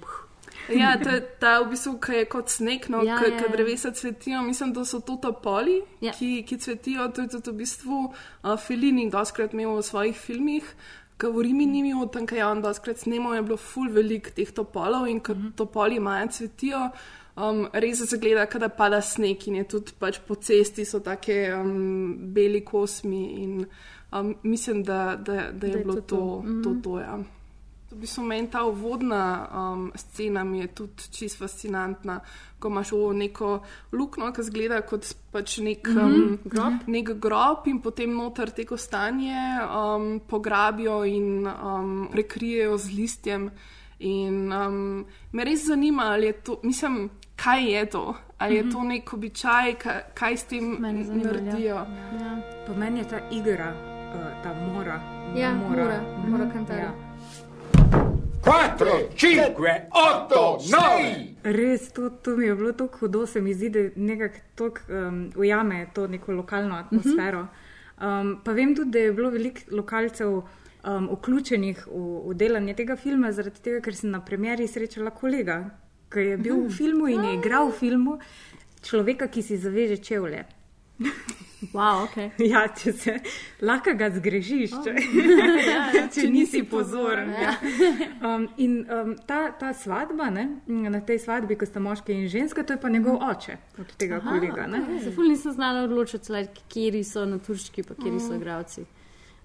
Ja, 0.74 0.96
ta, 0.98 1.20
ta 1.40 1.52
v 1.62 1.70
bistvu, 1.70 1.94
ki 2.02 2.16
je 2.18 2.24
kot 2.34 2.50
sneg, 2.52 2.88
no, 2.92 3.04
ja, 3.06 3.20
ki 3.22 3.30
ja, 3.30 3.36
ja. 3.38 3.50
drevesa 3.52 3.92
cvetijo, 3.94 4.42
mislim, 4.42 4.74
da 4.76 4.84
so 4.84 5.00
to 5.00 5.16
topoli, 5.22 5.78
ja. 6.04 6.12
ki, 6.18 6.42
ki 6.48 6.58
cvetijo. 6.58 7.06
To 7.14 7.24
je 7.24 7.30
tudi 7.38 7.54
v 7.54 7.60
bistvu 7.62 8.00
uh, 8.08 8.56
Filini, 8.60 9.06
doskrat 9.10 9.54
imel 9.54 9.78
v 9.78 9.86
svojih 9.86 10.18
filmih. 10.18 10.74
Govorim 11.18 11.62
in 11.62 11.72
njimi 11.72 11.94
o 11.94 12.06
tem, 12.06 12.26
kaj 12.26 12.38
je 12.38 12.46
on 12.46 12.60
doskrat 12.62 13.00
snimal, 13.06 13.38
je 13.38 13.46
bilo 13.46 13.56
ful 13.58 13.88
velik 13.90 14.30
teh 14.34 14.50
topolov 14.54 15.08
in 15.08 15.20
ko 15.20 15.34
mm 15.34 15.38
-hmm. 15.38 15.54
topoli 15.56 15.96
imajo 15.96 16.28
cvetijo 16.28 16.90
um, 17.38 17.68
res 17.72 18.02
se 18.10 18.18
gleda, 18.18 18.46
da 18.58 18.68
pada 18.68 19.00
sneg 19.00 19.48
in 19.48 19.62
je 19.62 19.64
tudi 19.64 19.96
pač 19.98 20.20
po 20.26 20.34
cesti 20.34 20.84
so 20.84 21.00
tako 21.00 21.38
um, 21.60 22.32
beli 22.34 22.64
kosmi. 22.64 23.24
In, 23.42 23.66
um, 24.12 24.34
mislim, 24.42 24.82
da, 24.82 25.16
da, 25.16 25.50
da 25.52 25.66
je 25.66 25.72
da 25.72 25.78
bilo 25.78 25.94
to, 25.94 26.02
to, 26.02 26.42
to, 26.44 26.62
to, 26.62 26.80
to 26.82 27.00
ja. 27.00 27.18
To 27.88 27.96
bi 27.96 28.06
se 28.06 28.20
meni 28.20 28.50
ta 28.50 28.64
uvodna 28.68 29.48
um, 29.48 29.92
scena 29.96 30.44
mi 30.44 30.58
je 30.58 30.66
tudi 30.66 31.06
čist 31.10 31.38
fascinantna, 31.38 32.18
ko 32.58 32.68
imaš 32.68 32.92
v 32.92 33.14
neko 33.16 33.52
luknjo, 33.92 34.28
ki 34.36 34.44
zgleda 34.44 34.82
kot 34.84 35.08
pač 35.32 35.58
nek, 35.64 35.88
um, 35.88 35.96
mm 35.96 36.12
-hmm. 36.12 36.38
grob. 36.44 36.74
nek 36.86 37.12
grob 37.16 37.66
in 37.66 37.80
potem 37.80 38.12
noter 38.12 38.50
te 38.50 38.66
kostanje 38.66 39.40
um, 39.64 40.20
pograbijo 40.20 41.04
in 41.04 41.46
um, 41.46 42.08
prekrijejo 42.12 42.76
z 42.78 42.90
listjem. 42.92 43.50
In 43.98 44.52
um, 44.52 45.06
me 45.32 45.44
res 45.44 45.66
zanima, 45.66 46.02
ali 46.02 46.26
je 46.26 46.32
to, 46.32 46.60
mislim, 46.62 47.10
kaj 47.42 47.72
je 47.72 47.86
to. 47.86 48.14
Ali 48.38 48.54
je 48.54 48.70
to 48.70 48.78
mhm. 48.78 48.88
nek 48.88 49.12
običaj, 49.12 49.74
kaj, 49.74 50.00
kaj 50.14 50.36
s 50.36 50.44
tem 50.44 50.76
naredijo? 50.78 51.74
Ja. 51.74 51.86
Ja. 52.20 52.40
Po 52.66 52.74
meni 52.74 53.00
je 53.00 53.08
ta 53.08 53.18
igra, 53.30 53.72
uh, 54.14 54.42
ta 54.42 54.54
mora. 54.54 55.00
Ja, 55.36 55.54
mora, 55.54 55.82
mora, 55.82 56.00
mhm. 56.18 56.30
mora 56.30 56.50
kantati. 56.52 56.80
Ja. 56.80 56.92
4, 58.48 59.54
5, 59.56 59.88
8, 59.90 60.70
9. 60.70 61.34
Res, 61.42 61.92
to, 61.92 62.10
to 62.10 62.36
mi 62.36 62.46
je 62.46 62.54
bilo 62.54 62.72
tako 62.72 62.98
hudo, 62.98 63.26
se 63.26 63.40
mi 63.40 63.54
zdi, 63.54 63.68
da 63.70 63.78
nekako 63.96 64.70
um, 64.88 65.32
ujame 65.36 65.86
to 65.94 66.06
neko 66.06 66.32
lokalno 66.32 66.74
atmosfero. 66.74 67.46
Um, 68.00 68.40
pa 68.44 68.52
vem 68.52 68.76
tudi, 68.76 68.90
da 68.90 68.98
je 68.98 69.12
bilo 69.12 69.30
veliko 69.30 69.60
lokalcev 69.70 70.30
um, 70.30 71.08
vključenih 71.12 71.86
v, 71.86 72.04
v 72.30 72.34
delanje 72.34 72.74
tega 72.74 72.96
filma, 72.96 73.32
zaradi 73.32 73.60
tega, 73.62 73.82
ker 73.84 73.96
sem 73.96 74.10
na 74.10 74.20
premjeri 74.24 74.68
srečala 74.68 75.10
kolega, 75.10 75.64
ki 76.12 76.28
je 76.30 76.36
bil 76.36 76.62
v 76.66 76.70
filmu 76.72 77.08
in 77.08 77.24
je 77.24 77.34
igral 77.38 77.70
v 77.70 77.78
filmu 77.78 78.18
človeka, 78.82 79.28
ki 79.28 79.42
si 79.42 79.56
zaveže 79.56 80.00
čevlje. 80.02 80.44
Wow, 81.72 82.04
okay. 82.06 82.30
ja, 82.38 82.68
če 82.70 82.92
se 82.94 83.12
lahko 83.66 83.90
ga 83.98 84.12
zgrešiš, 84.14 84.74
če, 84.84 84.92
oh. 84.94 85.30
ja, 85.66 85.80
ja. 85.90 86.04
če 86.14 86.28
nisi 86.30 86.62
pozoren. 86.62 87.32
Ja. 87.34 87.56
Um, 88.22 88.46
in 88.62 88.76
um, 88.86 89.16
ta, 89.26 89.48
ta 89.58 89.72
svadba, 89.74 90.28
ne, 90.30 90.44
na 90.68 91.00
tej 91.02 91.18
svadbi, 91.24 91.58
ko 91.58 91.66
sta 91.66 91.82
moški 91.82 92.14
in 92.14 92.28
ženska, 92.30 92.62
to 92.62 92.76
je 92.76 92.82
pa 92.82 92.92
njegov 92.94 93.18
oče 93.26 93.58
od 93.82 93.90
tega 93.98 94.20
Aha, 94.22 94.30
kolega. 94.30 94.68
Zafulj 95.02 95.32
nisem 95.34 95.58
znala 95.58 95.82
odločiti, 95.88 96.46
kje 96.70 97.02
so 97.02 97.26
na 97.26 97.42
turški, 97.42 97.82
pa 97.82 97.98
kje 97.98 98.14
so 98.20 98.36
mm. 98.36 98.38
igravci. 98.38 98.86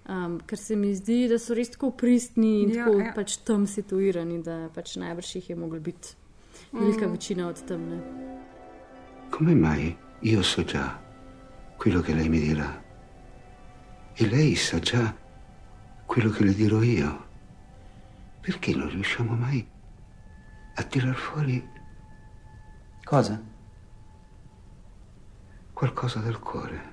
Um, 0.03 0.37
ker 0.45 0.59
se 0.59 0.75
mi 0.77 0.93
zdi, 0.93 1.23
da 1.31 1.41
so 1.41 1.57
res 1.57 1.73
tako 1.73 1.95
pristni 1.97 2.59
in 2.61 2.75
ja, 2.75 2.85
tako 2.85 2.99
ja. 2.99 3.13
pač 3.15 3.39
tam 3.47 3.65
situirani, 3.65 4.41
da 4.43 4.67
pač 4.75 4.99
najbrž 5.01 5.37
jih 5.39 5.49
je 5.53 5.57
moglo 5.57 5.81
biti 5.81 6.13
velika 6.73 7.07
mm. 7.07 7.11
večina 7.11 7.47
od 7.47 7.65
temne. 7.65 8.01
Come 9.29 9.55
mai 9.55 9.97
io 10.19 10.41
so 10.41 10.63
già 10.63 10.99
quello 11.77 12.01
che 12.01 12.13
lei 12.13 12.29
mi 12.29 12.39
dirà? 12.39 12.81
E 14.13 14.27
lei 14.27 14.55
sa 14.55 14.79
già 14.79 15.15
quello 16.05 16.29
che 16.29 16.43
le 16.43 16.53
dirò 16.53 16.81
io? 16.81 17.25
Perché 18.41 18.75
non 18.75 18.89
riusciamo 18.89 19.35
mai 19.35 19.67
a 20.75 20.83
tirar 20.83 21.15
fuori. 21.15 21.69
Cosa? 23.03 23.41
Qualcosa 25.73 26.19
del 26.19 26.39
cuore. 26.39 26.92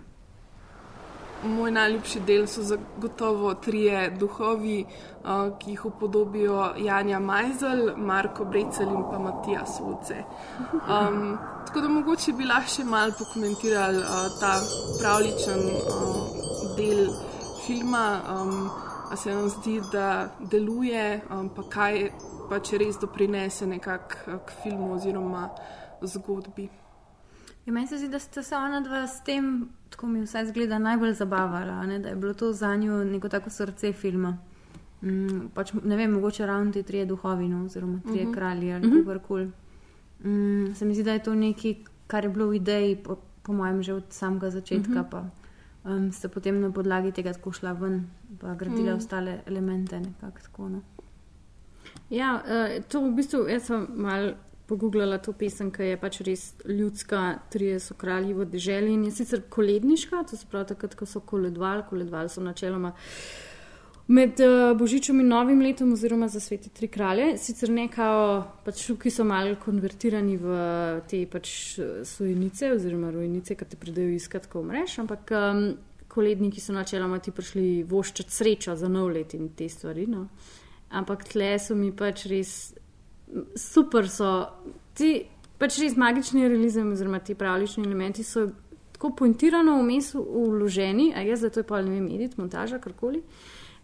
Moj 1.44 1.70
najljubši 1.70 2.20
del 2.26 2.46
so 2.46 2.62
zagotovo 2.62 3.54
trije 3.54 4.10
duhovi, 4.10 4.84
uh, 4.84 5.58
ki 5.58 5.70
jih 5.70 5.84
upodobijo 5.84 6.74
Janja 6.78 7.18
Majzel, 7.18 7.96
Marko 7.96 8.44
Brecel 8.44 8.88
in 8.88 9.04
pa 9.10 9.18
Matija 9.18 9.64
Sulce. 9.66 10.24
Um, 10.72 11.38
tako 11.66 11.80
da 11.80 11.88
mogoče 11.88 12.32
bi 12.32 12.44
lahko 12.44 12.74
še 12.74 12.84
malo 12.84 13.16
pokomentirali 13.18 13.98
uh, 13.98 14.26
ta 14.40 14.52
pravličen 15.00 15.64
uh, 15.64 16.76
del 16.76 17.08
filma, 17.66 18.20
um, 18.34 18.70
a 19.10 19.16
se 19.16 19.34
nam 19.34 19.48
zdi, 19.48 19.80
da 19.92 20.28
deluje, 20.40 21.22
um, 21.30 21.48
pa 21.56 21.64
kaj 21.72 22.10
pa 22.50 22.58
če 22.58 22.78
res 22.82 23.00
doprinese 23.00 23.66
nekako 23.66 24.38
k 24.44 24.60
filmu 24.62 24.92
oziroma 24.98 25.48
zgodbi. 26.02 26.68
Ja, 27.66 27.72
meni 27.72 27.86
se 27.86 27.98
zdi, 27.98 28.08
da 28.08 28.18
ste 28.18 28.42
se 28.42 28.56
ona 28.56 28.80
dva 28.80 29.06
s 29.06 29.24
tem, 29.24 29.68
tako 29.90 30.06
mi 30.06 30.22
vsaj 30.22 30.46
zgleda, 30.46 30.78
najbolj 30.78 31.12
zabavala, 31.14 31.86
ne? 31.86 31.98
da 31.98 32.08
je 32.08 32.16
bilo 32.16 32.34
to 32.34 32.52
za 32.52 32.76
njo 32.76 33.04
neko 33.04 33.28
tako 33.28 33.50
srce 33.50 33.92
filma. 33.92 34.38
Mm, 35.02 35.48
pač, 35.54 35.72
ne 35.72 35.96
vem, 35.96 36.12
mogoče 36.12 36.46
ravno 36.46 36.72
ti 36.72 36.82
trije 36.82 37.06
duhovi, 37.06 37.48
no, 37.48 37.64
oziroma 37.64 38.00
trije 38.00 38.22
uh 38.22 38.22
mhm. 38.22 38.30
-huh. 38.30 38.34
kralji 38.34 38.72
ali 38.72 38.88
uh 38.88 38.94
-huh. 38.94 39.06
karkoli. 39.06 39.50
Mm, 40.24 40.74
se 40.74 40.84
mi 40.84 40.94
zdi, 40.94 41.02
da 41.02 41.12
je 41.12 41.22
to 41.22 41.34
nekaj, 41.34 41.74
kar 42.06 42.24
je 42.24 42.30
bilo 42.30 42.46
v 42.48 42.54
ideji, 42.54 42.96
po, 42.96 43.16
po 43.42 43.52
mojem, 43.52 43.82
že 43.82 43.94
od 43.94 44.04
samega 44.08 44.50
začetka. 44.50 44.90
Uh 44.90 44.96
mhm. 44.96 45.04
-huh. 45.04 45.10
pa, 45.10 45.24
um, 45.90 46.12
ste 46.12 46.28
potem 46.28 46.60
na 46.60 46.72
podlagi 46.72 47.12
tega 47.12 47.32
tako 47.32 47.52
šla 47.52 47.72
ven 47.72 47.94
in 47.94 48.38
gradila 48.38 48.70
uh 48.70 48.78
mhm. 48.78 48.88
-huh. 48.88 48.96
ostale 48.96 49.40
elemente. 49.46 50.00
Nekak, 50.00 50.42
tako, 50.42 50.68
no. 50.68 50.82
Ja, 52.10 52.42
uh, 52.44 52.84
to 52.84 53.00
v 53.00 53.12
bistvu 53.12 53.48
jaz 53.48 53.62
sem 53.62 53.86
mal 53.94 54.34
pogooglala 54.70 55.18
to 55.18 55.34
pesem, 55.34 55.72
ki 55.74 55.92
je 55.92 56.00
pač 56.00 56.20
res 56.26 56.46
ljudska, 56.64 57.20
trije 57.50 57.80
so 57.82 57.98
kralji 57.98 58.36
v 58.38 58.46
deželi 58.46 58.94
in 58.94 59.04
je 59.08 59.14
sicer 59.18 59.42
koledniška, 59.50 60.22
to 60.30 60.38
se 60.38 60.46
pravi 60.50 60.70
takrat, 60.72 60.94
ko 60.94 61.08
so 61.10 61.22
koledvali, 61.26 61.86
koledvali 61.90 62.30
so 62.30 62.44
načeloma. 62.44 62.94
Med 64.10 64.40
uh, 64.42 64.72
Božičem 64.74 65.20
in 65.22 65.28
Novim 65.30 65.60
letom, 65.62 65.92
oziroma 65.94 66.26
za 66.28 66.40
svete 66.42 66.70
tri 66.74 66.88
kralje, 66.90 67.36
sicer 67.38 67.70
nekaj, 67.70 68.40
pač, 68.66 68.88
ki 68.98 69.12
so 69.14 69.26
malo 69.26 69.54
konvertirani 69.62 70.34
v 70.40 70.56
te 71.10 71.20
pač 71.30 71.52
sojenice, 72.10 72.72
oziroma 72.74 73.12
rojenice, 73.14 73.54
ki 73.54 73.68
te 73.70 73.78
pridejo 73.78 74.16
iskati, 74.16 74.50
ko 74.50 74.64
umreš, 74.64 74.98
ampak 75.04 75.30
um, 75.30 75.62
koledniki 76.10 76.60
so 76.60 76.74
načeloma 76.74 77.20
ti 77.22 77.30
prišli 77.30 77.84
voščati 77.86 78.34
srečo 78.34 78.74
za 78.76 78.90
nov 78.90 79.12
let 79.14 79.34
in 79.38 79.52
te 79.54 79.68
stvari. 79.70 80.08
No. 80.10 80.26
Ampak 80.90 81.28
tle 81.30 81.52
so 81.62 81.78
mi 81.78 81.92
pač 81.94 82.26
res 82.26 82.54
super 83.56 84.08
so 84.08 84.48
ti, 84.94 85.26
pač 85.58 85.78
res 85.82 85.96
magični 85.96 86.48
realizem, 86.48 86.92
oziroma 86.92 87.20
ti 87.24 87.34
pravlični 87.34 87.84
elementi 87.86 88.24
so 88.26 88.48
tako 88.92 89.14
pointirano 89.16 89.78
vmes 89.80 90.12
vloženi, 90.14 91.10
a 91.16 91.24
jaz 91.24 91.46
zato 91.46 91.60
je 91.60 91.66
pa 91.66 91.80
ne 91.82 91.94
vem, 91.94 92.06
edit, 92.12 92.36
montaža, 92.36 92.78
karkoli. 92.78 93.22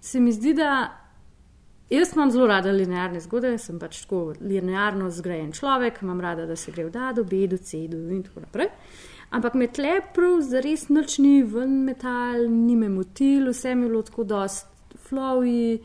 Se 0.01 0.20
mi 0.20 0.32
zdi, 0.32 0.53
da 0.55 0.92
jaz 1.90 2.12
imam 2.14 2.30
zelo 2.30 2.47
rada 2.47 2.72
linearne 2.72 3.20
zgodbe, 3.24 3.57
sem 3.59 3.78
pač 3.80 4.03
tako 4.05 4.34
linearno 4.40 5.09
zgrajen 5.11 5.55
človek, 5.57 6.03
imam 6.03 6.20
rada, 6.20 6.44
da 6.47 6.57
se 6.57 6.72
gre 6.72 6.88
v 6.90 6.92
dado, 6.92 7.24
bedu, 7.24 7.57
cedu 7.57 8.03
in 8.12 8.22
tako 8.26 8.44
naprej. 8.44 8.72
Ampak 9.36 9.57
me 9.59 9.66
tle 9.72 10.01
prav 10.14 10.40
zares 10.47 10.86
nočni 10.92 11.40
ven 11.42 11.80
metal, 11.86 12.44
ni 12.51 12.76
me 12.76 12.88
motil, 12.92 13.51
vse 13.51 13.74
mi 13.74 13.86
je 13.86 13.94
bilo 13.94 14.03
tako 14.07 14.24
dost 14.24 14.68
flowy 15.09 15.78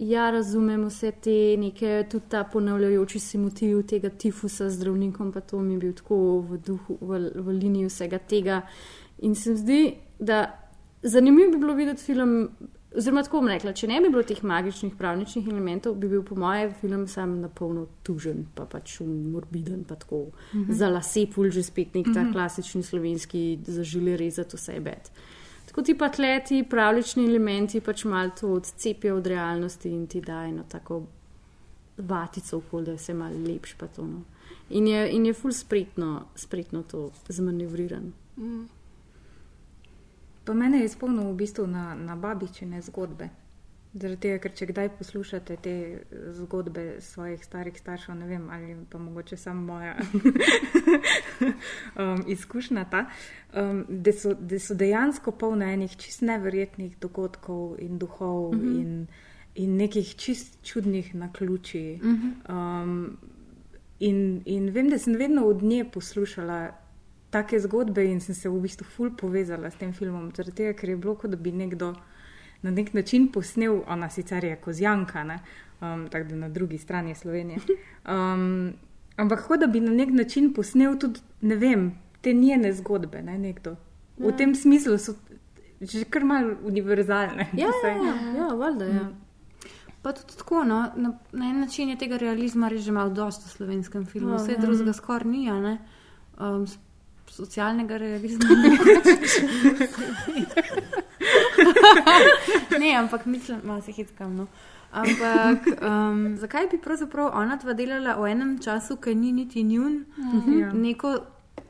ja, 0.00 0.30
razumem 0.30 0.86
vse 0.88 1.10
te 1.12 1.56
neke, 1.60 2.06
tudi 2.10 2.24
ta 2.28 2.44
ponavljajoči 2.44 3.20
se 3.20 3.38
motiv 3.38 3.82
tega 3.86 4.08
tifusa 4.08 4.70
z 4.70 4.78
zdravnikom, 4.78 5.32
pa 5.32 5.40
to 5.40 5.60
mi 5.60 5.74
je 5.74 5.78
bil 5.78 5.92
tako 5.94 6.40
v 6.48 6.58
duhu, 6.66 6.96
v, 7.00 7.20
v 7.34 7.56
liniji 7.58 7.90
vsega 7.90 8.18
tega. 8.18 8.62
In 9.18 9.34
se 9.34 9.50
mi 9.50 9.56
zdi, 9.56 9.80
da 10.18 10.44
zanimivo 11.02 11.50
bi 11.52 11.58
bilo 11.58 11.74
videti 11.74 12.02
film. 12.02 12.48
Oziroma, 12.96 13.22
tako 13.22 13.38
bom 13.38 13.48
rekla, 13.52 13.70
če 13.76 13.86
ne 13.86 14.00
bi 14.02 14.08
bilo 14.10 14.24
teh 14.26 14.40
magičnih 14.42 14.96
pravničnih 14.98 15.46
elementov, 15.52 15.94
bi 15.94 16.08
bil 16.10 16.24
po 16.26 16.34
mojem 16.34 16.72
film 16.80 17.04
sam 17.06 17.36
na 17.38 17.48
polno 17.48 17.84
tužen, 18.02 18.48
pa 18.54 18.64
pač 18.66 18.96
morbiden, 19.04 19.84
pa 19.84 19.94
tako 19.94 20.24
mm 20.24 20.64
-hmm. 20.64 20.72
za 20.74 20.88
lase, 20.88 21.26
pul 21.34 21.50
že 21.50 21.62
spet 21.62 21.94
nek 21.94 22.06
ta 22.06 22.10
mm 22.10 22.26
-hmm. 22.26 22.32
klasični 22.32 22.82
slovenski, 22.82 23.58
zažili 23.66 24.16
rezati 24.16 24.56
vse 24.56 24.80
bed. 24.80 25.10
Tako 25.70 25.82
ti 25.82 25.94
pa 25.98 26.08
tleti, 26.08 26.64
pravlični 26.70 27.24
elementi 27.24 27.80
pač 27.80 28.04
malo 28.04 28.30
to 28.40 28.48
odcepijo 28.52 29.16
od 29.16 29.26
realnosti 29.26 29.88
in 29.88 30.06
ti 30.06 30.20
dajo 30.20 30.48
eno 30.48 30.64
tako 30.68 31.02
vatico 31.96 32.56
okoli, 32.56 32.84
da 32.84 32.90
je 32.90 32.96
vse 32.96 33.14
malo 33.14 33.38
lepš. 33.46 33.74
No. 33.98 34.22
In 34.70 34.88
je, 34.88 35.10
in 35.12 35.26
je 35.26 35.34
ful 35.34 35.52
spretno, 35.52 36.24
spretno 36.34 36.82
to 36.82 37.10
zmanevriran. 37.28 38.12
Mm. 38.36 38.64
Pa 40.44 40.54
mene 40.54 40.80
je 40.80 40.88
spomnil 40.88 41.30
v 41.30 41.36
bistvu 41.36 41.66
na, 41.66 41.94
na 41.94 42.16
babičine 42.16 42.82
zgodbe. 42.82 43.28
Zaradi 43.90 44.20
tega, 44.22 44.38
ker 44.38 44.52
če 44.54 44.66
kdaj 44.70 44.88
poslušate 45.00 45.56
te 45.64 45.72
zgodbe 46.36 47.00
svojih 47.02 47.40
starih 47.42 47.74
staršev, 47.74 48.14
ne 48.20 48.28
vem, 48.28 48.44
ali 48.54 48.76
pa 48.90 49.00
mogoče 49.02 49.34
samo 49.36 49.64
moja 49.66 49.96
um, 51.98 52.22
izkušnja 52.30 52.84
ta, 52.92 53.00
um, 53.50 53.82
da, 53.88 54.12
so, 54.14 54.36
da 54.38 54.60
so 54.62 54.76
dejansko 54.78 55.34
polne 55.34 55.72
enih 55.74 55.96
čist 55.98 56.22
neverjetnih 56.22 57.00
dogodkov 57.02 57.80
in 57.82 57.98
duhov 57.98 58.54
mm 58.54 58.60
-hmm. 58.60 58.78
in, 58.80 59.06
in 59.54 59.76
nekih 59.76 60.14
čist 60.14 60.62
čudnih 60.62 61.14
naključij. 61.14 61.96
Mm 61.96 62.14
-hmm. 62.14 62.54
um, 62.54 63.18
in, 63.98 64.42
in 64.44 64.70
vem, 64.70 64.90
da 64.90 64.98
sem 64.98 65.16
vedno 65.16 65.46
od 65.46 65.62
nje 65.62 65.84
poslušala 65.92 66.70
take 67.30 67.60
zgodbe 67.60 68.04
in 68.04 68.20
sem 68.20 68.34
se 68.34 68.48
v 68.48 68.60
bistvu 68.60 68.84
ful 68.84 69.10
povezala 69.16 69.70
s 69.70 69.74
tem 69.74 69.92
filmom, 69.92 70.30
zaradi 70.36 70.56
tega, 70.56 70.72
ker 70.72 70.88
je 70.88 70.96
bilo, 70.96 71.14
kot 71.14 71.30
da 71.30 71.36
bi 71.36 71.52
nekdo 71.52 71.94
na 72.62 72.70
nek 72.70 72.94
način 72.94 73.32
posnel, 73.32 73.80
ona 73.88 74.10
sicer 74.10 74.44
je 74.44 74.56
kozjanka, 74.56 75.38
um, 75.80 76.08
tako 76.10 76.28
da 76.28 76.36
na 76.36 76.48
drugi 76.48 76.78
strani 76.78 77.14
Slovenije. 77.14 77.58
Um, 78.08 78.72
ampak 79.16 79.46
kot 79.46 79.60
da 79.60 79.66
bi 79.66 79.80
na 79.80 79.92
nek 79.92 80.10
način 80.10 80.54
posnel 80.54 80.98
tudi, 80.98 81.20
ne 81.40 81.56
vem, 81.56 81.98
te 82.20 82.32
njene 82.32 82.72
zgodbe, 82.72 83.22
ne 83.22 83.38
nekdo. 83.38 83.76
V 84.18 84.28
ja. 84.28 84.36
tem 84.36 84.54
smislu 84.54 84.98
so 84.98 85.14
že 85.80 86.04
kar 86.04 86.24
mal 86.24 86.54
univerzalne. 86.64 87.48
Ja, 87.56 87.68
ja, 87.84 87.90
ja, 87.90 88.14
ja 88.36 88.54
valjda. 88.54 88.84
Ja. 88.84 89.02
Mm. 89.02 89.14
Pa 90.02 90.12
tudi 90.12 90.36
tako, 90.36 90.64
no, 90.64 90.92
na, 90.96 91.18
na 91.32 91.50
en 91.50 91.60
način 91.60 91.88
je 91.88 91.98
tega 91.98 92.16
realizma 92.16 92.70
že 92.76 92.92
malo 92.92 93.10
dosto 93.10 93.48
v 93.48 93.50
slovenskem 93.50 94.06
filmu, 94.06 94.36
vse 94.36 94.52
ja, 94.52 94.58
drugega 94.58 94.92
skoraj 94.92 95.28
ni, 95.28 95.50
um, 95.50 96.66
socialnega 97.28 97.96
realizma. 97.96 98.44
ne, 102.80 102.96
ampak 102.96 103.26
mislim, 103.26 103.60
da 103.64 103.80
se 103.80 103.92
hitkam. 103.92 104.36
No. 104.36 104.46
Ampak 104.92 105.82
um, 105.82 106.36
zakaj 106.36 106.66
bi 106.66 106.78
pravzaprav 106.78 107.30
ona 107.34 107.56
dva 107.56 107.72
delala 107.72 108.16
v 108.18 108.30
enem 108.32 108.58
času, 108.58 108.96
ki 108.96 109.14
ni 109.14 109.32
niti 109.32 109.62
njun, 109.62 110.04
mm 110.18 110.72
neko 110.82 111.14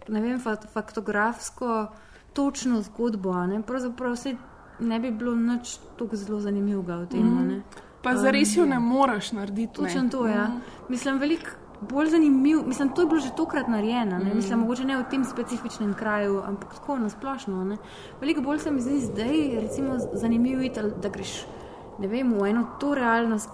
ne 0.08 0.20
vem, 0.20 0.40
faktografsko 0.72 1.86
točno 2.32 2.82
zgodbo? 2.82 3.34
Ne? 3.46 3.62
Pravzaprav 3.62 4.16
se 4.16 4.36
ne 4.80 5.00
bi 5.00 5.10
bilo 5.10 5.34
nič 5.34 5.78
tako 5.98 6.16
zelo 6.16 6.40
zanimivega 6.40 6.96
v 6.96 7.06
tem. 7.06 7.20
Mm 7.20 7.48
-hmm. 7.48 7.60
Pa 8.02 8.16
zares 8.16 8.56
jo 8.56 8.66
ne 8.66 8.78
moreš 8.78 9.32
narediti. 9.32 9.74
Točno 9.74 10.08
to, 10.10 10.26
ja. 10.26 10.48
Mm. 10.48 10.60
Mislim, 10.88 11.18
veliko 11.18 11.50
bolj 11.80 12.10
zanimiv. 12.10 12.66
Mislim, 12.66 12.88
to 12.88 13.02
je 13.02 13.06
bilo 13.06 13.20
že 13.20 13.30
tokrat 13.36 13.68
narejeno. 13.68 14.18
Mm. 14.18 14.34
Mislim, 14.34 14.58
mogoče 14.58 14.84
ne 14.84 14.98
v 14.98 15.04
tem 15.10 15.24
specifičnem 15.24 15.94
kraju, 15.94 16.42
ampak 16.46 16.74
tako 16.74 16.98
na 16.98 17.08
splošno. 17.08 17.76
Veliko 18.20 18.40
bolj 18.40 18.58
se 18.58 18.70
mi 18.70 18.80
zdi 18.80 19.00
zdaj, 19.00 19.60
recimo, 19.60 19.98
zanimivo 20.12 20.62
je, 20.62 20.70
da 21.02 21.08
greš 21.08 21.44
vem, 21.98 22.32
v 22.32 22.50
eno 22.50 22.66
to 22.80 22.94
realnost. 22.94 23.50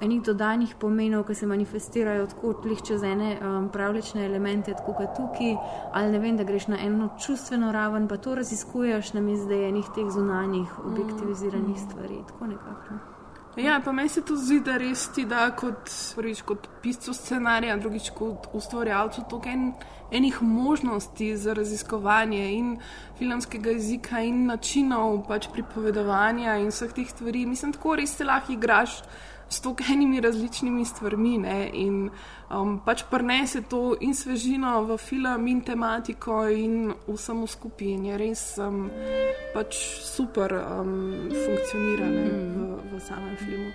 Enih 0.00 0.22
dodanih 0.24 0.70
pomenov, 0.80 1.26
ki 1.28 1.34
se 1.36 1.46
manifestirajo 1.46 2.24
tako 2.26 2.54
lih 2.64 2.78
čez 2.80 3.02
ene 3.04 3.34
um, 3.36 3.66
pravlične 3.68 4.24
elemente, 4.24 4.72
tako 4.72 4.94
kot 4.96 5.12
tukaj, 5.16 5.52
ali 5.92 6.12
ne 6.12 6.18
vem, 6.18 6.38
da 6.40 6.48
greš 6.48 6.70
na 6.72 6.80
eno 6.80 7.10
čustveno 7.20 7.68
raven, 7.72 8.08
pa 8.08 8.16
to 8.16 8.34
raziskuješ 8.34 9.12
na 9.12 9.20
mizi, 9.20 9.44
da 9.48 9.60
je 9.60 9.68
enih 9.68 9.92
teh 9.94 10.08
zunanjih, 10.08 10.78
objektiviziranih 10.86 11.76
mm. 11.76 11.84
stvari. 11.84 12.22
Tako 12.32 12.46
nekako. 12.46 13.19
Ja, 13.56 13.80
pa 13.84 13.92
meni 13.92 14.08
se 14.08 14.22
to 14.22 14.36
zdi, 14.38 14.60
da 14.62 14.76
res 14.78 15.08
ti 15.14 15.24
da 15.26 15.48
kot, 15.58 15.90
prvič, 16.14 16.42
kot 16.46 16.68
piscu 16.82 17.14
scenarija, 17.14 17.74
drugič 17.82 18.12
kot 18.14 18.46
ustvarjalcu 18.54 19.24
toliko 19.30 19.50
en, 19.50 19.72
enih 20.14 20.38
možnosti 20.42 21.32
za 21.36 21.54
raziskovanje 21.58 22.44
in 22.54 22.76
filmskega 23.18 23.74
jezika 23.74 24.22
in 24.22 24.44
načinov 24.46 25.24
pač 25.26 25.48
pripovedovanja 25.50 26.60
in 26.62 26.70
vseh 26.70 26.94
teh 26.94 27.10
stvari. 27.10 27.42
Mislim, 27.46 27.74
tako 27.74 27.96
res 27.98 28.14
se 28.16 28.24
lahko 28.24 28.54
igraš 28.54 29.00
s 29.50 29.60
tokenimi 29.60 30.20
različnimi 30.22 30.84
stvarmi 30.84 31.38
ne? 31.38 31.70
in 31.74 32.10
um, 32.50 32.80
pač 32.84 33.04
prnese 33.06 33.62
to 33.62 33.94
in 34.02 34.14
svežino 34.14 34.84
v 34.84 34.98
film 34.98 35.46
in 35.46 35.60
tematiko 35.62 36.46
in 36.50 36.92
vsemu 37.08 37.46
skupini. 37.46 38.16
Res 38.18 38.58
um, 38.58 38.90
pač 39.54 39.78
super 40.02 40.52
um, 40.58 41.30
funkcionira 41.30 42.06
ne, 42.10 42.26
v, 42.28 42.58
v 42.90 43.00
samem 43.00 43.36
filmu. 43.38 43.70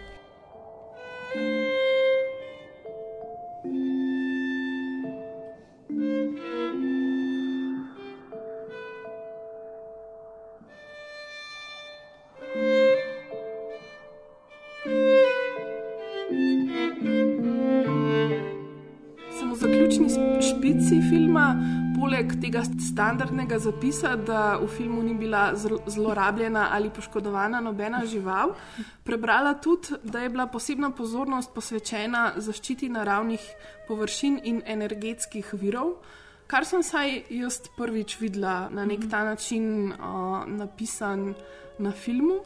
špici 3.66 4.15
poleg 22.16 22.36
tega 22.40 22.62
standardnega 22.64 23.58
zapisa, 23.60 24.14
da 24.16 24.56
v 24.56 24.70
filmu 24.72 25.02
ni 25.04 25.14
bila 25.20 25.52
zlorabljena 25.56 26.70
ali 26.72 26.90
poškodovana 26.90 27.60
nobena 27.60 28.06
žival, 28.06 28.54
prebrala 29.04 29.54
tudi, 29.60 29.98
da 30.04 30.22
je 30.24 30.30
bila 30.30 30.48
posebna 30.48 30.92
pozornost 30.96 31.52
posvečena 31.54 32.34
zaščiti 32.38 32.88
naravnih 32.90 33.42
površin 33.88 34.40
in 34.44 34.62
energetskih 34.66 35.52
virov. 35.60 35.98
Kar 36.48 36.64
sem 36.64 36.84
saj 36.84 37.26
jaz 37.30 37.60
prvič 37.76 38.16
videla 38.22 38.70
na 38.72 38.86
nek 38.86 39.10
ta 39.12 39.26
način 39.28 39.92
uh, 39.92 40.46
napisan 40.48 41.34
na 41.80 41.92
filmu. 41.92 42.46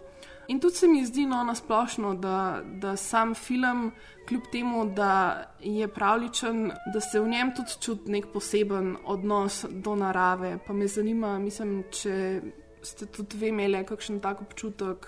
In 0.49 0.59
tudi 0.59 0.73
se 0.75 0.87
mi 0.87 1.05
zdi 1.05 1.25
no, 1.25 1.43
na 1.43 1.53
splošno, 1.55 2.13
da, 2.13 2.61
da 2.81 2.95
sam 2.95 3.35
film, 3.35 3.91
kljub 4.27 4.47
temu, 4.51 4.85
da 4.95 5.43
je 5.59 5.87
pravličen, 5.87 6.71
da 6.93 7.01
se 7.01 7.19
v 7.19 7.27
njem 7.29 7.51
tudi 7.55 7.75
čuti 7.81 8.11
nek 8.11 8.31
poseben 8.33 8.95
odnos 9.05 9.65
do 9.69 9.93
narave. 9.95 10.57
Pa 10.67 10.73
me 10.73 10.87
zanima, 10.87 11.37
mislim, 11.39 11.83
če 11.91 12.41
ste 12.81 13.05
tudi 13.05 13.37
vi 13.37 13.51
imeli 13.53 13.83
kakšen 13.85 14.17
tak 14.25 14.41
občutek 14.41 15.05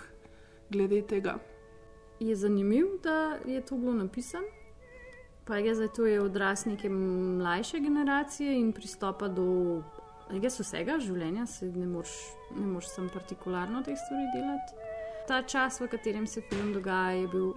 glede 0.70 1.02
tega. 1.10 1.40
Je 2.20 2.36
zanimivo, 2.36 3.00
da 3.04 3.40
je 3.46 3.66
to 3.66 3.82
bilo 3.82 3.94
napisano. 3.94 4.46
Pa 5.46 5.58
je 5.58 5.74
zdaj 5.76 5.90
to 5.96 6.06
je 6.06 6.22
odraz 6.22 6.66
neke 6.66 6.90
mlajše 6.90 7.80
generacije 7.80 8.60
in 8.60 8.72
pristopa 8.78 9.28
do 9.28 9.82
vsega 10.30 11.00
življenja, 11.00 11.46
se 11.46 11.66
ne 11.66 11.88
moreš, 11.88 12.14
ne 12.56 12.68
moreš 12.68 12.94
samo 12.94 13.10
partikularno 13.10 13.82
teh 13.84 13.98
stvari 13.98 14.30
delati 14.38 14.81
ta 15.32 15.42
čas, 15.42 15.80
v 15.80 15.88
katerem 15.88 16.28
se 16.28 16.42
film 16.42 16.74
dogaja, 16.74 17.12
je 17.16 17.28
bil 17.32 17.52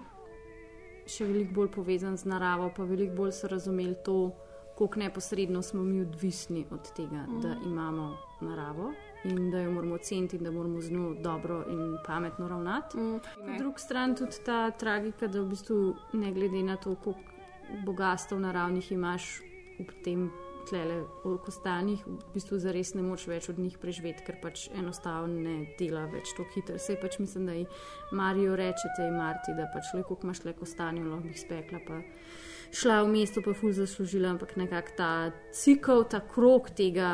še 1.11 1.25
veliko 1.27 1.57
bolj 1.57 1.69
povezan 1.75 2.15
z 2.15 2.29
naravo, 2.31 2.69
pa 2.71 2.85
veliko 2.87 3.17
bolj 3.17 3.33
so 3.35 3.49
razumeli 3.51 3.97
to, 4.05 4.31
kako 4.79 4.99
neposredno 4.99 5.59
smo 5.63 5.83
mi 5.83 5.99
odvisni 6.01 6.63
od 6.71 6.87
tega, 6.95 7.25
mm. 7.27 7.41
da 7.43 7.57
imamo 7.65 8.13
naravo. 8.47 8.93
In 9.25 9.49
da 9.51 9.59
jo 9.59 9.71
moramo 9.73 9.97
ceniti, 9.97 10.37
da 10.37 10.51
moramo 10.51 10.81
z 10.81 10.93
njo 10.93 11.15
dobro 11.19 11.63
in 11.71 11.97
pametno 12.05 12.47
ravnati. 12.47 12.97
Mm, 12.97 13.19
po 13.19 13.57
drugi 13.57 13.81
strani 13.81 14.15
tudi 14.15 14.39
ta 14.45 14.71
tragika, 14.71 15.27
da 15.27 15.41
v 15.41 15.49
bistvu 15.51 15.79
ne 16.13 16.31
glede 16.31 16.63
na 16.63 16.77
to, 16.77 16.95
koliko 16.95 17.83
bogatstv 17.85 18.39
naravnih 18.39 18.91
imaš 18.91 19.41
v 19.79 20.03
tem 20.03 20.29
tlele 20.69 21.01
v 21.23 21.35
kostanjih, 21.45 22.03
v 22.07 22.33
bistvu 22.33 22.59
zares 22.61 22.93
ne 22.95 23.03
moč 23.05 23.27
več 23.29 23.49
od 23.51 23.59
njih 23.61 23.77
preživeti, 23.81 24.25
ker 24.25 24.39
pač 24.41 24.67
enostavno 24.75 25.41
ne 25.45 25.55
dela 25.79 26.05
več 26.11 26.33
tako 26.35 26.47
hitro. 26.55 26.79
Vse 26.79 26.97
pač 27.01 27.19
mislim, 27.19 27.45
da 27.49 27.57
ji 27.57 27.65
Marijo 28.11 28.55
reče 28.59 28.93
tej 28.97 29.11
Marti, 29.15 29.55
da 29.57 29.69
pač 29.73 29.93
le 29.93 30.03
koliko 30.03 30.27
imaš 30.27 30.43
le 30.45 30.55
kostanje, 30.57 31.03
lahko 31.05 31.29
bi 31.29 31.39
spekla, 31.39 31.81
pa 31.87 32.01
šla 32.75 33.01
v 33.03 33.11
mesto, 33.13 33.43
pa 33.45 33.53
ful 33.57 33.75
zaslužila, 33.75 34.33
ampak 34.35 34.55
nekako 34.59 34.97
ta 34.97 35.11
cikl, 35.53 36.03
ta 36.09 36.21
krok 36.25 36.71
tega 36.75 37.11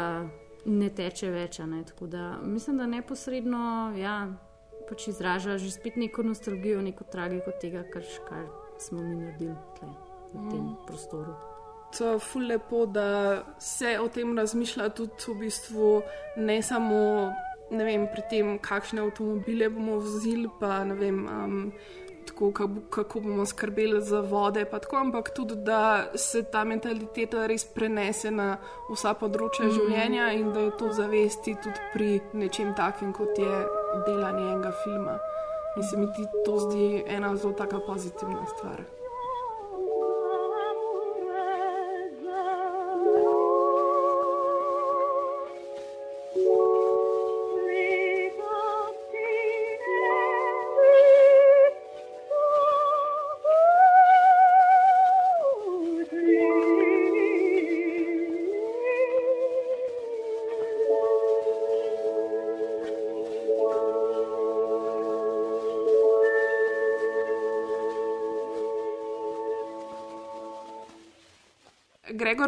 ne 0.66 0.90
teče 0.90 1.32
več. 1.34 1.60
Ne? 1.68 1.84
Tako 1.88 2.08
da 2.08 2.38
mislim, 2.44 2.82
da 2.82 2.90
neposredno, 2.90 3.92
ja, 4.00 4.18
pač 4.90 5.08
izraža 5.12 5.58
že 5.62 5.72
spet 5.72 6.00
neko 6.00 6.24
nostalgijo, 6.28 6.82
neko 6.82 7.08
tragiko 7.12 7.54
tega, 7.62 7.86
kar, 7.94 8.06
kar 8.28 8.50
smo 8.82 9.04
mi 9.04 9.16
naredili 9.16 9.56
tle, 9.80 9.94
v 10.34 10.50
tem 10.50 10.62
mm. 10.66 10.76
prostoru. 10.88 11.51
To 11.98 12.14
je 12.14 12.20
ful 12.24 12.46
lepo, 12.48 12.86
da 12.86 13.44
se 13.60 13.98
o 14.00 14.08
tem 14.08 14.38
razmišlja 14.38 14.90
tudi 14.96 15.28
v 15.28 15.40
bistvu 15.42 16.02
ne 16.38 16.62
samo 16.64 17.32
ne 17.72 17.84
vem, 17.88 18.06
pri 18.12 18.24
tem, 18.30 18.56
kakšne 18.60 19.02
avtomobile 19.02 19.70
bomo 19.72 20.00
vozili, 20.04 20.50
pa 20.60 20.84
ne 20.84 20.96
vem. 20.96 21.26
Um, 21.28 21.74
Tako, 22.22 22.52
kako 22.94 23.20
bomo 23.20 23.46
skrbeli 23.50 23.98
za 24.06 24.20
vode, 24.22 24.62
tako, 24.70 24.98
ampak 24.98 25.32
tudi, 25.34 25.56
da 25.66 26.12
se 26.16 26.44
ta 26.44 26.62
mentaliteta 26.64 27.48
res 27.50 27.66
prenese 27.66 28.30
na 28.30 28.60
vsa 28.92 29.16
področja 29.18 29.66
mm. 29.66 29.74
življenja 29.74 30.30
in 30.38 30.54
da 30.54 30.68
je 30.68 30.76
to 30.78 30.92
zavesti 30.94 31.58
tudi 31.66 31.90
pri 31.96 32.12
nečem 32.38 32.76
takim, 32.78 33.10
kot 33.10 33.42
je 33.42 33.66
delanje 34.06 34.48
enega 34.54 34.72
filma. 34.86 35.18
In 35.74 35.90
se 35.90 35.98
mi 35.98 36.30
to 36.46 36.62
zdi 36.70 37.04
ena 37.10 37.34
zelo 37.36 37.58
taka 37.58 37.82
pozitivna 37.90 38.46
stvar. 38.54 38.86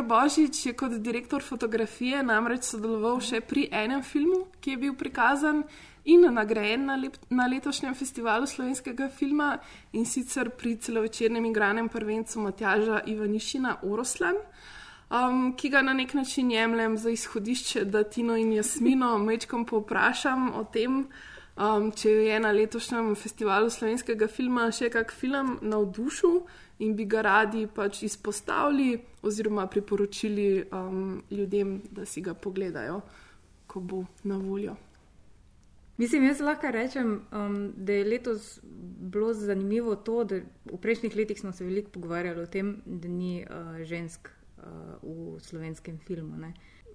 Gregor 0.03 0.19
Božič 0.19 0.65
je 0.65 0.73
kot 0.73 0.91
direktor 0.91 1.41
fotografije 1.41 2.23
namreč 2.23 2.67
sodeloval 2.67 3.21
še 3.23 3.39
pri 3.39 3.69
enem 3.71 4.01
filmu, 4.03 4.49
ki 4.59 4.75
je 4.75 4.77
bil 4.77 4.95
prikazan 4.99 5.63
in 6.03 6.27
nagrajen 6.27 6.85
na, 6.85 6.97
lep, 6.99 7.15
na 7.29 7.47
letošnjem 7.47 7.95
festivalu 7.95 8.47
slovenskega 8.47 9.07
filma 9.07 9.61
in 9.93 10.03
sicer 10.05 10.49
pri 10.49 10.75
celovečernem 10.75 11.45
igranem 11.47 11.87
prvencu 11.87 12.43
Matjaža 12.43 12.99
Ivanišina 13.07 13.77
Oroslan, 13.87 14.35
um, 15.07 15.53
ki 15.55 15.71
ga 15.71 15.81
na 15.81 15.93
nek 15.95 16.13
način 16.13 16.51
jemljem 16.51 16.97
za 16.97 17.09
izhodišče, 17.09 17.85
da 17.85 18.03
Tino 18.03 18.35
in 18.35 18.51
Jasmino 18.57 19.15
mečkom 19.29 19.63
poprašam 19.65 20.51
o 20.59 20.65
tem, 20.65 21.05
um, 21.55 21.91
če 21.95 22.11
je 22.27 22.43
na 22.43 22.51
letošnjem 22.51 23.15
festivalu 23.15 23.71
slovenskega 23.71 24.27
filma 24.27 24.67
še 24.67 24.91
kak 24.91 25.15
film 25.15 25.59
navdušil 25.61 26.41
in 26.83 26.95
bi 26.95 27.05
ga 27.05 27.21
radi 27.21 27.67
pač 27.75 28.03
izpostavili 28.03 28.97
oziroma 29.23 29.67
priporočili 29.67 30.65
um, 30.71 31.23
ljudem, 31.31 31.81
da 31.91 32.05
si 32.05 32.21
ga 32.21 32.33
pogledajo, 32.33 33.01
ko 33.67 33.79
bo 33.79 34.03
na 34.23 34.37
voljo. 34.37 34.75
Mislim, 35.97 36.25
jaz 36.25 36.41
lahko 36.41 36.71
rečem, 36.73 37.13
um, 37.31 37.57
da 37.77 37.93
je 37.93 38.05
letos 38.05 38.59
bilo 39.13 39.33
zanimivo 39.33 39.95
to, 39.95 40.23
da 40.23 40.41
v 40.65 40.79
prejšnjih 40.81 41.15
letih 41.15 41.39
smo 41.39 41.51
se 41.53 41.65
veliko 41.65 41.91
pogovarjali 41.93 42.41
o 42.41 42.45
tem, 42.45 42.75
da 42.85 43.07
ni 43.07 43.43
uh, 43.43 43.77
žensk 43.85 44.29
uh, 44.29 44.63
v 45.03 45.39
slovenskem 45.39 45.99
filmu, 46.07 46.37
ne? 46.37 46.53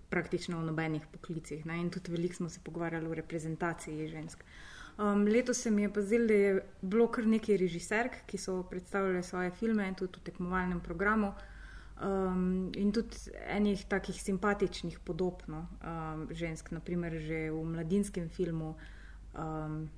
praktično 0.08 0.58
v 0.58 0.64
nobenih 0.70 1.04
poklicih. 1.12 1.66
Ne? 1.68 1.78
In 1.80 1.90
tudi 1.90 2.12
veliko 2.12 2.34
smo 2.34 2.48
se 2.48 2.60
pogovarjali 2.64 3.06
o 3.06 3.14
reprezentaciji 3.14 4.08
žensk. 4.08 4.40
Uh, 4.40 4.67
Um, 4.98 5.24
letos 5.24 5.56
se 5.62 5.70
mi 5.70 5.82
je 5.82 5.92
pa 5.92 6.02
zdelo, 6.02 6.26
da 6.26 6.34
je 6.34 6.62
bilo 6.82 7.06
kar 7.06 7.26
nekaj 7.26 7.56
režiserk, 7.56 8.16
ki 8.26 8.38
so 8.38 8.62
predstavljali 8.62 9.22
svoje 9.22 9.50
filme, 9.50 9.94
tudi 9.94 10.18
v 10.18 10.24
tekmovalnem 10.26 10.80
programu. 10.80 11.32
Um, 12.02 12.72
in 12.76 12.92
tudi 12.92 13.16
enih 13.46 13.84
takih 13.88 14.22
simpatičnih 14.22 14.98
podob 14.98 15.42
no, 15.46 15.66
um, 15.82 16.28
žensk, 16.30 16.70
naprimer 16.70 17.18
že 17.18 17.50
v 17.50 17.62
mladinskem 17.64 18.28
filmu. 18.28 18.74
Um, 19.34 19.88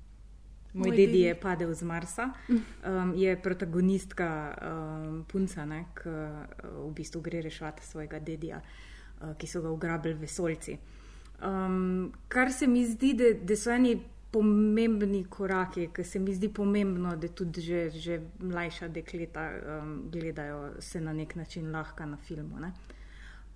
Moj, 0.73 0.87
Moj 0.87 0.97
dedi 0.97 1.19
je 1.21 1.35
padel 1.35 1.73
z 1.73 1.83
Marsa, 1.83 2.29
um, 2.49 3.13
je 3.15 3.35
protagonistka 3.41 4.55
um, 4.61 5.25
punca, 5.27 5.65
ki 5.65 6.09
uh, 6.09 6.87
v 6.87 6.93
bistvu 6.95 7.21
gre 7.21 7.41
reševati 7.41 7.85
svojega 7.85 8.19
dedija, 8.19 8.61
uh, 8.61 9.35
ki 9.37 9.47
so 9.47 9.61
ga 9.61 9.69
ugrabili 9.69 10.13
vesoljci. 10.13 10.77
Um, 11.43 12.13
kar 12.27 12.53
se 12.53 12.67
mi 12.67 12.85
zdi, 12.85 13.13
da, 13.13 13.33
da 13.33 13.55
so 13.55 13.71
eni 13.71 13.97
pomembni 14.31 15.25
koraki, 15.29 15.89
ki 15.93 16.03
se 16.03 16.19
mi 16.19 16.33
zdi 16.33 16.49
pomembno, 16.49 17.15
da 17.15 17.27
tudi 17.27 17.61
že, 17.61 17.89
že 17.89 18.21
mlajša 18.39 18.87
dekleta 18.87 19.49
um, 19.51 19.91
gledajo 20.11 20.71
se 20.79 21.01
na 21.01 21.13
nek 21.13 21.35
način 21.35 21.71
lahko 21.71 22.05
na 22.05 22.17
filmu. 22.17 22.57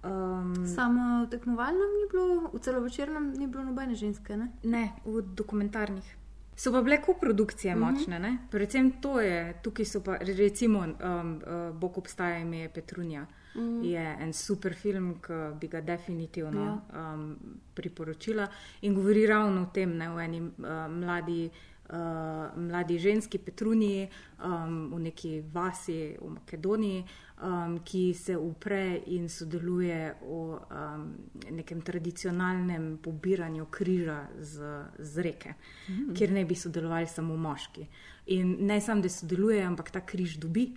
Um, 0.03 0.67
Samo 0.67 1.25
v 1.25 1.29
tekmovalnem 1.29 1.95
ni 1.97 2.05
bilo, 2.11 2.51
v 2.53 2.59
celovečernem 2.59 3.33
ni 3.37 3.47
bilo 3.47 3.63
nobene 3.63 3.95
ženske? 3.95 4.37
Ne, 4.37 4.51
ne 4.63 4.91
v 5.05 5.21
dokumentarnih. 5.21 6.15
So 6.55 6.71
pa 6.71 6.81
bile 6.81 7.01
koprodukcije 7.01 7.75
mm 7.75 7.81
-hmm. 7.81 7.91
močne, 7.91 8.19
ne? 8.19 8.37
predvsem 8.51 8.91
to 9.01 9.19
je, 9.19 9.55
tukaj 9.63 9.85
so 9.85 10.03
pa 10.03 10.17
recimo 10.17 10.79
um, 10.79 10.87
uh, 10.87 11.75
Bog 11.75 11.97
obstaja 11.97 12.39
ime 12.39 12.69
Petrunja. 12.69 13.25
Mm. 13.55 13.83
Je 13.83 14.15
en 14.19 14.33
super 14.33 14.73
film, 14.73 15.13
ki 15.21 15.33
bi 15.59 15.67
ga 15.67 15.81
definitivno 15.81 16.65
ja. 16.65 17.13
um, 17.13 17.37
priporočila 17.73 18.47
in 18.81 18.93
govori 18.93 19.25
ravno 19.25 19.61
o 19.61 19.71
tem, 19.73 19.95
ne, 19.97 20.09
o 20.09 20.19
eni 20.19 20.41
uh, 20.41 20.51
mladi 20.89 21.49
uh, 21.89 22.57
mladi 22.57 22.99
ženski 22.99 23.37
Petruniji 23.37 24.09
um, 24.43 24.91
v 24.93 24.99
neki 24.99 25.43
vasi 25.53 26.17
v 26.21 26.29
Makedoniji, 26.29 27.03
um, 27.43 27.79
ki 27.83 28.13
se 28.13 28.37
upre 28.37 29.01
in 29.05 29.29
sodeluje 29.29 30.15
v 30.21 30.25
um, 30.25 31.05
nekem 31.51 31.81
tradicionalnem 31.81 32.97
pobiranju 32.97 33.65
križa 33.65 34.27
z, 34.39 34.61
z 34.99 35.21
reke, 35.21 35.53
mm 35.53 35.95
-hmm. 35.95 36.17
kjer 36.17 36.31
ne 36.31 36.45
bi 36.45 36.55
sodelovali 36.55 37.07
samo 37.07 37.37
moški. 37.37 37.87
In 38.25 38.57
ne 38.59 38.81
samo, 38.81 39.01
da 39.01 39.09
sodeluje, 39.09 39.63
ampak 39.63 39.91
ta 39.91 40.01
križ 40.01 40.37
dobi 40.37 40.73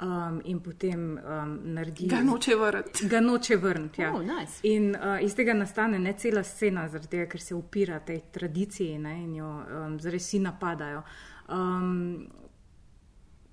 um, 0.00 0.40
in 0.44 0.60
potem 0.60 1.20
um, 1.24 1.58
naredi. 1.64 2.06
Ga 2.06 2.22
noče 2.22 2.56
vrniti. 2.56 3.08
Ga 3.08 3.20
noče 3.20 3.56
vrniti. 3.56 4.02
Ja. 4.02 4.14
Oh, 4.14 4.22
nice. 4.22 4.60
In 4.62 4.96
uh, 4.96 5.22
iz 5.22 5.34
tega 5.34 5.54
nastane 5.54 5.98
ne 5.98 6.12
cela 6.18 6.42
scena, 6.42 6.88
tega, 6.88 7.26
ker 7.26 7.40
se 7.40 7.54
upira 7.54 8.00
tej 8.00 8.22
tradiciji 8.32 8.98
ne, 8.98 9.16
in 9.24 9.34
jo 9.36 9.50
um, 9.50 9.98
zares 10.00 10.26
vsi 10.26 10.42
napadajo. 10.42 11.02
Um, 11.48 12.28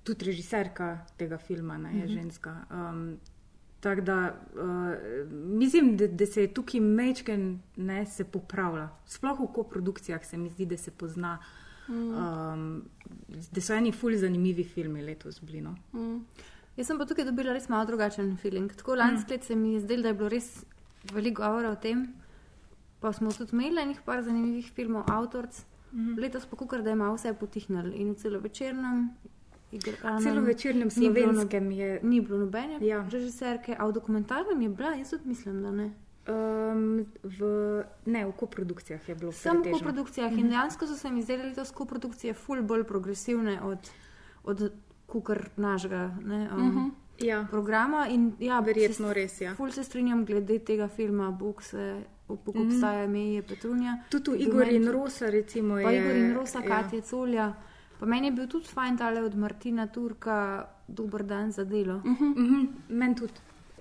tudi 0.04 0.24
režiserka 0.24 0.94
tega 1.16 1.38
filma 1.38 1.78
ne, 1.78 1.90
je 1.98 2.04
mm 2.04 2.08
-hmm. 2.08 2.14
ženska. 2.14 2.56
Um, 2.70 3.18
Tako 3.80 4.00
da 4.00 4.34
uh, 4.54 5.30
mislim, 5.32 5.96
da, 5.96 6.06
da 6.06 6.26
se 6.26 6.40
je 6.40 6.54
tukaj 6.54 6.80
mečken, 6.80 7.60
ne 7.76 8.06
se 8.06 8.24
popravlja. 8.24 8.88
Sploh 9.06 9.40
v 9.40 9.46
koprodukcijah 9.54 10.24
se 10.24 10.36
mi 10.36 10.50
zdi, 10.50 10.66
da 10.66 10.76
se 10.76 10.90
pozna 10.90 11.38
uh, 11.40 11.59
Um, 11.90 12.82
da 13.52 13.60
so 13.60 13.74
eni 13.74 13.92
fully 13.92 14.18
zanimivi 14.18 14.64
filmi 14.64 15.02
letos 15.02 15.40
bili. 15.40 15.60
No? 15.60 15.74
Mm. 15.92 16.20
Jaz 16.76 16.86
sem 16.86 16.98
pa 16.98 17.06
tukaj 17.06 17.26
dobila 17.26 17.52
res 17.52 17.68
malo 17.68 17.86
drugačen 17.86 18.36
feeling. 18.36 18.70
Tako 18.76 18.94
lansko 18.94 19.32
leto 19.32 19.44
mm. 19.44 19.46
se 19.46 19.56
mi 19.56 19.72
je 19.74 19.80
zdelo, 19.80 20.02
da 20.02 20.08
je 20.08 20.14
bilo 20.14 20.28
res 20.28 20.50
veliko 21.12 21.42
govora 21.42 21.70
o 21.70 21.76
tem. 21.76 22.06
Pa 23.00 23.12
smo 23.12 23.32
tudi 23.32 23.56
imeli 23.56 23.86
nekaj 23.90 24.22
zanimivih 24.22 24.70
filmov, 24.76 25.10
avtorc. 25.10 25.64
Mm. 25.92 26.18
Letos 26.18 26.46
pa 26.46 26.56
kukar, 26.56 26.82
da 26.82 26.90
je 26.90 26.96
malo 26.96 27.16
vse 27.16 27.34
potihnilo 27.34 27.94
in 27.94 28.14
celo 28.14 28.38
večernem. 28.40 29.08
Celo 30.22 30.40
večernem 30.42 30.90
slovenskem 30.90 31.70
je. 31.70 32.00
Ni 32.02 32.20
bilo 32.20 32.38
nobene, 32.38 32.78
ja. 32.86 33.04
režiserke, 33.10 33.76
a 33.78 33.86
v 33.86 33.92
dokumentarnem 33.92 34.62
je 34.62 34.68
bila, 34.68 34.94
jaz 34.98 35.10
tudi 35.10 35.28
mislim, 35.28 35.62
da 35.62 35.70
ne. 35.70 35.90
Um, 36.28 37.06
v, 37.22 37.40
ne, 38.06 38.26
v 38.26 38.32
koprodukcijah 38.36 39.08
je 39.08 39.14
bilo 39.14 39.30
vse. 39.30 39.48
Samo 39.48 39.64
v 39.64 39.72
koprodukcijah 39.72 40.30
mm 40.30 40.36
-hmm. 40.36 40.40
in 40.40 40.46
mhm. 40.46 40.54
dejansko 40.54 40.86
so 40.86 40.94
se 40.94 41.10
mi 41.10 41.22
zdele 41.22 41.44
letos 41.44 41.70
koprodukcije 41.70 42.34
ful 42.34 42.62
bolj 42.62 42.84
progresivne 42.84 43.60
od, 43.62 43.90
od 44.44 44.72
kukar 45.06 45.48
našega 45.56 46.16
ne, 46.24 46.50
um, 46.52 46.60
mm 46.60 46.76
-hmm. 46.76 46.90
ja. 47.26 47.46
programa. 47.50 48.06
In, 48.08 48.32
ja, 48.38 48.60
Verjetno 48.60 49.08
se, 49.08 49.14
res, 49.14 49.40
ja. 49.40 49.54
Ful 49.54 49.70
se 49.70 49.84
strinjam 49.84 50.24
glede 50.24 50.58
tega 50.58 50.88
filma, 50.88 51.30
Bog 51.30 51.62
se. 51.62 52.04
Bog 52.28 52.56
mm. 52.56 52.66
obstaja, 52.66 53.04
ime 53.04 53.18
je 53.18 53.42
Petrunja. 53.42 53.98
Tudi 54.10 54.30
Igor 54.38 54.68
in 54.68 54.92
Rosa, 54.92 55.30
recimo. 55.30 55.74
Pa 55.74 55.90
je, 55.90 56.00
Igor 56.00 56.16
in 56.16 56.34
Rosa, 56.34 56.58
ja. 56.58 56.66
Katja 56.66 57.00
Culja. 57.00 57.54
Pa 57.98 58.06
meni 58.06 58.26
je 58.26 58.32
bil 58.32 58.46
tudi 58.46 58.68
fajn 58.68 58.96
tale 58.96 59.22
od 59.22 59.34
Martina 59.34 59.86
Turka, 59.86 60.68
dober 60.88 61.22
dan 61.22 61.52
za 61.52 61.64
delo. 61.64 62.00
Mm 62.04 62.16
-hmm. 62.16 62.36
mm 62.36 62.48
-hmm. 62.48 62.68
Meni 62.88 63.14
tudi. 63.14 63.32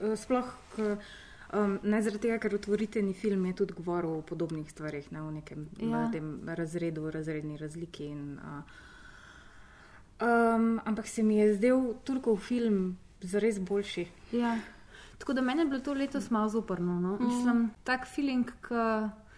Uh, 0.02 0.16
sploh, 0.16 0.46
Um, 1.54 1.80
ne 1.84 2.02
zaradi 2.02 2.28
tega, 2.28 2.38
ker 2.38 2.54
otvoriteljni 2.56 3.14
film 3.14 3.46
je 3.50 3.56
tudi 3.64 3.74
govoril 3.74 4.20
o 4.20 4.22
podobnih 4.22 4.70
stvarih, 4.70 5.08
ne 5.12 5.22
v 5.22 5.32
nekem 5.40 5.66
ja. 5.82 6.04
razredu, 6.56 7.10
razredni 7.12 7.58
razliki. 7.58 8.12
In, 8.14 8.38
uh, 8.38 8.62
um, 10.22 10.82
ampak 10.86 11.08
se 11.08 11.24
mi 11.24 11.40
je 11.40 11.56
zdel 11.56 11.94
Turkov 12.04 12.38
film 12.38 12.98
zares 13.22 13.60
boljši. 13.60 14.06
Ja. 14.32 14.60
Tako 15.18 15.34
da 15.34 15.42
meni 15.42 15.62
je 15.62 15.66
bilo 15.66 15.80
to 15.80 15.94
letos 15.94 16.30
malo 16.30 16.50
zoprno. 16.50 17.00
No? 17.00 17.18
Mm. 17.18 17.26
Mislim, 17.28 17.70
tak 17.84 18.08
feeling, 18.08 18.52
ki 18.68 18.84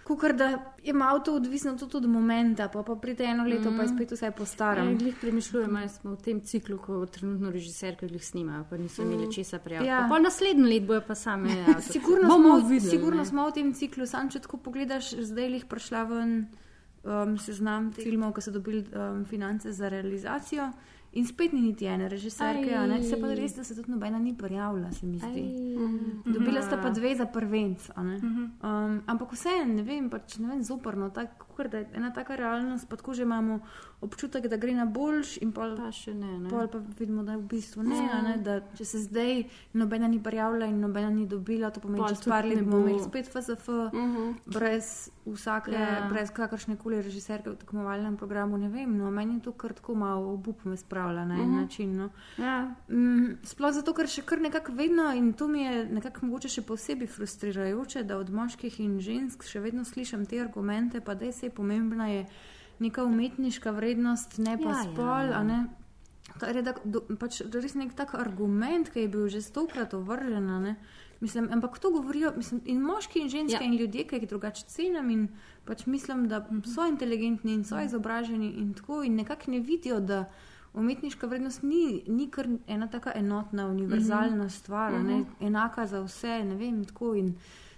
Kukor 0.03 0.33
da 0.33 0.73
je 0.83 0.93
malo 0.93 1.19
to 1.19 1.35
odvisno 1.35 1.77
tudi 1.77 1.97
od 1.97 2.05
momenta, 2.09 2.67
pa, 2.67 2.83
pa 2.83 2.95
pride 2.95 3.23
eno 3.23 3.43
leto, 3.43 3.71
mm. 3.71 3.77
pa 3.77 3.83
je 3.83 3.89
spet 3.89 4.11
vse 4.11 4.31
po 4.31 4.45
starem. 4.45 4.91
Ja, 4.91 4.97
glih 4.97 5.15
premišljujem, 5.21 5.75
ali 5.75 5.89
smo 5.89 6.11
v 6.11 6.21
tem 6.21 6.41
ciklu, 6.41 6.77
ko 6.77 7.05
trenutno 7.05 7.51
režiserke 7.51 8.07
glih 8.07 8.25
snimajo, 8.25 8.65
pa 8.69 8.77
niso 8.77 9.01
imeli 9.01 9.31
česa 9.33 9.59
prijaviti. 9.59 9.89
Ja. 9.89 10.07
Pa 10.09 10.19
naslednji 10.19 10.73
let 10.73 10.87
bojo 10.87 11.01
pa 11.07 11.15
same. 11.15 11.49
sigurno 11.93 12.27
bomo 12.27 12.59
smo, 12.59 12.69
videli. 12.69 12.89
sigurno 12.89 13.21
ne. 13.21 13.25
smo 13.25 13.47
v 13.49 13.53
tem 13.53 13.73
ciklu, 13.73 14.05
sam 14.05 14.29
če 14.29 14.39
tako 14.39 14.57
pogledaš, 14.57 15.13
zdaj 15.13 15.53
jih 15.53 15.65
prišla 15.65 16.03
ven 16.03 16.33
um, 17.03 17.37
seznam 17.37 17.91
filmov, 17.93 18.33
ki 18.33 18.41
so 18.41 18.51
dobili 18.51 18.85
um, 18.91 19.25
finance 19.25 19.71
za 19.71 19.89
realizacijo. 19.89 20.71
In 21.13 21.25
spet 21.25 21.51
ni 21.51 21.61
niti 21.61 21.85
ene 21.85 22.07
režiserke, 22.07 22.71
a 22.75 22.85
ne? 22.87 23.01
se 23.03 23.17
pa 23.19 23.33
res, 23.35 23.55
da 23.55 23.63
se 23.63 23.75
tudi 23.75 23.91
nobena 23.91 24.19
ni 24.19 24.31
prijavila, 24.37 24.91
se 24.91 25.05
mi 25.05 25.19
zdi. 25.19 25.43
Dobila 26.25 26.61
sta 26.61 26.77
pa 26.79 26.89
dve 26.89 27.15
za 27.15 27.25
prvenc. 27.25 27.89
a 27.95 28.03
ne. 28.03 28.15
Um, 28.15 29.01
ampak 29.05 29.33
vseeno, 29.35 29.73
ne 29.73 29.83
vem, 29.83 30.09
pač, 30.09 30.37
ne 30.39 30.47
vem, 30.47 30.63
zoprno, 30.63 31.09
tako 31.09 31.50
da 31.67 31.77
je 31.77 31.89
ena 31.93 32.11
taka 32.11 32.35
realnost, 32.35 32.87
pa 32.87 32.95
tako 32.95 33.13
že 33.13 33.23
imamo 33.23 33.59
občutek, 34.01 34.47
da 34.47 34.57
gre 34.57 34.73
na 34.73 34.85
boljš, 34.87 35.37
in 35.37 35.51
pol, 35.51 35.75
Pa 35.77 35.91
še 35.91 36.13
ne. 36.13 36.39
ne. 36.39 36.49
pol 36.49 36.67
pa 36.67 36.77
vidimo, 36.95 37.23
da 37.23 37.35
v 37.35 37.41
bistvu 37.43 37.83
ne, 37.83 38.09
a 38.09 38.21
ne, 38.21 38.37
da 38.37 38.61
če 38.71 38.85
se 38.85 38.99
zdaj 38.99 39.43
nobena 39.73 40.07
ni 40.07 40.19
prijavila 40.19 40.65
in 40.65 40.79
nobena 40.79 41.09
ni 41.09 41.27
dobila, 41.27 41.69
to 41.69 41.79
pomeni, 41.79 42.01
da 42.01 42.09
čez 42.09 42.25
par 42.25 42.45
let 42.45 42.59
bomo 42.61 42.71
bo. 42.73 42.87
imeli 42.87 42.99
spet 42.99 43.27
FSF, 43.27 43.69
brez 44.47 44.89
vsake, 45.25 45.71
Ja. 45.71 46.07
brez 46.09 46.31
kakršne 46.31 46.75
koli 46.75 46.97
režiserke 46.97 47.49
v 47.49 47.55
tekmovalnem 47.55 48.17
programu, 48.17 48.57
ne 48.57 48.69
vem, 48.69 48.89
no, 48.91 49.11
meni 49.11 49.33
je 49.33 49.41
to 49.41 49.51
kar 49.53 49.73
tako 49.73 49.95
malo 49.95 50.33
obup 50.33 50.65
me 50.65 50.73
spravlja 50.73 51.25
na 51.25 51.35
en 51.35 51.55
način. 51.55 51.95
No. 51.95 52.09
Ja. 52.37 52.75
Mm, 52.87 53.37
sploh 53.43 53.71
zato, 53.71 53.93
ker 53.93 54.07
še 54.07 54.21
kar 54.23 54.39
nekako 54.39 54.71
vedno, 54.73 55.11
in 55.11 55.33
to 55.33 55.47
mi 55.47 55.61
je 55.61 55.85
nekako 55.87 56.25
mogoče 56.25 56.49
še 56.49 56.61
posebej 56.63 57.07
frustrirajoče, 57.07 58.03
da 58.03 58.17
od 58.17 58.29
moških 58.31 58.79
in 58.79 58.99
žensk 58.99 59.43
še 59.43 59.59
vedno 59.59 59.83
slišim 59.83 60.25
te 60.25 60.39
argumente, 60.39 61.01
pa 61.01 61.13
da 61.13 61.25
je 61.25 61.31
vse 61.41 61.49
pomembna 61.49 62.07
je 62.07 62.25
neka 62.79 63.03
umetniška 63.03 63.71
vrednost, 63.71 64.37
ne 64.37 64.57
pa 64.57 64.63
Ja, 64.63 64.69
ja, 64.69 64.83
spol. 64.83 65.25
ja. 65.25 65.41
Ja, 65.43 65.65
Kar 66.39 66.55
je 66.55 66.63
tak, 66.63 66.79
do, 66.85 67.01
pač 67.19 67.41
res 67.43 67.73
nek 67.75 67.93
tak 67.93 68.13
argument, 68.15 68.89
ki 68.89 68.99
je 68.99 69.07
bil 69.07 69.27
že 69.27 69.41
stokrat 69.41 69.93
ovržen. 69.93 70.61
ne. 70.61 70.75
Mislim, 71.19 71.49
ampak 71.51 71.77
to 71.79 71.91
govorijo 71.91 72.33
mislim, 72.37 72.61
in 72.65 72.81
moški, 72.81 73.19
in 73.19 73.29
ženske, 73.29 73.59
Ja. 73.59 73.65
in 73.65 73.73
ljudje, 73.73 74.03
ki 74.03 74.15
jih 74.15 74.29
drugače 74.29 74.63
cenim. 74.65 75.09
In 75.09 75.27
pač 75.65 75.85
mislim, 75.85 76.27
da 76.27 76.41
so 76.65 76.85
inteligentni 76.85 77.53
in 77.53 77.63
so 77.63 77.75
izobraženi 77.77 78.53
in 78.53 78.73
tako, 78.73 79.03
in 79.03 79.15
nekako 79.15 79.51
ne 79.51 79.59
vidijo, 79.59 79.99
da 79.99 80.25
umetniška 80.73 81.27
vrednost 81.27 81.63
ni, 81.63 82.03
ni 82.07 82.29
kar 82.29 82.47
ena 82.67 82.87
taka 82.87 83.11
enotna, 83.15 83.67
univerzalna 83.67 84.49
stvar, 84.49 84.93
a 84.93 85.03
ne, 85.03 85.25
enaka 85.39 85.85
za 85.87 86.01
vse. 86.01 86.43
Ne 86.43 86.55
vem, 86.55 86.85
tako, 86.85 87.13
in 87.13 87.35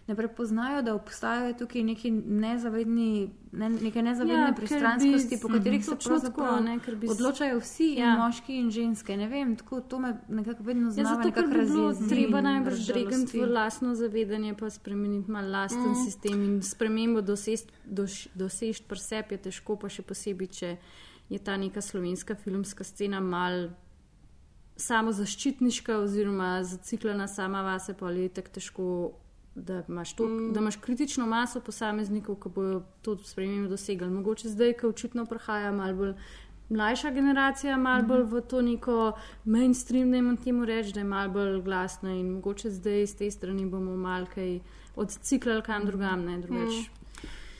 ne 0.07 0.15
prepoznajo, 0.15 0.81
da 0.81 0.95
obstajajo 0.95 1.53
tukaj 1.53 1.83
neki 1.83 2.11
nezavedni, 2.11 3.29
ne, 3.51 3.69
neke 3.69 4.01
nezavedne 4.01 4.33
Ja, 4.33 4.39
ja, 4.41 4.47
ker 4.47 4.55
pristranskosti, 4.55 5.35
bi- 5.35 5.41
po 5.41 5.47
katerih 5.47 5.85
se 5.85 5.95
pravzaprav 5.95 6.63
ne, 6.63 6.79
bi 6.95 7.09
odločajo 7.09 7.59
vsi, 7.59 7.87
Ja. 7.97 8.05
ja. 8.05 8.17
moški 8.17 8.55
in 8.55 8.71
ženske. 8.71 9.17
Ne 9.17 9.27
vem, 9.27 9.55
tako 9.55 9.81
to 9.81 9.99
me 9.99 10.17
nekako 10.29 10.63
vedno 10.63 10.87
Ja, 10.87 10.91
znova 10.91 11.09
zato, 11.09 11.31
ker 11.31 11.43
nekako 11.43 11.47
bi 11.47 11.65
bilo 11.65 11.87
razjezi 11.87 12.09
treba 12.09 12.41
najbrž 12.41 12.87
dregati 12.87 13.39
v 13.39 13.45
lastno 13.45 13.95
zavedanje, 13.95 14.55
pa 14.59 14.69
spremeniti 14.69 15.31
malo 15.31 15.47
lasten 15.49 15.91
mm. 15.91 16.05
sistem 16.05 16.43
in 16.43 16.61
spremembo 16.61 17.21
doš, 17.21 18.27
dosežti 18.35 18.85
pri 18.87 18.99
sebi 18.99 19.35
je 19.35 19.37
težko, 19.37 19.75
pa 19.75 19.89
še 19.89 20.01
posebej, 20.03 20.47
če 20.47 20.77
je 21.29 21.39
ta 21.39 21.57
neka 21.57 21.81
slovenska 21.81 22.35
filmska 22.35 22.83
scena 22.83 23.19
mal 23.19 23.69
samozaščitniška 24.75 25.97
oziroma 25.97 26.63
zaciklena 26.63 27.27
sama 27.27 27.61
vase, 27.61 27.93
pa 27.93 28.11
je 28.11 28.29
tako 28.29 28.49
težko. 28.49 28.83
Da 29.55 29.83
imaš, 29.89 30.15
to, 30.15 30.27
mm. 30.27 30.53
da 30.53 30.59
imaš 30.59 30.75
kritično 30.75 31.25
maso 31.27 31.59
posameznikov, 31.61 32.35
ki 32.41 32.49
bodo 32.49 32.81
to 33.01 33.17
spremembo 33.17 33.69
dosegli. 33.69 34.09
Mogoče 34.09 34.49
zdaj, 34.49 34.73
ko 34.73 34.89
očitno 34.89 35.25
prihaja 35.25 35.71
malo 35.71 35.93
bolj 35.93 36.13
mlajša 36.69 37.11
generacija, 37.11 37.77
malo 37.77 38.03
bolj 38.03 38.23
v 38.23 38.41
to 38.41 38.61
neko 38.61 39.11
mainstream, 39.45 40.11
da 40.11 40.17
jim 40.17 40.37
temu 40.37 40.65
reči, 40.65 40.93
da 40.93 40.99
je 40.99 41.03
malo 41.03 41.29
bolj 41.29 41.61
glasna 41.61 42.11
in 42.11 42.31
mogoče 42.31 42.71
zdaj 42.71 43.05
z 43.05 43.15
te 43.15 43.31
strani 43.31 43.65
bomo 43.65 43.95
malo 43.97 44.25
kaj 44.35 44.59
odciklali 44.95 45.61
kam 45.61 45.85
drugam, 45.85 46.25
ne 46.25 46.39
drugače. 46.41 46.89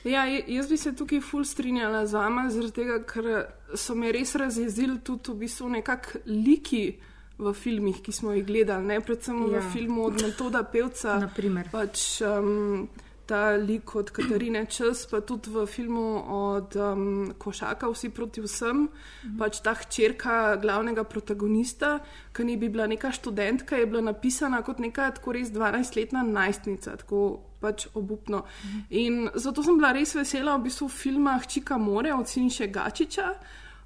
Ja, 0.04 0.26
je- 0.26 0.44
jaz 0.48 0.70
bi 0.70 0.78
se 0.78 0.96
tukaj 0.96 1.22
ful 1.22 1.44
strinjala 1.44 2.06
z 2.06 2.14
vama, 2.14 2.50
zaradi 2.50 2.72
tega, 2.74 3.04
ker 3.04 3.46
so 3.76 3.96
me 3.96 4.12
res 4.12 4.36
razjezili 4.36 5.00
tudi 5.00 5.32
v 5.32 5.36
bistvu 5.36 5.70
nekak 5.70 6.16
liki 6.26 6.96
v 7.38 7.54
filmih, 7.54 8.02
ki 8.04 8.12
smo 8.12 8.34
jih 8.36 8.46
gledali, 8.46 8.86
ne 8.86 9.00
predvsem 9.02 9.40
ja. 9.52 9.60
V 9.60 9.74
filmu 9.74 10.06
od 10.06 10.22
Metoda 10.22 10.64
Pevca. 10.64 11.18
Naprimer. 11.24 11.70
Pač 11.74 12.22
um, 12.22 12.88
ta 13.26 13.56
lik 13.56 13.96
od 13.96 14.12
Katarine 14.12 14.66
Čas, 14.66 15.06
pa 15.10 15.22
tudi 15.22 15.50
v 15.50 15.66
filmu 15.66 16.06
od 16.28 16.76
um, 16.76 17.32
Košaka, 17.38 17.90
vsi 17.90 18.12
proti 18.14 18.44
vsem, 18.44 18.86
mhm. 18.86 19.38
pač 19.40 19.64
ta 19.64 19.74
hčerka 19.80 20.58
glavnega 20.62 21.08
protagonista, 21.08 21.98
ki 22.36 22.46
ni 22.46 22.58
bi 22.58 22.70
bila 22.70 22.88
neka 22.88 23.12
študentka, 23.16 23.80
je 23.80 23.88
bila 23.88 24.04
napisana 24.14 24.62
kot 24.62 24.84
neka 24.84 25.10
tako 25.18 25.34
res 25.34 25.50
12-letna 25.56 26.24
najstnica. 26.28 27.00
Tako 27.04 27.24
pač 27.64 27.88
obupno. 27.96 28.44
In 28.92 29.30
zato 29.40 29.64
sem 29.64 29.78
bila 29.80 29.94
res 29.96 30.12
vesela 30.18 30.58
v 30.58 30.68
bistvu 30.68 30.90
filma 30.92 31.38
Hčika 31.40 31.80
More 31.80 32.12
od 32.12 32.28
Siniše 32.28 32.68
Gačiča, 32.68 33.30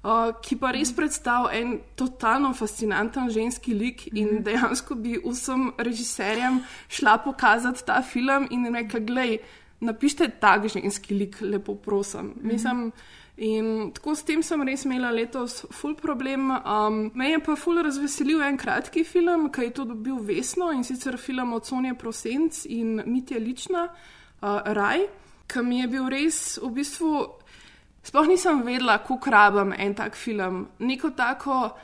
uh, 0.02 0.32
ki 0.42 0.56
pa 0.56 0.72
res 0.74 0.92
predstavlja 0.96 1.60
en 1.60 1.78
totalno 1.96 2.52
fascinanten 2.54 3.30
ženski 3.30 3.74
lik 3.74 4.08
in 4.12 4.42
dejansko 4.44 4.94
bi 4.94 5.18
vsem 5.24 5.72
režiserjem 5.78 6.62
šla 6.88 7.18
pokazati 7.24 7.84
ta 7.86 8.02
film 8.02 8.48
in 8.50 8.68
rekla, 8.74 9.00
gledaj, 9.00 9.38
napišite 9.80 10.28
tak 10.40 10.68
ženski 10.68 11.14
lik, 11.14 11.40
lepo 11.40 11.74
prosim. 11.74 12.34
Mislim, 12.42 12.92
In 13.38 13.92
tako 13.94 14.16
s 14.18 14.24
tem 14.26 14.40
sem 14.42 14.62
res 14.66 14.82
imela 14.82 15.12
letos 15.14 15.60
ful 15.70 15.94
problem. 15.94 16.50
Um, 16.50 16.96
me 17.14 17.30
je 17.30 17.38
pa 17.38 17.54
ful 17.54 17.78
razveselil 17.86 18.42
en 18.42 18.58
kratki 18.58 19.04
film, 19.06 19.46
ki 19.54 19.68
je 19.68 19.74
to 19.76 19.84
dobil 19.86 20.18
vesno 20.26 20.72
in 20.74 20.82
sicer 20.82 21.16
film 21.22 21.52
od 21.54 21.66
Sonje 21.66 21.94
Prosenc 21.94 22.64
in 22.66 22.98
Mitja 23.06 23.38
Lična, 23.38 23.84
uh, 24.42 24.58
Raj, 24.74 25.06
ki 25.46 25.62
mi 25.62 25.78
je 25.78 25.86
bil 25.92 26.10
res 26.10 26.58
v 26.58 26.72
bistvu. 26.80 27.12
Sploh 28.08 28.24
nisem 28.26 28.62
vedela, 28.64 28.98
kako 29.04 29.30
rabim 29.30 29.72
en 29.76 29.94
tak 29.94 30.14
film. 30.16 30.66
Neko 30.78 31.10
tako 31.10 31.76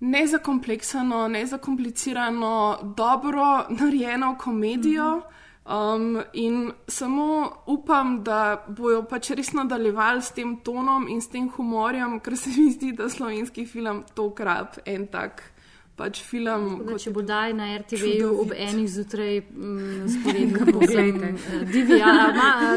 nezakompleksano, 0.00 1.28
nezakomplicirano, 1.28 2.78
dobro 2.96 3.64
narejeno 3.68 4.36
komedijo. 4.38 5.22
Um, 5.64 6.20
in 6.32 6.72
samo 6.88 7.52
upam, 7.66 8.24
da 8.24 8.64
bojo 8.68 9.04
pač 9.08 9.30
res 9.30 9.52
nadaljevali 9.52 10.22
s 10.22 10.34
tem 10.36 10.56
tonom 10.56 11.08
in 11.08 11.20
s 11.22 11.30
tem 11.32 11.48
humorjem, 11.56 12.18
ker 12.20 12.36
se 12.36 12.50
mi 12.50 12.68
zdi, 12.74 12.92
da 12.92 13.08
slovenski 13.08 13.64
film 13.66 14.02
tokrat 14.14 14.82
en 14.84 15.06
tak 15.06 15.51
pač 15.96 16.22
film. 16.24 16.78
Da, 16.80 16.92
kot 16.92 17.02
če 17.04 17.10
bo 17.12 17.22
daj 17.22 17.52
na 17.54 17.66
RTV-ju 17.78 18.28
ob 18.40 18.52
enih 18.56 18.88
zjutraj, 18.88 19.40
mm, 19.50 20.06
sporedno 20.14 20.66
Poglejte. 20.72 21.32
Divja, 21.68 22.12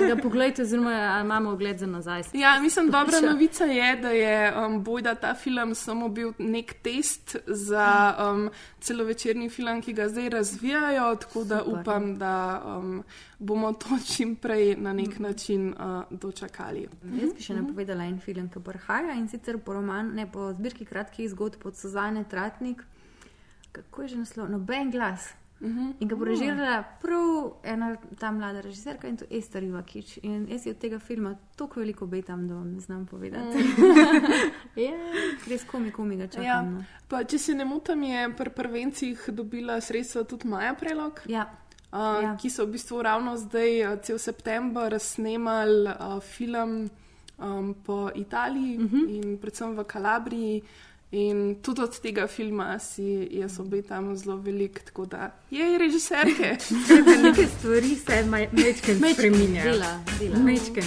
ga 0.07 0.15
pogledajte, 0.21 0.65
oziroma 0.65 0.93
a 1.13 1.21
imamo 1.23 1.53
ogled 1.55 1.79
za 1.79 1.87
nazaj. 1.87 2.23
Ja, 2.33 2.59
mislim, 2.61 2.91
dobra 2.91 3.17
Ja. 3.23 3.31
novica 3.31 3.65
je, 3.65 3.95
da 4.01 4.09
je 4.09 4.65
um, 4.65 4.83
bojda 4.83 5.15
ta 5.15 5.33
film 5.33 5.75
samo 5.75 6.09
bil 6.09 6.33
nek 6.37 6.73
test 6.83 7.35
za 7.47 7.87
um, 8.19 8.49
celovečerni 8.79 9.49
film, 9.49 9.81
ki 9.81 9.93
ga 9.93 10.09
zdaj 10.09 10.29
razvijajo, 10.29 11.15
tako 11.15 11.43
da 11.43 11.61
Super. 11.63 11.79
upam, 11.81 12.15
da 12.17 12.35
um, 12.65 13.03
bomo 13.39 13.73
to 13.73 13.97
čim 14.15 14.35
prej 14.35 14.75
na 14.75 14.93
nek 14.93 15.19
način 15.19 15.69
uh, 15.73 16.03
dočakali. 16.11 16.87
Jaz 17.21 17.33
bi 17.33 17.41
še 17.43 17.55
napovedala 17.55 18.03
en 18.05 18.19
film, 18.19 18.49
ki 18.49 18.59
prihaja 18.59 19.15
in 19.15 19.27
sicer 19.31 19.57
po, 19.57 19.73
roman, 19.73 20.11
ne, 20.15 20.27
po 20.31 20.51
zbirki 20.53 20.85
kratkih 20.85 21.29
zgodb 21.31 21.65
od 21.65 21.79
Suzane 21.79 22.23
Tratnik. 22.29 22.83
Kako 23.75 24.01
je 24.01 24.07
že 24.07 24.17
naslov? 24.17 24.49
Noben 24.49 24.91
glas. 24.91 25.33
Uh 25.61 25.67
-huh. 25.67 25.93
In 25.99 26.07
ga 26.07 26.15
bo 26.15 26.25
režirala 26.25 26.83
prav 27.01 27.53
ena 27.63 27.87
ta 28.19 28.31
mlada 28.31 28.61
režiserka 28.61 29.07
in 29.07 29.17
to 29.17 29.25
Ester 29.29 29.63
Ivakič. 29.63 30.19
In 30.23 30.47
jaz 30.49 30.61
si 30.61 30.69
od 30.69 30.77
tega 30.77 30.99
filma 30.99 31.35
toliko 31.55 31.79
veliko 31.79 32.05
obetam, 32.05 32.47
da 32.47 32.53
vam 32.53 32.73
ne 32.73 32.79
znam 32.79 33.05
povedati. 33.05 33.57
Res 35.49 35.63
komi, 35.63 35.91
komi 35.91 36.17
ga 36.17 36.27
čakam. 36.27 36.43
Ja, 36.45 36.61
no. 36.61 36.83
pa, 37.07 37.23
če 37.23 37.37
se 37.37 37.53
ne 37.53 37.65
motim, 37.65 38.03
je 38.03 38.33
pri 38.33 38.49
prvencih 38.49 39.29
dobila 39.29 39.81
sredstva 39.81 40.23
tudi 40.23 40.47
Maja 40.47 40.73
Prelog. 40.73 41.21
ja. 41.27 41.45
Uh, 41.91 41.99
Ja. 41.99 42.21
ja. 42.21 42.37
Ki 42.37 42.49
so 42.49 42.65
v 42.65 42.71
bistvu 42.71 43.01
ravno 43.01 43.37
zdaj, 43.37 43.85
uh, 43.85 43.99
cel 44.01 44.17
september, 44.19 44.99
snemali 44.99 45.87
uh, 45.87 46.19
film 46.21 46.89
um, 47.37 47.73
po 47.75 48.09
Italiji 48.15 48.77
uh 48.77 48.83
Mhm. 48.83 48.97
-huh. 48.97 49.09
in 49.23 49.37
predvsem 49.37 49.75
v 49.75 49.83
Kalabriji. 49.83 50.61
In 51.15 51.61
tudi 51.61 51.81
od 51.81 51.99
tega 52.03 52.27
filma 52.27 52.79
si 52.79 53.27
jaz 53.31 53.59
obetam 53.59 54.09
zelo 54.17 54.35
veliko, 54.37 54.81
tako 54.85 55.05
da 55.05 55.31
je 55.51 55.77
režiserke. 55.77 56.57
Neke 57.23 57.47
stvari 57.47 57.95
se 57.95 58.25
mečken 58.51 58.99
spreminjajo. 59.13 59.71
Dela, 59.71 60.03
dela. 60.19 60.39
Mečken. 60.39 60.83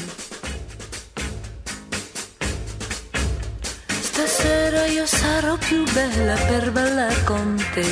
Stasera 4.03 4.87
io 4.87 5.07
sarò 5.07 5.57
più 5.57 5.85
bella 5.95 6.37
per 6.49 6.73
ballare 6.73 7.25
con 7.25 7.57
te. 7.75 7.89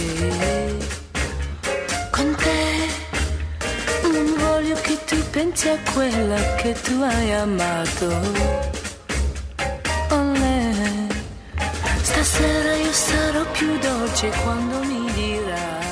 Con 2.13 2.35
te 2.35 2.61
non 4.13 4.35
voglio 4.37 4.77
che 4.83 4.99
tu 5.07 5.17
pensi 5.33 5.69
a 5.69 5.79
quella 5.95 6.55
che 6.57 6.75
tu 6.83 7.01
hai 7.01 7.33
amato. 7.33 8.76
Più 13.59 13.79
dolce 13.79 14.31
quando 14.43 14.79
mi 14.85 15.11
dirà. 15.13 15.85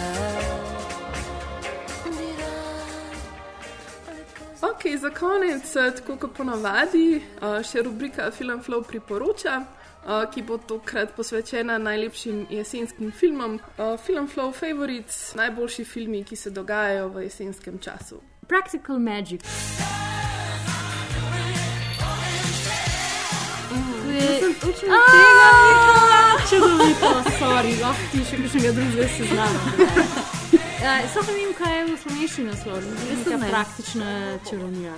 Ok, 4.60 4.98
za 4.98 5.10
konec, 5.10 5.76
eh, 5.76 5.92
tako 5.92 6.16
kot 6.16 6.32
ponavadi, 6.36 7.16
eh, 7.16 7.62
še 7.62 7.82
rubrika 7.82 8.30
Film 8.30 8.60
Flow 8.62 8.82
priporoča, 8.82 9.60
eh, 9.60 10.26
ki 10.30 10.42
bo 10.42 10.58
tokrat 10.58 11.14
posvečena 11.16 11.78
najlepšim 11.78 12.46
jesenskim 12.50 13.12
filmom. 13.12 13.60
Film 13.98 14.28
Flow 14.28 14.52
Favorites, 14.52 15.34
najboljši 15.34 15.84
filmi, 15.84 16.24
ki 16.24 16.36
se 16.36 16.50
dogajajo 16.50 17.08
v 17.08 17.22
jesenskem 17.22 17.78
času. 17.78 18.20
Practical 18.46 18.98
Magic. 18.98 19.40
Točno 24.60 24.96
tega 25.10 25.48
nisem 25.64 26.13
Čudovito, 26.54 27.10
sorry, 27.38 27.74
lahko 27.82 28.04
ti 28.12 28.22
še 28.22 28.38
kakšnega 28.38 28.72
drugega 28.78 29.08
seznama. 29.16 29.60
Ja, 30.84 31.00
Samo 31.08 31.32
ne 31.32 31.38
vem, 31.38 31.52
kaj 31.56 31.72
je 31.78 31.84
v 31.84 31.94
slovenščini 31.96 32.50
naslov. 32.50 32.82
Jaz 33.08 33.20
sem 33.24 33.40
ne. 33.40 33.46
praktična 33.48 34.08
čarovnija. 34.50 34.92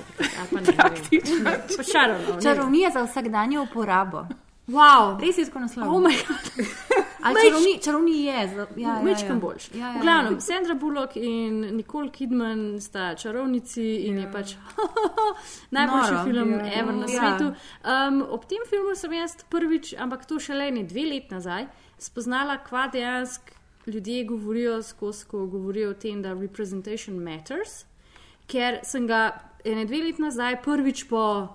Praktična. 0.50 1.52
Čarovnija. 1.92 2.40
Čarovnija 2.42 2.90
za 2.90 3.04
vsakdanjo 3.07 3.62
uporabo. 3.62 4.24
Wow. 4.68 5.20
Res 5.20 5.38
je 5.38 5.44
tako 5.44 5.58
naslov. 5.60 5.86
Oh 5.86 6.00
my 6.00 6.14
god. 6.18 6.66
Ali 7.22 7.40
čarovni, 7.42 7.78
čarovni 7.82 8.24
je. 8.24 8.48
za- 8.48 8.66
Ja, 8.76 8.88
ja, 8.98 9.16
ja. 9.28 9.34
boljši. 9.34 9.70
Ja, 9.74 9.86
ja, 9.86 9.98
V 9.98 10.02
glavnem, 10.02 10.34
ja. 10.34 10.40
Sandra 10.40 10.74
Bullock 10.74 11.16
in 11.16 11.76
Nicole 11.76 12.10
Kidman 12.10 12.80
sta 12.80 13.14
čarovnici 13.14 13.82
in 14.02 14.18
je 14.18 14.32
pač 14.32 14.54
najboljši 15.70 16.12
Noro. 16.12 16.24
film 16.24 16.50
Ja. 16.50 16.72
ever 16.74 16.94
na 16.94 17.06
Ja. 17.06 17.38
svetu. 17.38 17.54
Um, 17.84 18.22
ob 18.30 18.44
tem 18.44 18.58
filmu 18.66 18.94
sem 18.94 19.12
jaz 19.12 19.36
prvič, 19.44 19.94
ampak 19.94 20.26
to 20.26 20.38
šele 20.38 20.70
ne 20.70 20.82
dve 20.82 21.00
let 21.04 21.30
nazaj, 21.30 21.66
spoznala, 21.98 22.58
kva 22.58 22.88
dejansko 22.88 23.52
ljudje 23.86 24.24
govorijo 24.24 24.82
skozi, 24.82 25.24
ko 25.26 25.46
govorijo 25.46 25.90
o 25.90 25.94
tem, 25.94 26.22
da 26.22 26.32
representation 26.32 27.18
matters, 27.18 27.84
ker 28.46 28.80
sem 28.82 29.06
ga 29.06 29.30
ene 29.64 29.84
dve 29.84 29.96
let 29.98 30.18
nazaj 30.18 30.62
prvič 30.62 31.04
po 31.04 31.48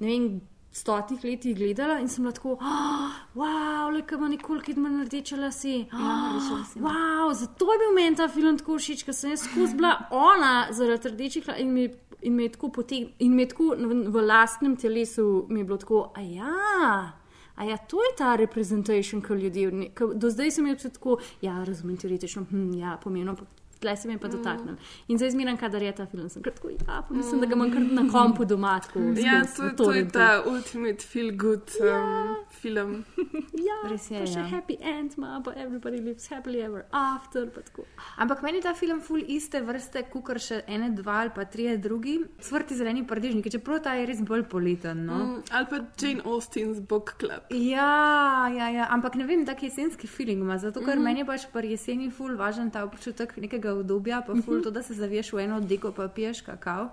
ne 0.00 0.06
vem. 0.08 0.40
Stotih 0.78 1.24
letih 1.24 1.56
gledala 1.56 1.98
in 2.00 2.08
sem 2.08 2.24
bila 2.24 2.32
tako, 2.32 2.56
oh, 2.60 3.16
wow, 3.34 3.90
le 3.94 4.04
kam 4.06 4.28
nikoli 4.30 4.62
kidman 4.62 5.02
rdeče 5.04 5.36
lase. 5.36 5.76
Ja, 5.92 6.16
rdeče 6.32 6.54
lase. 6.54 6.80
Wow, 6.80 7.32
zato 7.34 7.72
je 7.72 7.78
bil 7.82 7.94
meni 7.96 8.16
ta 8.16 8.28
film 8.28 8.58
tako 8.58 8.78
všeč, 8.78 9.04
ker 9.06 9.16
sem 9.16 9.34
jaz 9.34 9.46
skozi 9.48 9.78
bila 9.78 9.96
ona 10.10 10.68
zaradi 10.70 11.14
rdečih 11.14 11.48
las 11.48 11.58
in 11.58 11.72
mi, 11.74 11.88
in 12.22 12.34
me 12.34 12.46
je 12.46 12.54
tako 12.54 12.72
potegnila 12.78 13.12
in 13.18 13.34
me 13.34 13.42
je 13.42 13.48
tako 13.54 13.70
v, 13.78 14.02
v 14.08 14.26
lastnem 14.26 14.76
telesu 14.76 15.46
mi 15.48 15.60
je 15.60 15.64
bilo 15.64 15.78
tako, 15.78 16.10
a 16.14 16.20
ja. 16.20 17.12
A 17.58 17.64
ja, 17.64 17.76
to 17.76 17.96
je 17.96 18.16
ta 18.18 18.36
representation, 18.36 19.22
ki 19.22 19.34
ljudje. 19.34 19.90
ke 19.94 20.06
Do 20.14 20.30
zdaj 20.30 20.50
sem 20.50 20.66
jaz 20.66 20.86
tako, 20.92 21.18
ja, 21.42 21.64
razumem 21.64 21.96
teoretično, 21.96 22.44
hm, 22.50 22.74
ja, 22.78 22.98
pomembno, 23.02 23.34
tle 23.80 23.96
se 23.96 24.08
mi 24.08 24.14
je 24.14 24.18
pa 24.18 24.28
dotaknil. 24.28 24.76
In 25.08 25.18
zdaj 25.18 25.30
zmeram, 25.30 25.56
kadar 25.56 25.82
je 25.82 25.92
ta 25.94 26.06
film, 26.06 26.28
sem 26.28 26.42
kar 26.42 26.52
tako, 26.52 26.70
ja, 26.70 27.02
pa 27.08 27.14
mislim, 27.14 27.40
da 27.40 27.46
ga 27.46 27.54
imam 27.54 27.72
kar 27.72 27.82
na 27.82 28.04
kompu 28.12 28.44
doma. 28.44 28.80
Tako, 28.80 28.98
Ja, 29.16 29.42
to, 29.56 29.70
to 29.84 29.92
je 29.92 30.08
ta 30.08 30.42
ultimate 30.46 31.04
feel 31.04 31.30
good 31.36 31.70
um, 31.80 32.36
film. 32.50 33.04
Ja, 33.58 33.76
Res 33.84 34.10
je, 34.10 34.18
pa 34.18 34.26
še 34.26 34.38
ja. 34.38 34.46
happy 34.48 34.76
end 34.80 35.14
ima, 35.16 35.40
pa 35.40 35.50
everybody 35.52 35.98
lives 35.98 36.28
happily 36.28 36.60
ever 36.60 36.84
after. 36.92 37.48
Ampak 38.16 38.42
meni 38.42 38.58
je 38.58 38.62
ta 38.62 38.74
film 38.74 39.00
ful 39.00 39.18
iste 39.20 39.60
vrste, 39.60 40.02
kot 40.04 40.38
še 40.38 40.62
ene, 40.66 40.90
dva 40.92 41.20
ali 41.20 41.30
pa 41.30 41.44
trije 41.44 41.76
drugi. 41.78 42.18
Svrti 42.40 42.74
zeleni 42.74 43.02
pardižniki, 43.04 43.50
čeprav 43.50 43.82
ta 43.82 43.94
je 43.94 44.06
res 44.06 44.20
bolj 44.22 44.44
poleten. 44.44 45.06
No? 45.06 45.18
Mm, 45.18 45.42
ali 45.50 45.66
pa 45.66 45.76
Jane 45.96 46.22
Austen's 46.24 46.80
Book 46.82 47.16
Club. 47.18 47.50
Ja, 47.50 47.90
ja, 48.48 48.68
ja, 48.70 48.86
ampak 48.90 49.14
ne 49.14 49.24
vem, 49.24 49.44
tak 49.44 49.62
jesenski 49.62 50.06
feeling 50.06 50.40
ima, 50.40 50.58
zato 50.58 50.80
ker 50.80 50.94
Mhm. 50.94 51.02
meni 51.02 51.20
je 51.20 51.26
pač 51.26 51.46
pri 51.46 51.70
jeseni 51.70 52.10
ful 52.10 52.36
važen 52.36 52.70
ta 52.70 52.84
občutek 52.84 53.36
nekega 53.36 53.72
obdobja, 53.74 54.22
pa 54.22 54.34
ful 54.34 54.54
Mhm. 54.54 54.62
to, 54.62 54.70
da 54.70 54.82
se 54.82 54.94
zaviješ 54.94 55.32
v 55.32 55.38
eno 55.40 55.60
deko, 55.62 55.92
pa 55.92 56.08
piješ 56.08 56.42
kakao. 56.42 56.90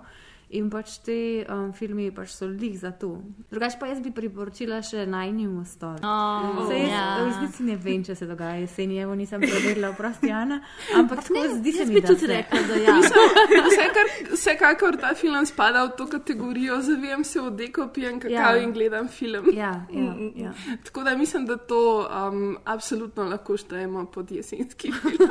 In 0.50 0.68
pač 0.70 1.00
te 1.02 1.14
um, 1.50 1.72
filmi 1.74 2.10
pač 2.14 2.30
so 2.30 2.46
lih 2.46 2.78
za 2.78 2.92
to. 2.94 3.08
Drugač 3.50 3.74
pa 3.80 3.88
jaz 3.90 3.98
bi 3.98 4.12
priporočila 4.14 4.78
še 4.78 5.02
najni 5.04 5.48
mostov. 5.50 5.96
Oh, 6.06 6.60
Saj 6.68 6.78
jaz 6.78 6.90
ja. 6.92 7.00
v 7.18 7.24
resnici 7.26 7.66
ne 7.66 7.74
vem, 7.76 8.04
če 8.04 8.14
se 8.14 8.26
dogaja 8.26 8.60
jeseni, 8.60 8.98
evo 8.98 9.14
nisem 9.14 9.42
preverila, 9.42 9.90
oprosti 9.90 10.30
Ana, 10.30 10.60
ampak 10.94 11.24
tako 11.24 11.42
zdi 11.56 11.72
se 11.72 11.78
jaz 11.78 11.88
mi, 11.88 11.94
bi 11.94 12.00
da 12.00 12.08
tudi 12.08 12.20
se. 12.20 12.26
rekla, 12.28 12.60
da 12.62 12.74
ja. 12.76 12.94
Vsekar, 13.66 14.06
vsekakor 14.30 14.96
ta 14.96 15.14
film 15.14 15.42
spada 15.46 15.82
v 15.84 15.96
to 15.98 16.06
kategorijo, 16.08 16.78
zavijem 16.80 17.24
se 17.24 17.40
v 17.40 17.50
deko, 17.56 17.88
pijem 17.88 18.20
kakao 18.20 18.54
Ja. 18.54 18.62
in 18.62 18.72
gledam 18.72 19.08
film. 19.10 19.50
Ja, 19.52 19.74
ja, 19.90 20.14
ja. 20.36 20.54
Tako 20.84 21.02
da 21.02 21.16
mislim, 21.16 21.46
da 21.46 21.56
to 21.58 21.82
um, 22.04 22.56
absolutno 22.64 23.24
lahko 23.24 23.56
štejemo 23.56 24.06
pod 24.06 24.30
jesenski 24.30 24.92
film. 24.94 25.26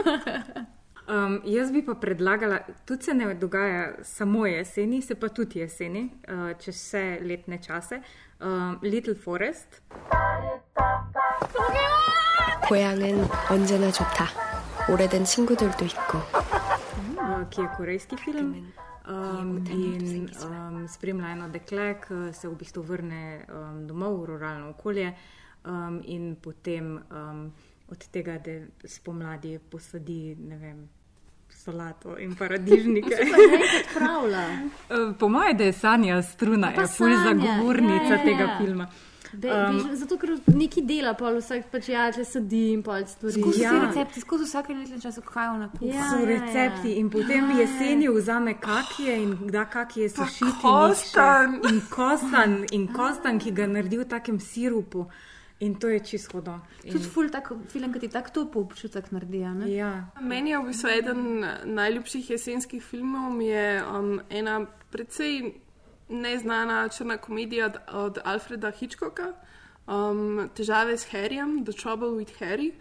Um, 1.08 1.40
jaz 1.44 1.72
bi 1.72 1.82
pa 1.82 1.94
predlagala, 1.94 2.60
tudi 2.86 3.02
se 3.02 3.14
ne 3.14 3.34
dogaja 3.34 4.04
samo 4.04 4.46
jeseni, 4.46 5.02
se 5.02 5.14
pa 5.14 5.28
tudi 5.28 5.58
jeseni, 5.58 6.10
uh, 6.28 6.52
čez 6.58 6.74
vse 6.74 7.18
letne 7.22 7.58
čase. 7.62 8.02
Um, 8.40 8.78
Little 8.82 9.14
Forest, 9.14 9.82
고향은 12.68 13.26
언제나 13.50 13.90
좋다. 13.90 14.26
오래된 14.88 15.24
친구들도 15.24 15.84
있고. 15.84 16.18
uh, 17.20 17.48
ki 17.50 17.60
je 17.60 17.68
korejski 17.76 18.16
film. 18.16 18.72
Um, 19.08 19.66
in 19.70 20.30
um, 20.44 20.88
spremlja 20.88 21.32
eno 21.32 21.48
dekle, 21.48 21.94
ki 22.00 22.32
se 22.32 22.48
v 22.48 22.54
bistvu 22.54 22.82
vrne 22.86 23.44
um, 23.48 23.86
domov 23.86 24.20
v 24.20 24.26
ruralno 24.30 24.70
okolje, 24.70 25.12
um, 25.64 26.00
in 26.04 26.36
potem 26.36 26.96
um, 27.10 27.52
od 27.88 28.06
tega, 28.12 28.38
da 28.38 28.60
spomladi 28.84 29.58
posadi 29.58 30.36
ne 30.38 30.58
vem, 30.58 30.88
solato 31.65 32.17
in 32.17 32.35
paradižnike. 32.35 33.15
Uh, 34.89 35.15
Po 35.19 35.29
mojem, 35.29 35.57
da 35.57 35.63
je 35.63 35.73
Sanja 35.73 36.21
Struna, 36.21 36.71
Pa 36.75 36.81
je 36.81 36.87
ful 36.87 37.07
Sanja, 37.07 37.23
zagovornica 37.23 37.93
ja, 38.03 38.09
ja, 38.09 38.15
ja. 38.15 38.23
tega 38.23 38.57
filma. 38.57 38.87
Be, 39.33 39.49
Um, 39.51 39.75
um, 39.89 39.95
zato, 39.95 40.17
ker 40.17 40.29
neki 40.47 40.81
dela, 40.81 41.11
pa 41.13 41.27
vsak 41.35 41.65
pač 41.71 41.89
ja, 41.89 42.05
če 42.11 42.23
sedi 42.23 42.61
in 42.71 42.83
pol 42.83 43.03
stvari. 43.07 43.33
Skozi 43.35 43.61
Ja. 43.61 43.73
ja. 43.73 43.79
te 43.79 43.85
recepte, 43.87 44.21
skozi 44.21 44.45
vsake 44.47 44.73
letne 44.73 44.99
čase, 45.01 45.21
kaj 45.21 45.57
na 45.59 45.67
kuhinji. 45.73 45.95
Ja, 45.95 46.05
so 46.09 46.19
ja, 46.21 46.25
recepti 46.29 46.93
ja. 46.93 46.99
in 47.01 47.09
potem 47.09 47.49
Ja, 47.51 47.57
jeseni 47.59 48.07
vzame 48.09 48.53
kakije 48.59 49.17
in 49.23 49.35
da 49.51 49.65
kakije 49.65 50.09
sušiti. 50.09 50.51
kostan. 50.61 51.59
In 51.69 51.81
kostan, 51.89 52.65
in 52.71 52.87
kostan, 52.93 53.39
ki 53.39 53.51
ga 53.51 53.67
naredi 53.67 53.97
v 53.97 54.05
takem 54.07 54.39
sirupu. 54.39 55.05
In 55.59 55.75
to 55.79 55.87
je 55.87 55.99
čisto 55.99 56.37
hodo. 56.37 56.59
Tudi 56.83 57.07
ful 57.07 57.29
tak 57.31 57.47
film, 57.71 57.93
ki 57.93 57.99
ti 57.99 58.09
tako 58.11 58.29
to 58.33 58.45
po 58.51 58.59
občutek 58.59 59.11
naredi. 59.15 59.43
a 59.43 59.53
ne? 59.53 59.71
Ja. 59.71 60.11
Meni 60.19 60.51
je 60.51 60.59
v 60.59 60.67
bistvu 60.67 60.89
eden 60.89 61.21
najljubših 61.63 62.29
jesenskih 62.29 62.83
filmov, 62.83 63.39
je 63.41 63.83
um, 63.83 64.19
ena 64.29 64.65
precej 64.91 65.55
neznana 66.09 66.89
črna 66.89 67.17
komedija 67.17 67.65
od, 67.65 67.77
od 67.87 68.19
Alfreda 68.23 68.71
Hitchcocka, 68.71 69.31
um, 69.87 70.49
Težave 70.55 70.97
s 70.97 71.07
Harryjem, 71.11 71.63
The 71.63 71.71
Trouble 71.71 72.19
with 72.19 72.35
Harry, 72.39 72.73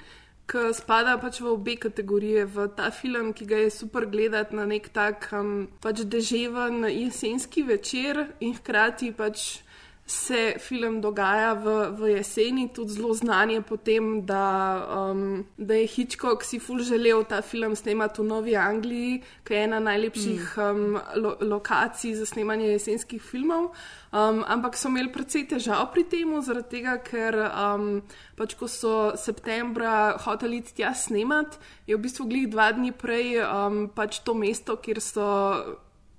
ki 0.51 0.75
spada 0.75 1.15
pač 1.23 1.41
v 1.41 1.55
obe 1.55 1.77
kategorije, 1.81 2.45
v 2.45 2.69
ta 2.77 2.91
film, 2.91 3.33
ki 3.33 3.47
ga 3.47 3.63
je 3.65 3.71
super 3.71 4.07
gledati 4.11 4.57
na 4.57 4.67
nek 4.67 4.91
tak 4.93 5.31
um, 5.33 5.69
pač 5.81 6.03
deževen 6.05 6.85
jesenski 6.91 7.63
večer 7.63 8.35
in 8.41 8.59
hkrati 8.59 9.15
pač 9.15 9.63
se 10.07 10.55
film 10.59 11.01
dogaja 11.01 11.55
v, 11.55 11.91
v 11.97 12.09
jeseni, 12.17 12.69
tudi 12.69 12.93
zelo 12.93 13.15
znan 13.15 13.51
je 13.51 13.61
potem, 13.65 14.21
da, 14.27 14.85
um, 15.11 15.47
da 15.57 15.75
je 15.75 15.87
Hitchcock 15.87 16.45
si 16.45 16.59
ful 16.59 16.83
želel 16.85 17.25
ta 17.25 17.41
film 17.41 17.77
snemati 17.77 18.21
v 18.21 18.25
Novi 18.25 18.57
Angliji, 18.57 19.23
ki 19.45 19.55
je 19.55 19.63
ena 19.65 19.81
najlepših 19.81 20.59
um, 20.61 20.99
lo, 21.17 21.37
lokacij 21.41 22.15
za 22.15 22.27
snemanje 22.27 22.69
jesenskih 22.69 23.23
filmov. 23.23 23.73
Um, 24.13 24.45
ampak 24.47 24.77
so 24.77 24.93
imeli 24.93 25.09
precej 25.09 25.49
težav 25.49 25.89
pri 25.97 26.05
tem, 26.05 26.37
zaradi 26.45 26.69
tega, 26.77 26.99
ker 27.01 27.41
um, 27.49 28.03
pač 28.37 28.55
ko 28.61 28.69
so 28.69 29.17
septembra 29.17 30.19
hoteli 30.21 30.61
tja 30.61 30.93
snemati, 30.95 31.57
je 31.89 31.97
v 31.97 32.05
bistvu 32.05 32.29
glih 32.29 32.47
dva 32.53 32.69
dni 32.77 32.93
prej 32.93 33.41
um, 33.41 33.89
pač 33.89 34.21
to 34.21 34.37
mesto, 34.37 34.77
kjer 34.77 35.01
so 35.01 35.25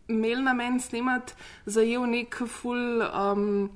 imeli 0.07 0.43
namen 0.43 0.79
snemati, 0.79 1.33
zajel 1.65 2.05
nek 2.09 2.37
full 2.47 3.03
um, 3.05 3.69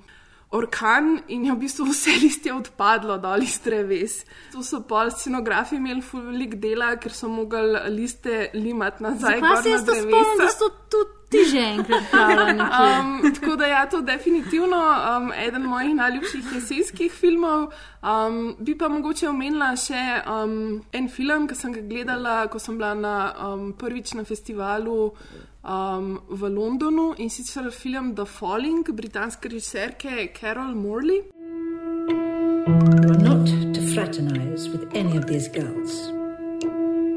orkan 0.52 1.20
in 1.28 1.46
je 1.46 1.54
v 1.54 1.60
bistvu 1.62 1.86
vse 1.92 2.16
listje 2.22 2.54
odpadlo 2.54 3.20
dol 3.22 3.46
iz 3.46 3.60
dreves. 3.64 4.24
Tu 4.54 4.64
so 4.66 4.82
pol 4.88 5.12
scenografi 5.14 5.78
imeli 5.78 6.02
full 6.02 6.26
velik 6.32 6.58
dela, 6.62 6.96
ker 7.02 7.14
so 7.14 7.30
mogli 7.30 7.84
liste 7.94 8.50
limati 8.54 9.04
nazaj. 9.06 9.40
Zakaj 9.40 9.48
gor 9.48 9.64
se 9.64 9.76
jaz 9.76 9.86
to 9.86 9.98
spomnim, 10.02 10.44
da 10.44 10.52
so 10.54 10.70
tudi 10.90 11.19
Ti 11.30 11.46
že 11.46 11.62
enkrat 11.78 12.10
pravila. 12.12 12.66
Um, 12.80 13.34
tako 13.34 13.56
da 13.56 13.66
ja, 13.68 13.86
to 13.86 13.98
je 13.98 14.04
definitivno 14.04 14.78
um, 14.78 15.32
eden 15.34 15.62
mojih 15.62 15.96
najljubših 15.96 16.46
jesenskih 16.56 17.12
filmov. 17.14 17.70
Um, 18.02 18.56
bi 18.60 18.78
pa 18.78 18.88
mogoče 18.90 19.30
omenila 19.30 19.76
še 19.78 20.22
um, 20.26 20.82
en 20.94 21.10
film, 21.10 21.48
ki 21.48 21.56
sem 21.56 21.74
ga 21.76 21.82
gledala, 21.86 22.48
ko 22.48 22.60
sem 22.60 22.78
bila 22.78 22.94
na, 22.98 23.16
um, 23.46 23.74
prvič 23.78 24.14
na 24.18 24.24
festivalu 24.24 25.12
um, 25.64 26.20
v 26.30 26.50
Londonu 26.50 27.14
in 27.18 27.30
sicer 27.30 27.70
film 27.72 28.16
The 28.16 28.26
Falling 28.26 28.88
britanske 28.90 29.50
režiserke 29.50 30.32
Carol 30.34 30.74
Morley. 30.76 31.22
You 32.70 33.12
are 33.12 33.22
not 33.22 33.46
to 33.48 33.82
fraternize 33.94 34.70
with 34.70 34.90
any 34.96 35.18
of 35.18 35.28
these 35.28 35.48
girls. 35.48 36.10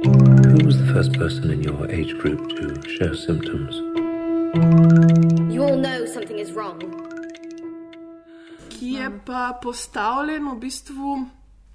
Who 0.05 0.67
was 0.67 0.79
the 0.79 0.91
first 0.93 1.13
person 1.13 1.51
in 1.51 1.63
your 1.63 1.91
age 1.91 2.19
group 2.19 2.49
to 2.59 2.89
show 2.89 3.15
symptoms? 3.15 4.02
Ki 8.69 8.93
je 8.93 9.11
pa 9.27 9.59
postavljen 9.63 10.51
v 10.51 10.59
bistvu 10.61 11.27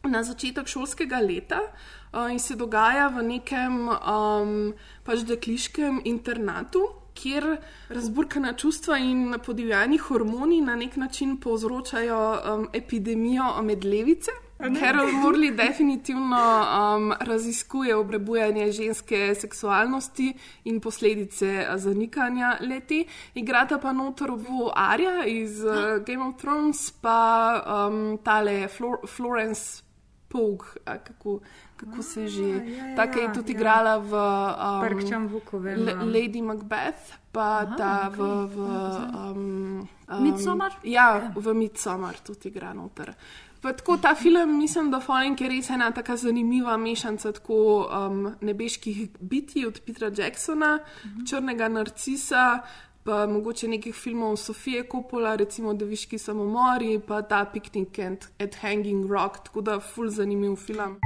na 0.06 0.22
začetek 0.24 0.68
šolskega 0.70 1.18
leta 1.18 1.60
uh, 1.64 2.30
in 2.32 2.40
se 2.40 2.56
dogaja 2.56 3.08
v 3.08 3.24
nekem 3.24 3.90
um, 3.90 4.74
pač 5.04 5.26
dekliškem 5.26 6.02
internatu, 6.06 6.86
kjer 7.18 7.58
razburkana 7.90 8.54
čustva 8.54 9.00
in 9.02 9.40
podivjani 9.46 9.98
hormoni 9.98 10.62
na 10.62 10.76
nek 10.76 10.96
način 11.02 11.40
povzročajo 11.42 12.22
um, 12.22 12.70
epidemijo 12.74 13.56
medlevice. 13.62 14.32
Carol 14.58 15.12
Morley 15.12 15.52
definitivno 15.52 16.38
um, 16.38 17.14
raziskuje 17.20 17.96
obrebujanje 17.96 18.72
ženske 18.72 19.36
seksualnosti 19.36 20.34
in 20.64 20.80
posledice 20.82 21.68
zanikanja 21.76 22.58
leti. 22.62 23.06
Igrata 23.36 23.78
pa 23.78 23.92
notor 23.94 24.32
v 24.32 24.72
Arja 24.76 25.26
iz 25.26 25.64
uh, 25.64 26.02
Game 26.06 26.26
of 26.26 26.42
Thrones, 26.42 26.92
pa 26.92 27.54
um, 27.88 28.18
tale 28.24 28.68
Flor 28.68 28.98
Florence 29.08 29.84
Pug, 30.28 30.66
kako, 30.84 31.40
kako 31.76 32.02
se 32.04 32.28
že. 32.28 32.44
ja, 32.44 32.64
ja, 32.90 32.96
Tako 32.96 33.20
je 33.20 33.26
ja, 33.26 33.34
tudi 33.34 33.54
ja. 33.54 33.58
igrala 33.58 33.98
v 33.98 34.14
um, 34.14 35.54
Le- 35.64 35.92
ja. 35.92 36.04
Lady 36.04 36.42
Macbeth, 36.42 37.14
pa 37.32 37.64
Aha, 37.64 37.76
ta 37.78 38.10
v. 38.10 38.20
okej, 38.22 38.56
v 38.56 38.60
um, 38.60 39.88
um, 40.12 40.24
Midsommar? 40.24 40.72
Ja, 40.84 41.32
v 41.36 41.54
Midsommar 41.54 42.20
tudi 42.20 42.50
igra 42.50 42.74
noter. 42.74 43.14
Pa 43.62 43.74
tako 43.74 43.98
ta 43.98 44.16
film, 44.16 44.58
mislim, 44.58 44.92
da 44.92 45.00
Falling 45.00 45.42
je 45.42 45.50
res 45.50 45.70
ena 45.70 45.92
tako 45.92 46.16
zanimiva 46.16 46.78
mešanica 46.78 47.32
tako 47.32 47.90
um, 47.90 48.36
nebeških 48.42 49.08
bitij 49.20 49.66
od 49.66 49.80
Petra 49.86 50.12
Jacksona, 50.18 50.80
Mhm. 51.06 51.26
Črnega 51.26 51.68
narcisa, 51.68 52.60
pa 53.04 53.26
mogoče 53.28 53.68
nekih 53.68 53.96
filmov 53.96 54.36
Sofije 54.36 54.84
Coppola, 54.92 55.36
recimo 55.36 55.74
Deviški 55.74 56.18
samomori, 56.18 57.00
pa 57.08 57.22
ta 57.22 57.46
Picnic 57.46 58.00
at, 58.00 58.28
at 58.40 58.56
Hanging 58.56 59.12
Rock, 59.12 59.38
tako 59.46 59.62
da 59.62 59.80
ful 59.80 60.10
zanimiv 60.10 60.56
film. 60.56 61.00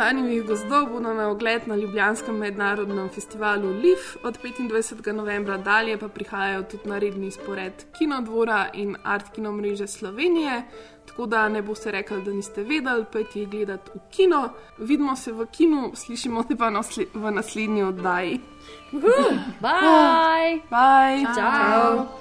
Kostanjevih 0.00 0.46
gozdov 0.46 0.86
bodo 0.88 1.12
na 1.14 1.28
ogled 1.28 1.66
na 1.68 1.76
Ljubljanskem 1.76 2.36
mednarodnem 2.36 3.08
festivalu 3.08 3.68
LIF 3.68 4.16
od 4.24 4.38
25. 4.42 5.12
novembra 5.12 5.56
dalje, 5.56 5.98
pa 5.98 6.08
prihajajo 6.08 6.62
tudi 6.62 6.88
na 6.88 6.98
redni 6.98 7.30
spored 7.30 7.84
Kinodvora 7.98 8.70
in 8.72 8.96
Art 9.04 9.28
Kino 9.34 9.52
mreže 9.52 9.86
Slovenije. 9.86 10.62
Tako 11.06 11.26
da 11.26 11.48
ne 11.48 11.62
boste 11.62 11.90
rekli, 11.90 12.22
da 12.22 12.32
niste 12.32 12.62
vedeli, 12.62 13.04
pojdi 13.12 13.46
gledati 13.46 13.90
v 13.94 14.00
kino. 14.10 14.48
Vidimo 14.78 15.16
se 15.16 15.32
v 15.32 15.46
kinu, 15.46 15.92
slišimo 15.94 16.42
te 16.42 16.56
pa 16.56 16.70
nasle 16.70 17.04
v 17.14 17.30
naslednji 17.30 17.82
oddaji. 17.82 18.40
Bye! 19.60 20.60
Bye! 20.70 21.34
Ciao. 21.34 22.19